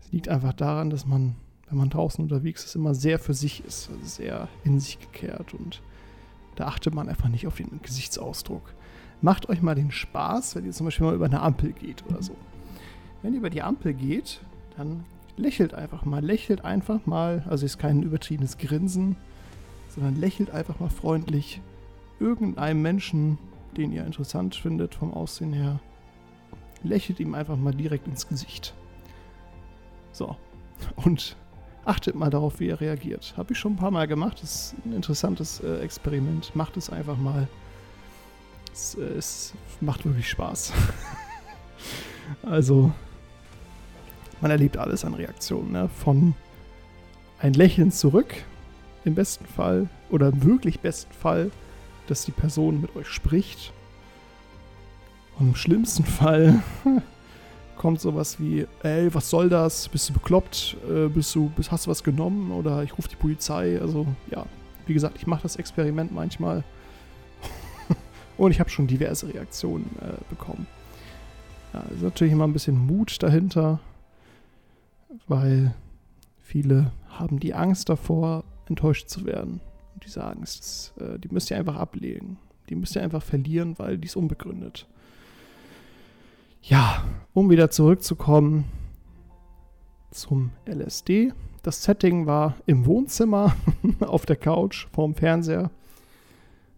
Es 0.00 0.12
liegt 0.12 0.28
einfach 0.28 0.52
daran, 0.52 0.90
dass 0.90 1.06
man, 1.06 1.36
wenn 1.68 1.78
man 1.78 1.90
draußen 1.90 2.22
unterwegs 2.22 2.64
ist, 2.64 2.74
immer 2.74 2.94
sehr 2.94 3.20
für 3.20 3.34
sich 3.34 3.64
ist, 3.64 3.90
also 3.90 4.04
sehr 4.04 4.48
in 4.64 4.80
sich 4.80 4.98
gekehrt 4.98 5.54
und 5.54 5.82
da 6.56 6.66
achtet 6.66 6.94
man 6.94 7.08
einfach 7.08 7.28
nicht 7.28 7.46
auf 7.46 7.56
den 7.56 7.80
Gesichtsausdruck. 7.82 8.74
Macht 9.22 9.48
euch 9.48 9.60
mal 9.62 9.74
den 9.74 9.90
Spaß, 9.90 10.56
wenn 10.56 10.64
ihr 10.64 10.72
zum 10.72 10.86
Beispiel 10.86 11.06
mal 11.06 11.14
über 11.14 11.26
eine 11.26 11.40
Ampel 11.42 11.72
geht 11.72 12.04
oder 12.08 12.22
so. 12.22 12.34
Wenn 13.22 13.34
ihr 13.34 13.38
über 13.38 13.50
die 13.50 13.62
Ampel 13.62 13.92
geht, 13.92 14.40
dann 14.76 15.04
lächelt 15.36 15.74
einfach 15.74 16.04
mal. 16.04 16.24
Lächelt 16.24 16.64
einfach 16.64 17.04
mal, 17.06 17.44
also 17.48 17.66
ist 17.66 17.78
kein 17.78 18.02
übertriebenes 18.02 18.58
Grinsen, 18.58 19.16
sondern 19.88 20.16
lächelt 20.16 20.50
einfach 20.50 20.80
mal 20.80 20.88
freundlich 20.88 21.60
irgendeinem 22.18 22.82
Menschen, 22.82 23.38
den 23.76 23.92
ihr 23.92 24.04
interessant 24.04 24.54
findet 24.54 24.94
vom 24.94 25.12
Aussehen 25.12 25.52
her. 25.52 25.80
Lächelt 26.82 27.20
ihm 27.20 27.34
einfach 27.34 27.56
mal 27.56 27.74
direkt 27.74 28.06
ins 28.06 28.26
Gesicht. 28.26 28.74
So. 30.12 30.36
Und 30.96 31.36
achtet 31.84 32.14
mal 32.14 32.30
darauf, 32.30 32.60
wie 32.60 32.68
er 32.68 32.80
reagiert. 32.80 33.34
Habe 33.36 33.52
ich 33.52 33.58
schon 33.58 33.72
ein 33.72 33.76
paar 33.76 33.90
Mal 33.90 34.06
gemacht. 34.06 34.42
Das 34.42 34.54
ist 34.54 34.74
ein 34.84 34.92
interessantes 34.92 35.60
äh, 35.60 35.80
Experiment. 35.80 36.54
Macht 36.54 36.76
es 36.76 36.90
einfach 36.90 37.16
mal. 37.16 37.48
Es, 38.72 38.94
äh, 38.94 39.02
es 39.02 39.54
macht 39.80 40.04
wirklich 40.04 40.28
Spaß. 40.28 40.72
also, 42.42 42.92
man 44.40 44.50
erlebt 44.50 44.76
alles 44.76 45.04
an 45.04 45.14
Reaktionen. 45.14 45.72
Ne? 45.72 45.88
Von 45.88 46.34
ein 47.38 47.54
Lächeln 47.54 47.90
zurück, 47.90 48.34
im 49.04 49.14
besten 49.14 49.46
Fall, 49.46 49.88
oder 50.10 50.28
im 50.28 50.42
wirklich 50.44 50.80
besten 50.80 51.12
Fall, 51.12 51.50
dass 52.06 52.24
die 52.24 52.32
Person 52.32 52.80
mit 52.80 52.94
euch 52.96 53.08
spricht. 53.08 53.72
Und 55.38 55.48
im 55.48 55.54
schlimmsten 55.54 56.04
Fall 56.04 56.62
kommt 57.80 57.98
sowas 57.98 58.38
wie, 58.38 58.66
ey, 58.82 59.12
was 59.14 59.30
soll 59.30 59.48
das? 59.48 59.88
Bist 59.88 60.10
du 60.10 60.12
bekloppt? 60.12 60.76
Äh, 60.86 61.08
bist 61.08 61.34
du, 61.34 61.48
bist, 61.56 61.72
hast 61.72 61.86
du 61.86 61.90
was 61.90 62.04
genommen? 62.04 62.52
Oder 62.52 62.82
ich 62.82 62.98
rufe 62.98 63.08
die 63.08 63.16
Polizei. 63.16 63.80
Also 63.80 64.06
ja, 64.30 64.44
wie 64.84 64.92
gesagt, 64.92 65.16
ich 65.16 65.26
mache 65.26 65.44
das 65.44 65.56
Experiment 65.56 66.12
manchmal. 66.12 66.62
Und 68.36 68.50
ich 68.50 68.60
habe 68.60 68.68
schon 68.68 68.86
diverse 68.86 69.32
Reaktionen 69.32 69.96
äh, 70.02 70.12
bekommen. 70.28 70.66
Ja, 71.72 71.80
ist 71.94 72.02
natürlich 72.02 72.34
immer 72.34 72.46
ein 72.46 72.52
bisschen 72.52 72.76
Mut 72.76 73.22
dahinter, 73.22 73.80
weil 75.26 75.74
viele 76.42 76.92
haben 77.08 77.40
die 77.40 77.54
Angst 77.54 77.88
davor, 77.88 78.44
enttäuscht 78.68 79.08
zu 79.08 79.24
werden. 79.24 79.62
Und 79.94 80.04
diese 80.04 80.22
Angst, 80.22 80.60
das, 80.60 81.08
äh, 81.08 81.18
die 81.18 81.28
müsst 81.30 81.50
ihr 81.50 81.56
einfach 81.56 81.76
ablegen. 81.76 82.36
Die 82.68 82.74
müsst 82.74 82.94
ihr 82.94 83.02
einfach 83.02 83.22
verlieren, 83.22 83.78
weil 83.78 83.96
die 83.96 84.06
ist 84.06 84.16
unbegründet. 84.16 84.86
Ja, 86.62 87.04
um 87.32 87.48
wieder 87.48 87.70
zurückzukommen 87.70 88.64
zum 90.10 90.52
LSD. 90.66 91.32
Das 91.62 91.82
Setting 91.82 92.26
war 92.26 92.56
im 92.66 92.86
Wohnzimmer, 92.86 93.56
auf 94.00 94.26
der 94.26 94.36
Couch, 94.36 94.86
vorm 94.92 95.14
Fernseher. 95.14 95.70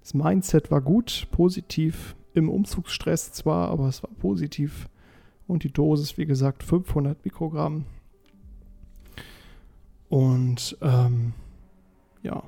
Das 0.01 0.14
Mindset 0.14 0.70
war 0.70 0.80
gut, 0.80 1.26
positiv, 1.33 2.14
im 2.35 2.49
Umzugsstress 2.49 3.33
zwar, 3.33 3.70
aber 3.70 3.89
es 3.89 4.03
war 4.03 4.11
positiv. 4.18 4.89
Und 5.47 5.64
die 5.64 5.72
Dosis, 5.72 6.16
wie 6.16 6.26
gesagt, 6.26 6.62
500 6.62 7.24
Mikrogramm. 7.24 7.85
Und 10.09 10.76
ähm, 10.80 11.35
ja, 12.22 12.45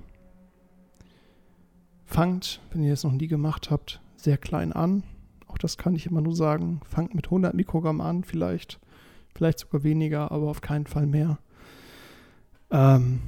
fangt, 2.04 2.60
wenn 2.72 2.84
ihr 2.84 2.92
es 2.92 3.04
noch 3.04 3.12
nie 3.12 3.26
gemacht 3.26 3.70
habt, 3.70 4.00
sehr 4.16 4.38
klein 4.38 4.72
an. 4.72 5.02
Auch 5.54 5.58
das 5.58 5.78
kann 5.78 5.94
ich 5.94 6.06
immer 6.06 6.20
nur 6.20 6.34
sagen. 6.34 6.80
Fangt 6.84 7.14
mit 7.14 7.26
100 7.26 7.54
Mikrogramm 7.54 8.00
an, 8.00 8.24
vielleicht. 8.24 8.80
Vielleicht 9.36 9.60
sogar 9.60 9.84
weniger, 9.84 10.32
aber 10.32 10.48
auf 10.48 10.60
keinen 10.60 10.86
Fall 10.86 11.06
mehr. 11.06 11.38
Ähm, 12.72 13.20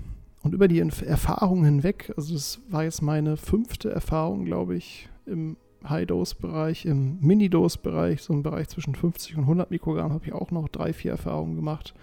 und 0.42 0.52
über 0.52 0.66
die 0.66 0.80
Erfahrung 0.80 1.64
hinweg, 1.64 2.12
also 2.16 2.34
das 2.34 2.60
war 2.68 2.82
jetzt 2.82 3.00
meine 3.00 3.36
fünfte 3.36 3.92
Erfahrung, 3.92 4.44
glaube 4.44 4.74
ich, 4.74 5.08
im 5.24 5.56
High-Dose-Bereich, 5.88 6.84
im 6.84 7.20
Mini-Dose-Bereich, 7.20 8.22
so 8.22 8.32
im 8.32 8.42
Bereich 8.42 8.68
zwischen 8.68 8.96
50 8.96 9.36
und 9.36 9.42
100 9.42 9.70
Mikrogramm, 9.70 10.12
habe 10.12 10.26
ich 10.26 10.32
auch 10.32 10.50
noch 10.50 10.68
drei, 10.68 10.92
vier 10.92 11.12
Erfahrungen 11.12 11.54
gemacht. 11.54 11.94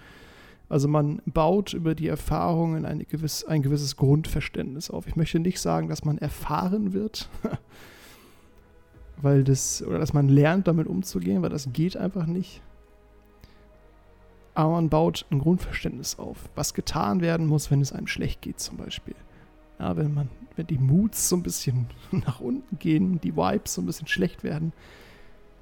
Also 0.70 0.88
man 0.88 1.22
baut 1.26 1.74
über 1.74 1.96
die 1.96 2.08
Erfahrungen 2.08 2.86
eine 2.86 3.04
gewiss, 3.04 3.44
ein 3.44 3.62
gewisses 3.62 3.98
Grundverständnis 3.98 4.90
auf. 4.90 5.06
Ich 5.06 5.18
möchte 5.18 5.40
nicht 5.40 5.60
sagen, 5.60 5.90
dass 5.90 6.06
man 6.06 6.18
erfahren 6.18 6.94
wird, 6.94 7.30
weil 9.18 9.44
das, 9.44 9.84
oder 9.84 10.00
dass 10.00 10.14
man 10.14 10.28
lernt, 10.28 10.68
damit 10.68 10.88
umzugehen, 10.88 11.42
weil 11.42 11.50
das 11.50 11.70
geht 11.72 11.98
einfach 11.98 12.26
nicht. 12.26 12.62
Aber 14.56 14.74
man 14.74 14.90
baut 14.90 15.26
ein 15.32 15.40
Grundverständnis 15.40 16.20
auf, 16.20 16.38
was 16.56 16.74
getan 16.74 17.22
werden 17.22 17.48
muss, 17.48 17.72
wenn 17.72 17.82
es 17.82 17.92
einem 17.92 18.08
schlecht 18.08 18.42
geht, 18.42 18.60
zum 18.60 18.78
Beispiel. 18.78 19.16
Ja, 19.80 19.98
wenn 19.98 20.14
man, 20.14 20.30
wenn 20.56 20.68
die 20.68 20.78
Moods 20.78 21.28
so 21.28 21.36
ein 21.36 21.44
bisschen 21.44 21.88
nach 22.12 22.40
unten 22.40 22.78
gehen, 22.78 23.20
die 23.22 23.36
Vibes 23.36 23.74
so 23.74 23.82
ein 23.82 23.86
bisschen 23.86 24.08
schlecht 24.08 24.44
werden, 24.44 24.74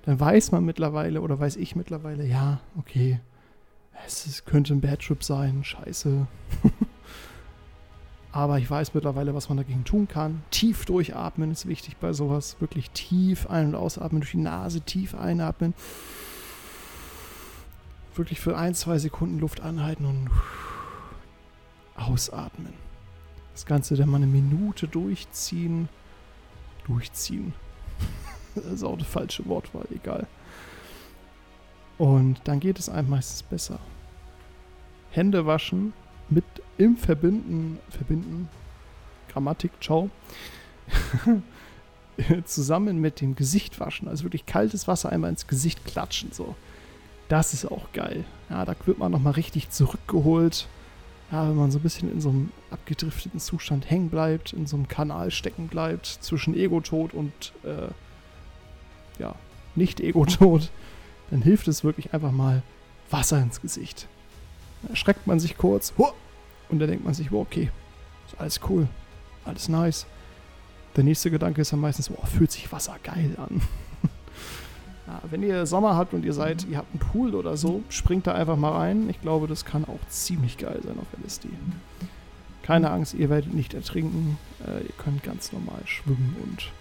dann 0.03 0.19
weiß 0.19 0.51
man 0.51 0.65
mittlerweile 0.65 1.21
oder 1.21 1.39
weiß 1.39 1.55
ich 1.57 1.75
mittlerweile, 1.75 2.25
ja, 2.25 2.59
okay, 2.77 3.19
es 4.05 4.43
könnte 4.45 4.73
ein 4.73 4.81
Bad 4.81 5.01
Trip 5.01 5.23
sein, 5.23 5.63
scheiße. 5.63 6.27
Aber 8.33 8.59
ich 8.59 8.69
weiß 8.69 8.93
mittlerweile, 8.93 9.35
was 9.35 9.49
man 9.49 9.57
dagegen 9.57 9.83
tun 9.83 10.07
kann. 10.07 10.43
Tief 10.51 10.85
durchatmen 10.85 11.51
ist 11.51 11.67
wichtig 11.67 11.97
bei 11.97 12.13
sowas. 12.13 12.55
Wirklich 12.59 12.89
tief 12.91 13.49
ein- 13.49 13.67
und 13.67 13.75
ausatmen, 13.75 14.21
durch 14.21 14.31
die 14.31 14.37
Nase 14.37 14.81
tief 14.81 15.15
einatmen. 15.15 15.73
Wirklich 18.15 18.39
für 18.39 18.57
ein, 18.57 18.73
zwei 18.73 18.99
Sekunden 18.99 19.39
Luft 19.39 19.61
anhalten 19.61 20.05
und 20.05 20.29
ausatmen. 21.95 22.73
Das 23.53 23.65
Ganze 23.65 23.95
dann 23.95 24.09
mal 24.09 24.17
eine 24.17 24.27
Minute 24.27 24.87
durchziehen. 24.87 25.89
Durchziehen. 26.85 27.53
Das 28.53 28.65
ist 28.65 28.83
auch 28.83 28.95
eine 28.95 29.05
falsche 29.05 29.45
Wortwahl, 29.45 29.85
egal. 29.95 30.27
Und 31.97 32.41
dann 32.43 32.59
geht 32.59 32.79
es 32.79 32.89
einem 32.89 33.09
meistens 33.09 33.43
besser. 33.43 33.79
Hände 35.11 35.45
waschen 35.45 35.93
mit 36.31 36.45
im 36.77 36.97
Verbinden, 36.97 37.79
Verbinden, 37.89 38.49
Grammatik, 39.31 39.71
ciao, 39.81 40.09
zusammen 42.45 42.99
mit 42.99 43.21
dem 43.21 43.35
Gesicht 43.35 43.79
waschen. 43.79 44.07
Also 44.07 44.23
wirklich 44.23 44.45
kaltes 44.45 44.87
Wasser 44.87 45.11
einmal 45.11 45.29
ins 45.29 45.47
Gesicht 45.47 45.85
klatschen. 45.85 46.31
So. 46.31 46.55
Das 47.29 47.53
ist 47.53 47.65
auch 47.65 47.91
geil. 47.93 48.25
Ja, 48.49 48.65
da 48.65 48.75
wird 48.85 48.97
man 48.97 49.11
nochmal 49.11 49.33
richtig 49.33 49.69
zurückgeholt. 49.69 50.67
Ja, 51.31 51.47
wenn 51.47 51.55
man 51.55 51.71
so 51.71 51.79
ein 51.79 51.83
bisschen 51.83 52.11
in 52.11 52.19
so 52.19 52.29
einem 52.29 52.51
abgedrifteten 52.71 53.39
Zustand 53.39 53.89
hängen 53.89 54.09
bleibt, 54.09 54.51
in 54.51 54.67
so 54.67 54.75
einem 54.75 54.89
Kanal 54.89 55.31
stecken 55.31 55.67
bleibt, 55.67 56.05
zwischen 56.05 56.55
Ego-Tod 56.55 57.13
und 57.13 57.53
äh, 57.63 57.87
ja, 59.17 59.35
Nicht-Ego-Tod, 59.75 60.69
dann 61.29 61.41
hilft 61.41 61.69
es 61.69 61.85
wirklich 61.85 62.13
einfach 62.13 62.31
mal 62.31 62.63
Wasser 63.09 63.41
ins 63.41 63.61
Gesicht. 63.61 64.07
Da 64.83 64.89
erschreckt 64.89 65.25
man 65.25 65.39
sich 65.39 65.57
kurz 65.57 65.93
und 66.71 66.79
dann 66.79 66.89
denkt 66.89 67.03
man 67.03 67.13
sich, 67.13 67.31
wow, 67.31 67.41
okay, 67.41 67.69
ist 68.25 68.39
alles 68.39 68.59
cool, 68.69 68.87
alles 69.45 69.69
nice. 69.69 70.05
Der 70.95 71.03
nächste 71.03 71.31
Gedanke 71.31 71.61
ist 71.61 71.71
dann 71.71 71.79
meistens, 71.79 72.09
oh, 72.09 72.25
fühlt 72.25 72.51
sich 72.51 72.71
Wasser 72.71 72.95
geil 73.03 73.35
an. 73.37 73.61
ja, 75.07 75.21
wenn 75.29 75.43
ihr 75.43 75.65
Sommer 75.65 75.95
habt 75.95 76.13
und 76.13 76.25
ihr 76.25 76.33
seid, 76.33 76.65
ihr 76.69 76.77
habt 76.77 76.91
einen 76.91 76.99
Pool 76.99 77.35
oder 77.35 77.55
so, 77.55 77.83
springt 77.89 78.27
da 78.27 78.33
einfach 78.33 78.57
mal 78.57 78.71
rein. 78.71 79.09
Ich 79.09 79.21
glaube, 79.21 79.47
das 79.47 79.63
kann 79.65 79.85
auch 79.85 79.99
ziemlich 80.09 80.57
geil 80.57 80.79
sein 80.83 80.97
auf 80.99 81.07
LSD. 81.23 81.49
Keine 82.63 82.91
Angst, 82.91 83.13
ihr 83.13 83.29
werdet 83.29 83.53
nicht 83.53 83.73
ertrinken. 83.73 84.37
Äh, 84.65 84.83
ihr 84.83 84.93
könnt 84.97 85.23
ganz 85.23 85.51
normal 85.51 85.81
schwimmen 85.85 86.35
und 86.43 86.71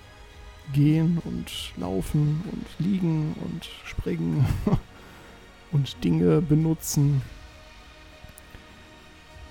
gehen 0.73 1.21
und 1.25 1.73
laufen 1.77 2.43
und 2.53 2.87
liegen 2.87 3.35
und 3.45 3.69
springen 3.85 4.45
und 5.73 6.05
Dinge 6.05 6.43
benutzen. 6.43 7.23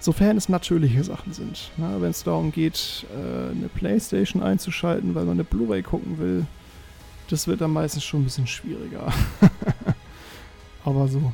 Sofern 0.01 0.37
es 0.37 0.47
natürliche 0.47 1.03
Sachen 1.03 1.33
sind. 1.33 1.71
Wenn 1.75 2.11
es 2.11 2.23
darum 2.23 2.51
geht, 2.51 3.05
äh, 3.13 3.51
eine 3.51 3.67
Playstation 3.67 4.41
einzuschalten, 4.41 5.13
weil 5.13 5.25
man 5.25 5.33
eine 5.33 5.43
Blu-ray 5.43 5.83
gucken 5.83 6.17
will, 6.19 6.45
das 7.29 7.47
wird 7.47 7.61
dann 7.61 7.71
meistens 7.71 8.03
schon 8.05 8.21
ein 8.21 8.23
bisschen 8.23 8.47
schwieriger. 8.47 9.11
Aber 10.85 11.07
so 11.07 11.33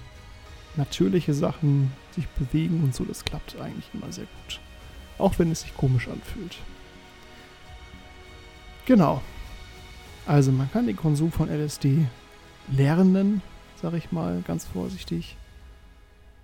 natürliche 0.76 1.34
Sachen, 1.34 1.92
sich 2.12 2.28
bewegen 2.30 2.84
und 2.84 2.96
so, 2.96 3.06
das 3.06 3.24
klappt 3.24 3.56
eigentlich 3.62 3.90
immer 3.94 4.12
sehr 4.12 4.26
gut. 4.26 4.60
Auch 5.18 5.38
wenn 5.38 5.52
es 5.52 5.62
sich 5.62 5.76
komisch 5.78 6.08
anfühlt. 6.08 6.58
Genau. 8.86 9.22
Also 10.26 10.52
man 10.52 10.72
kann 10.72 10.88
den 10.88 10.96
Konsum 10.96 11.32
von 11.32 11.50
LSD 11.50 12.08
lernen, 12.72 13.42
sag 13.82 13.94
ich 13.94 14.12
mal, 14.12 14.44
ganz 14.46 14.66
vorsichtig. 14.66 15.38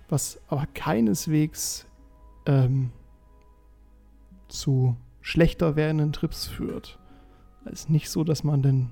Was 0.08 0.38
aber 0.48 0.66
keineswegs 0.74 1.84
ähm, 2.46 2.90
zu 4.48 4.96
schlechter 5.20 5.76
werdenden 5.76 6.12
Trips 6.12 6.46
führt. 6.46 6.98
Es 7.64 7.72
ist 7.80 7.90
nicht 7.90 8.10
so, 8.10 8.24
dass 8.24 8.44
man 8.44 8.62
dann 8.62 8.90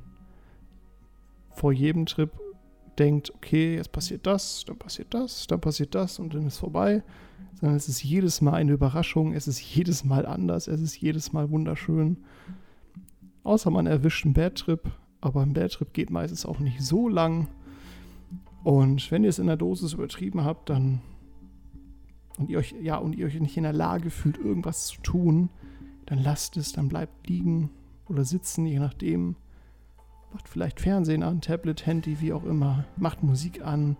vor 1.50 1.72
jedem 1.72 2.06
Trip 2.06 2.30
denkt, 2.98 3.34
okay, 3.34 3.76
jetzt 3.76 3.92
passiert 3.92 4.26
das, 4.26 4.64
dann 4.66 4.78
passiert 4.78 5.12
das, 5.14 5.46
dann 5.46 5.60
passiert 5.60 5.94
das 5.94 6.18
und 6.18 6.34
dann 6.34 6.46
ist 6.46 6.58
vorbei, 6.58 7.02
sondern 7.54 7.76
es 7.76 7.88
ist 7.88 8.02
jedes 8.02 8.40
Mal 8.40 8.54
eine 8.54 8.72
Überraschung, 8.72 9.32
es 9.32 9.48
ist 9.48 9.60
jedes 9.60 10.04
Mal 10.04 10.26
anders, 10.26 10.68
es 10.68 10.80
ist 10.80 11.00
jedes 11.00 11.32
Mal 11.32 11.50
wunderschön. 11.50 12.18
Außer 13.42 13.70
man 13.70 13.86
erwischt 13.86 14.24
einen 14.24 14.34
Bad 14.34 14.56
Trip, 14.56 14.90
aber 15.20 15.42
ein 15.42 15.54
Bad 15.54 15.72
Trip 15.72 15.92
geht 15.92 16.10
meistens 16.10 16.46
auch 16.46 16.58
nicht 16.58 16.82
so 16.82 17.08
lang. 17.08 17.48
Und 18.62 19.10
wenn 19.10 19.24
ihr 19.24 19.30
es 19.30 19.38
in 19.38 19.46
der 19.46 19.56
Dosis 19.56 19.94
übertrieben 19.94 20.44
habt, 20.44 20.68
dann 20.68 21.00
und 22.40 22.48
ihr 22.48 22.58
euch, 22.58 22.74
ja, 22.82 22.96
und 22.96 23.14
ihr 23.14 23.26
euch 23.26 23.38
nicht 23.38 23.58
in 23.58 23.64
der 23.64 23.74
Lage 23.74 24.10
fühlt, 24.10 24.38
irgendwas 24.38 24.86
zu 24.86 25.00
tun, 25.02 25.50
dann 26.06 26.18
lasst 26.18 26.56
es, 26.56 26.72
dann 26.72 26.88
bleibt 26.88 27.28
liegen 27.28 27.70
oder 28.08 28.24
sitzen, 28.24 28.66
je 28.66 28.78
nachdem. 28.78 29.36
Macht 30.32 30.48
vielleicht 30.48 30.80
Fernsehen 30.80 31.22
an, 31.22 31.40
Tablet, 31.40 31.86
Handy, 31.86 32.20
wie 32.20 32.32
auch 32.32 32.44
immer. 32.44 32.84
Macht 32.96 33.22
Musik 33.22 33.62
an. 33.62 33.96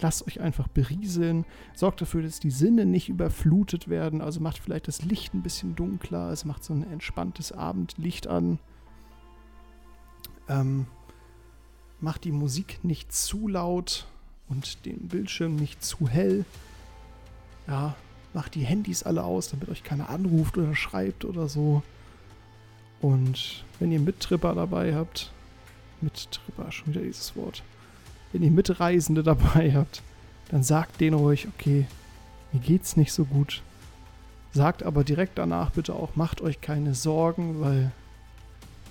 Lasst 0.00 0.26
euch 0.26 0.40
einfach 0.40 0.68
berieseln. 0.68 1.44
Sorgt 1.74 2.00
dafür, 2.00 2.22
dass 2.22 2.40
die 2.40 2.50
Sinne 2.50 2.86
nicht 2.86 3.08
überflutet 3.08 3.88
werden. 3.88 4.20
Also 4.20 4.40
macht 4.40 4.58
vielleicht 4.58 4.88
das 4.88 5.02
Licht 5.02 5.34
ein 5.34 5.42
bisschen 5.42 5.74
dunkler. 5.74 6.30
Es 6.30 6.44
macht 6.44 6.64
so 6.64 6.72
ein 6.72 6.90
entspanntes 6.90 7.52
Abendlicht 7.52 8.28
an. 8.28 8.60
Ähm, 10.48 10.86
macht 12.00 12.24
die 12.24 12.32
Musik 12.32 12.84
nicht 12.84 13.12
zu 13.12 13.48
laut 13.48 14.06
und 14.48 14.86
den 14.86 15.08
Bildschirm 15.08 15.56
nicht 15.56 15.84
zu 15.84 16.08
hell 16.08 16.44
ja, 17.66 17.94
macht 18.32 18.54
die 18.54 18.64
Handys 18.64 19.02
alle 19.02 19.24
aus, 19.24 19.50
damit 19.50 19.68
euch 19.68 19.84
keiner 19.84 20.10
anruft 20.10 20.58
oder 20.58 20.74
schreibt 20.74 21.24
oder 21.24 21.48
so. 21.48 21.82
Und 23.00 23.64
wenn 23.78 23.92
ihr 23.92 24.00
Mittripper 24.00 24.54
dabei 24.54 24.94
habt, 24.94 25.30
Mittripper, 26.00 26.70
schon 26.72 26.94
wieder 26.94 27.02
dieses 27.02 27.36
Wort. 27.36 27.62
Wenn 28.32 28.42
ihr 28.42 28.50
Mitreisende 28.50 29.22
dabei 29.22 29.72
habt, 29.74 30.02
dann 30.50 30.62
sagt 30.62 31.00
denen 31.00 31.16
ruhig, 31.16 31.48
okay, 31.48 31.86
mir 32.52 32.60
geht's 32.60 32.96
nicht 32.96 33.12
so 33.12 33.24
gut. 33.24 33.62
Sagt 34.52 34.82
aber 34.82 35.04
direkt 35.04 35.38
danach 35.38 35.70
bitte 35.70 35.94
auch, 35.94 36.14
macht 36.16 36.40
euch 36.40 36.60
keine 36.60 36.94
Sorgen, 36.94 37.60
weil 37.60 37.90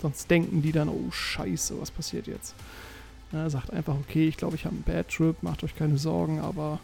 sonst 0.02 0.30
denken 0.30 0.62
die 0.62 0.74
dann, 0.74 0.90
oh 0.90 1.12
scheiße, 1.12 1.80
was 1.80 1.92
passiert 1.92 2.28
jetzt? 2.28 2.56
Ja, 3.32 3.50
sagt 3.50 3.72
einfach, 3.72 3.96
okay, 3.96 4.28
ich 4.28 4.38
glaube, 4.38 4.56
ich 4.56 4.66
habe 4.66 4.76
einen 4.76 4.84
Bad 4.84 5.10
Trip, 5.10 5.42
macht 5.42 5.64
euch 5.64 5.76
keine 5.76 5.98
Sorgen, 5.98 6.40
aber 6.40 6.80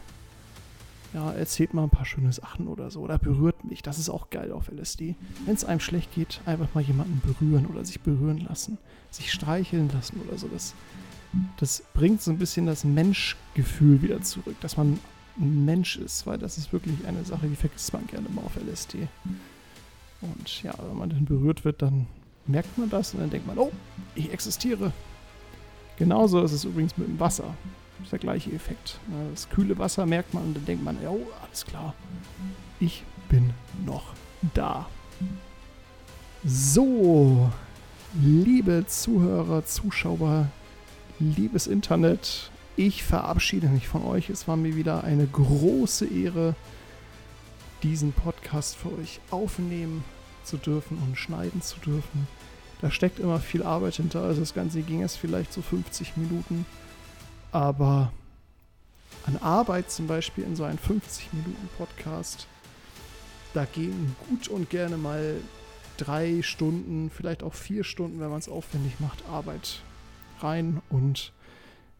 ja, 1.12 1.32
erzählt 1.32 1.74
mal 1.74 1.84
ein 1.84 1.90
paar 1.90 2.04
schöne 2.04 2.32
Sachen 2.32 2.68
oder 2.68 2.90
so. 2.90 3.00
Oder 3.00 3.18
berührt 3.18 3.64
mich. 3.64 3.82
Das 3.82 3.98
ist 3.98 4.08
auch 4.08 4.30
geil 4.30 4.52
auf 4.52 4.70
LSD. 4.70 5.16
Wenn 5.44 5.54
es 5.54 5.64
einem 5.64 5.80
schlecht 5.80 6.14
geht, 6.14 6.40
einfach 6.46 6.72
mal 6.74 6.82
jemanden 6.82 7.20
berühren 7.20 7.66
oder 7.66 7.84
sich 7.84 8.00
berühren 8.00 8.46
lassen. 8.48 8.78
Sich 9.10 9.32
streicheln 9.32 9.90
lassen 9.92 10.20
oder 10.26 10.38
so. 10.38 10.48
Das, 10.48 10.74
das 11.58 11.82
bringt 11.94 12.22
so 12.22 12.30
ein 12.30 12.38
bisschen 12.38 12.66
das 12.66 12.84
Menschgefühl 12.84 14.02
wieder 14.02 14.22
zurück. 14.22 14.56
Dass 14.60 14.76
man 14.76 15.00
ein 15.38 15.64
Mensch 15.64 15.96
ist. 15.96 16.26
Weil 16.26 16.38
das 16.38 16.58
ist 16.58 16.72
wirklich 16.72 17.06
eine 17.06 17.24
Sache, 17.24 17.48
die 17.48 17.56
vergisst 17.56 17.92
man 17.92 18.06
gerne 18.06 18.28
mal 18.28 18.42
auf 18.42 18.56
LSD. 18.56 19.08
Und 20.20 20.62
ja, 20.62 20.74
wenn 20.88 20.98
man 20.98 21.10
dann 21.10 21.24
berührt 21.24 21.64
wird, 21.64 21.82
dann 21.82 22.06
merkt 22.46 22.76
man 22.78 22.88
das 22.88 23.14
und 23.14 23.20
dann 23.20 23.30
denkt 23.30 23.46
man, 23.46 23.58
oh, 23.58 23.72
ich 24.14 24.32
existiere. 24.32 24.92
Genauso 25.96 26.42
ist 26.42 26.52
es 26.52 26.64
übrigens 26.64 26.96
mit 26.96 27.08
dem 27.08 27.18
Wasser. 27.18 27.54
Ist 28.02 28.12
der 28.12 28.18
gleiche 28.18 28.52
Effekt. 28.52 28.98
Das 29.30 29.48
kühle 29.50 29.78
Wasser 29.78 30.06
merkt 30.06 30.34
man 30.34 30.44
und 30.44 30.56
dann 30.56 30.64
denkt 30.64 30.84
man, 30.84 30.96
oh, 31.06 31.26
alles 31.42 31.64
klar. 31.64 31.94
Ich 32.78 33.04
bin 33.28 33.52
noch 33.84 34.14
da. 34.54 34.88
So, 36.44 37.50
liebe 38.14 38.86
Zuhörer, 38.86 39.64
Zuschauer, 39.66 40.48
liebes 41.18 41.66
Internet, 41.66 42.50
ich 42.76 43.02
verabschiede 43.02 43.68
mich 43.68 43.86
von 43.88 44.04
euch. 44.04 44.30
Es 44.30 44.48
war 44.48 44.56
mir 44.56 44.74
wieder 44.74 45.04
eine 45.04 45.26
große 45.26 46.06
Ehre, 46.06 46.54
diesen 47.82 48.12
Podcast 48.12 48.76
für 48.76 48.96
euch 48.98 49.20
aufnehmen 49.30 50.02
zu 50.44 50.56
dürfen 50.56 50.98
und 51.06 51.18
schneiden 51.18 51.60
zu 51.60 51.78
dürfen. 51.80 52.26
Da 52.80 52.90
steckt 52.90 53.18
immer 53.18 53.38
viel 53.38 53.62
Arbeit 53.62 53.96
hinter. 53.96 54.22
Also 54.22 54.40
das 54.40 54.54
Ganze 54.54 54.80
ging 54.80 55.02
es 55.02 55.16
vielleicht 55.16 55.52
so 55.52 55.60
50 55.60 56.16
Minuten. 56.16 56.64
Aber 57.52 58.12
an 59.26 59.36
Arbeit 59.38 59.90
zum 59.90 60.06
Beispiel 60.06 60.44
in 60.44 60.56
so 60.56 60.64
einem 60.64 60.78
50-Minuten-Podcast, 60.78 62.46
da 63.54 63.64
gehen 63.64 64.14
gut 64.28 64.48
und 64.48 64.70
gerne 64.70 64.96
mal 64.96 65.36
drei 65.96 66.42
Stunden, 66.42 67.10
vielleicht 67.10 67.42
auch 67.42 67.54
vier 67.54 67.84
Stunden, 67.84 68.20
wenn 68.20 68.30
man 68.30 68.38
es 68.38 68.48
aufwendig 68.48 69.00
macht, 69.00 69.24
Arbeit 69.28 69.82
rein. 70.40 70.80
Und 70.88 71.32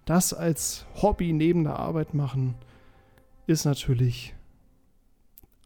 das 0.07 0.33
als 0.33 0.87
Hobby 1.03 1.33
neben 1.33 1.65
der 1.65 1.79
Arbeit 1.79 2.15
machen, 2.15 2.55
ist 3.47 3.65
natürlich 3.65 4.35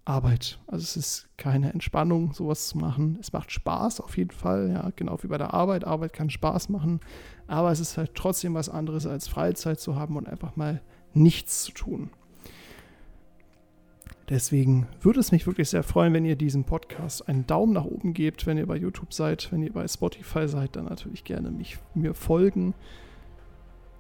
Arbeit. 0.05 0.59
Also 0.67 0.83
es 0.83 0.97
ist 0.97 1.29
keine 1.37 1.73
Entspannung, 1.73 2.35
sowas 2.35 2.69
zu 2.69 2.79
machen. 2.79 3.19
Es 3.21 3.33
macht 3.33 3.51
Spaß 3.51 4.01
auf 4.01 4.17
jeden 4.17 4.33
Fall, 4.33 4.71
ja, 4.71 4.91
genau 4.97 5.19
wie 5.23 5.29
bei 5.29 5.39
der 5.39 5.55
Arbeit. 5.55 5.85
Arbeit 5.85 6.13
kann 6.13 6.31
Spaß 6.31 6.69
machen, 6.69 7.01
aber 7.47 7.71
es 7.73 7.81
ist 7.81 7.97
halt 7.97 8.15
trotzdem 8.15 8.55
was 8.55 8.69
anderes, 8.69 9.07
als 9.07 9.29
Freizeit 9.29 9.81
zu 9.81 9.97
haben 9.97 10.17
und 10.17 10.29
einfach 10.29 10.57
mal 10.57 10.83
nichts 11.15 11.65
zu 11.65 11.73
tun. 11.73 12.11
Deswegen 14.29 14.87
würde 15.03 15.21
es 15.21 15.33
mich 15.33 15.47
wirklich 15.47 15.69
sehr 15.69 15.83
freuen, 15.83 16.15
wenn 16.15 16.25
ihr 16.25 16.37
diesem 16.37 16.65
Podcast 16.65 17.29
einen 17.29 17.47
Daumen 17.47 17.75
nach 17.75 17.85
oben 17.85 18.15
gebt, 18.15 18.47
wenn 18.47 18.57
ihr 18.57 18.67
bei 18.67 18.77
YouTube 18.77 19.13
seid, 19.13 19.53
wenn 19.53 19.63
ihr 19.63 19.73
bei 19.73 19.87
Spotify 19.87 20.49
seid, 20.49 20.77
dann 20.77 20.87
natürlich 20.87 21.25
gerne 21.25 21.51
mich, 21.51 21.79
mir 21.95 22.15
folgen. 22.15 22.75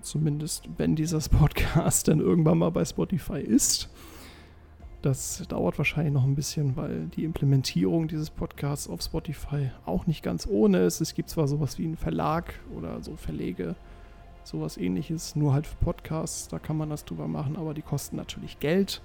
Zumindest 0.00 0.68
wenn 0.78 0.96
dieser 0.96 1.18
Podcast 1.30 2.08
dann 2.08 2.20
irgendwann 2.20 2.58
mal 2.58 2.70
bei 2.70 2.84
Spotify 2.84 3.40
ist. 3.40 3.90
Das 5.04 5.42
dauert 5.48 5.76
wahrscheinlich 5.76 6.14
noch 6.14 6.24
ein 6.24 6.34
bisschen, 6.34 6.76
weil 6.76 7.08
die 7.08 7.24
Implementierung 7.24 8.08
dieses 8.08 8.30
Podcasts 8.30 8.88
auf 8.88 9.02
Spotify 9.02 9.70
auch 9.84 10.06
nicht 10.06 10.22
ganz 10.22 10.46
ohne 10.46 10.78
ist. 10.78 11.02
Es 11.02 11.12
gibt 11.12 11.28
zwar 11.28 11.46
sowas 11.46 11.78
wie 11.78 11.84
einen 11.84 11.98
Verlag 11.98 12.54
oder 12.74 13.02
so 13.02 13.14
Verlege, 13.14 13.74
sowas 14.44 14.78
ähnliches, 14.78 15.36
nur 15.36 15.52
halt 15.52 15.66
für 15.66 15.76
Podcasts, 15.76 16.48
da 16.48 16.58
kann 16.58 16.78
man 16.78 16.88
das 16.88 17.04
drüber 17.04 17.28
machen, 17.28 17.56
aber 17.56 17.74
die 17.74 17.82
kosten 17.82 18.16
natürlich 18.16 18.60
Geld. 18.60 19.02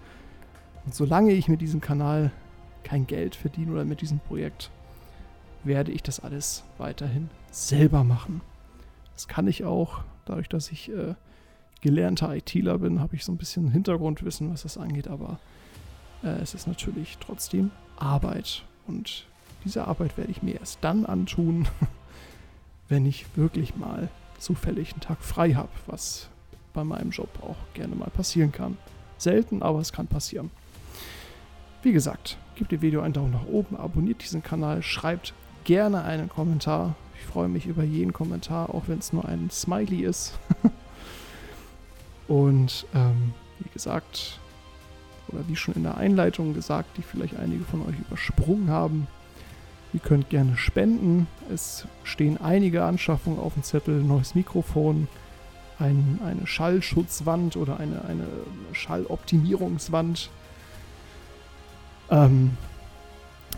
Und 0.85 0.95
solange 0.95 1.33
ich 1.33 1.49
mit 1.49 1.59
diesem 1.59 1.81
Kanal 1.81 2.31
kein 2.85 3.05
Geld 3.05 3.35
verdiene 3.35 3.73
oder 3.73 3.83
mit 3.83 3.99
diesem 3.99 4.19
Projekt, 4.19 4.71
werde 5.65 5.91
ich 5.91 6.01
das 6.01 6.21
alles 6.21 6.63
weiterhin 6.77 7.29
selber 7.51 8.05
machen. 8.05 8.39
Das 9.15 9.27
kann 9.27 9.49
ich 9.49 9.65
auch, 9.65 10.05
dadurch, 10.23 10.47
dass 10.47 10.71
ich 10.71 10.93
äh, 10.93 11.15
gelernter 11.81 12.33
ITler 12.33 12.77
bin, 12.77 13.01
habe 13.01 13.17
ich 13.17 13.25
so 13.25 13.33
ein 13.33 13.37
bisschen 13.37 13.69
Hintergrundwissen, 13.69 14.49
was 14.49 14.61
das 14.61 14.77
angeht, 14.77 15.09
aber 15.09 15.39
äh, 16.24 16.41
es 16.41 16.53
ist 16.53 16.67
natürlich 16.67 17.17
trotzdem 17.20 17.72
Arbeit. 17.97 18.63
Und 18.88 19.26
diese 19.65 19.88
Arbeit 19.88 20.17
werde 20.17 20.32
ich 20.32 20.43
mir 20.43 20.59
erst 20.59 20.80
dann 20.82 21.05
antun, 21.05 21.67
wenn 22.89 23.05
ich 23.05 23.26
wirklich 23.36 23.76
mal 23.76 24.09
zufällig 24.39 24.93
einen 24.93 25.01
Tag 25.01 25.22
frei 25.22 25.53
habe, 25.53 25.70
was 25.86 26.30
bei 26.74 26.84
meinem 26.84 27.11
Job 27.11 27.30
auch 27.41 27.57
gerne 27.74 27.95
mal 27.95 28.09
passieren 28.09 28.51
kann. 28.51 28.78
Selten, 29.17 29.61
aber 29.61 29.80
es 29.80 29.91
kann 29.91 30.07
passieren. 30.07 30.49
Wie 31.82 31.91
gesagt, 31.91 32.38
gebt 32.55 32.72
dem 32.72 32.82
Video 32.82 33.01
einen 33.01 33.13
Daumen 33.13 33.32
nach 33.32 33.45
oben, 33.45 33.76
abonniert 33.78 34.22
diesen 34.22 34.43
Kanal, 34.43 34.82
schreibt 34.82 35.34
gerne 35.63 36.03
einen 36.03 36.30
Kommentar. 36.30 36.95
Ich 37.17 37.26
freue 37.26 37.47
mich 37.47 37.65
über 37.65 37.84
jeden 37.84 38.13
Kommentar, 38.13 38.74
auch 38.74 38.84
wenn 38.88 38.99
es 38.99 39.13
nur 39.13 39.26
ein 39.26 39.49
Smiley 39.49 40.03
ist. 40.03 40.38
Und 42.28 42.86
ähm, 42.93 43.34
wie 43.59 43.70
gesagt, 43.70 44.39
oder 45.32 45.47
wie 45.47 45.55
schon 45.55 45.75
in 45.75 45.84
der 45.84 45.97
Einleitung 45.97 46.53
gesagt, 46.53 46.97
die 46.97 47.01
vielleicht 47.01 47.38
einige 47.38 47.63
von 47.63 47.82
euch 47.82 47.99
übersprungen 47.99 48.69
haben, 48.69 49.07
ihr 49.93 49.99
könnt 49.99 50.30
gerne 50.30 50.57
spenden. 50.57 51.27
Es 51.53 51.86
stehen 52.03 52.39
einige 52.39 52.84
Anschaffungen 52.84 53.39
auf 53.39 53.53
dem 53.53 53.63
Zettel, 53.63 54.01
neues 54.01 54.36
Mikrofon, 54.36 55.07
ein, 55.80 56.19
eine 56.25 56.45
Schallschutzwand 56.45 57.55
oder 57.55 57.80
eine, 57.80 58.03
eine 58.05 58.27
Schalloptimierungswand. 58.73 60.30
Ähm, 62.09 62.57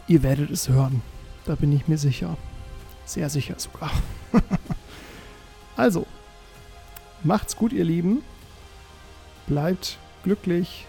ihr 0.07 0.23
werdet 0.23 0.51
es 0.51 0.69
hören. 0.69 1.01
Da 1.45 1.55
bin 1.55 1.71
ich 1.71 1.87
mir 1.87 1.97
sicher. 1.97 2.37
Sehr 3.05 3.29
sicher 3.29 3.55
sogar. 3.57 3.91
also, 5.75 6.05
macht's 7.23 7.55
gut, 7.55 7.73
ihr 7.73 7.83
Lieben. 7.83 8.21
Bleibt 9.47 9.97
glücklich, 10.23 10.85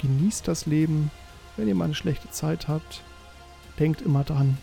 genießt 0.00 0.46
das 0.46 0.66
Leben. 0.66 1.10
Wenn 1.56 1.68
ihr 1.68 1.74
mal 1.74 1.86
eine 1.86 1.94
schlechte 1.94 2.30
Zeit 2.30 2.68
habt, 2.68 3.02
denkt 3.78 4.02
immer 4.02 4.24
dran, 4.24 4.58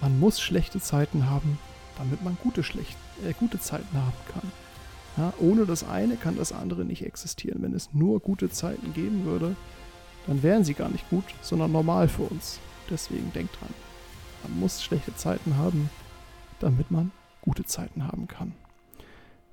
man 0.00 0.18
muss 0.18 0.40
schlechte 0.40 0.80
Zeiten 0.80 1.30
haben, 1.30 1.58
damit 1.96 2.22
man 2.22 2.36
gute, 2.42 2.62
schlecht, 2.62 2.96
äh, 3.26 3.32
gute 3.32 3.60
Zeiten 3.60 3.96
haben 3.96 4.12
kann. 4.32 4.52
Ja, 5.16 5.32
ohne 5.38 5.66
das 5.66 5.84
eine 5.84 6.16
kann 6.16 6.36
das 6.36 6.52
andere 6.52 6.84
nicht 6.84 7.04
existieren. 7.04 7.62
Wenn 7.62 7.74
es 7.74 7.92
nur 7.92 8.20
gute 8.20 8.50
Zeiten 8.50 8.94
geben 8.94 9.24
würde, 9.24 9.56
dann 10.26 10.42
wären 10.42 10.64
sie 10.64 10.74
gar 10.74 10.88
nicht 10.88 11.08
gut, 11.10 11.24
sondern 11.42 11.72
normal 11.72 12.08
für 12.08 12.22
uns. 12.22 12.58
Deswegen 12.90 13.32
denkt 13.32 13.60
dran, 13.60 13.72
man 14.42 14.60
muss 14.60 14.82
schlechte 14.82 15.14
Zeiten 15.14 15.56
haben, 15.56 15.90
damit 16.60 16.90
man 16.90 17.10
gute 17.42 17.64
Zeiten 17.64 18.06
haben 18.06 18.28
kann. 18.28 18.54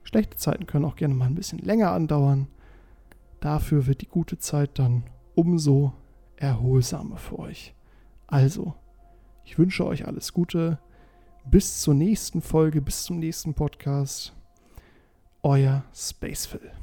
Schlechte 0.04 0.38
Zeiten 0.38 0.66
können 0.66 0.86
auch 0.86 0.96
gerne 0.96 1.14
mal 1.14 1.26
ein 1.26 1.36
bisschen 1.36 1.60
länger 1.60 1.92
andauern. 1.92 2.48
Dafür 3.40 3.88
wird 3.88 4.02
die 4.02 4.08
gute 4.08 4.38
Zeit 4.38 4.80
dann 4.80 5.04
umso 5.36 5.94
erholsamer 6.36 7.18
für 7.18 7.40
euch. 7.40 7.74
Also, 8.28 8.74
ich 9.44 9.58
wünsche 9.58 9.86
euch 9.86 10.08
alles 10.08 10.34
Gute. 10.34 10.80
Bis 11.46 11.82
zur 11.82 11.94
nächsten 11.94 12.42
Folge, 12.42 12.82
bis 12.82 13.04
zum 13.04 13.20
nächsten 13.20 13.54
Podcast. 13.54 14.36
Euer 15.42 15.84
Spacefill. 15.94 16.79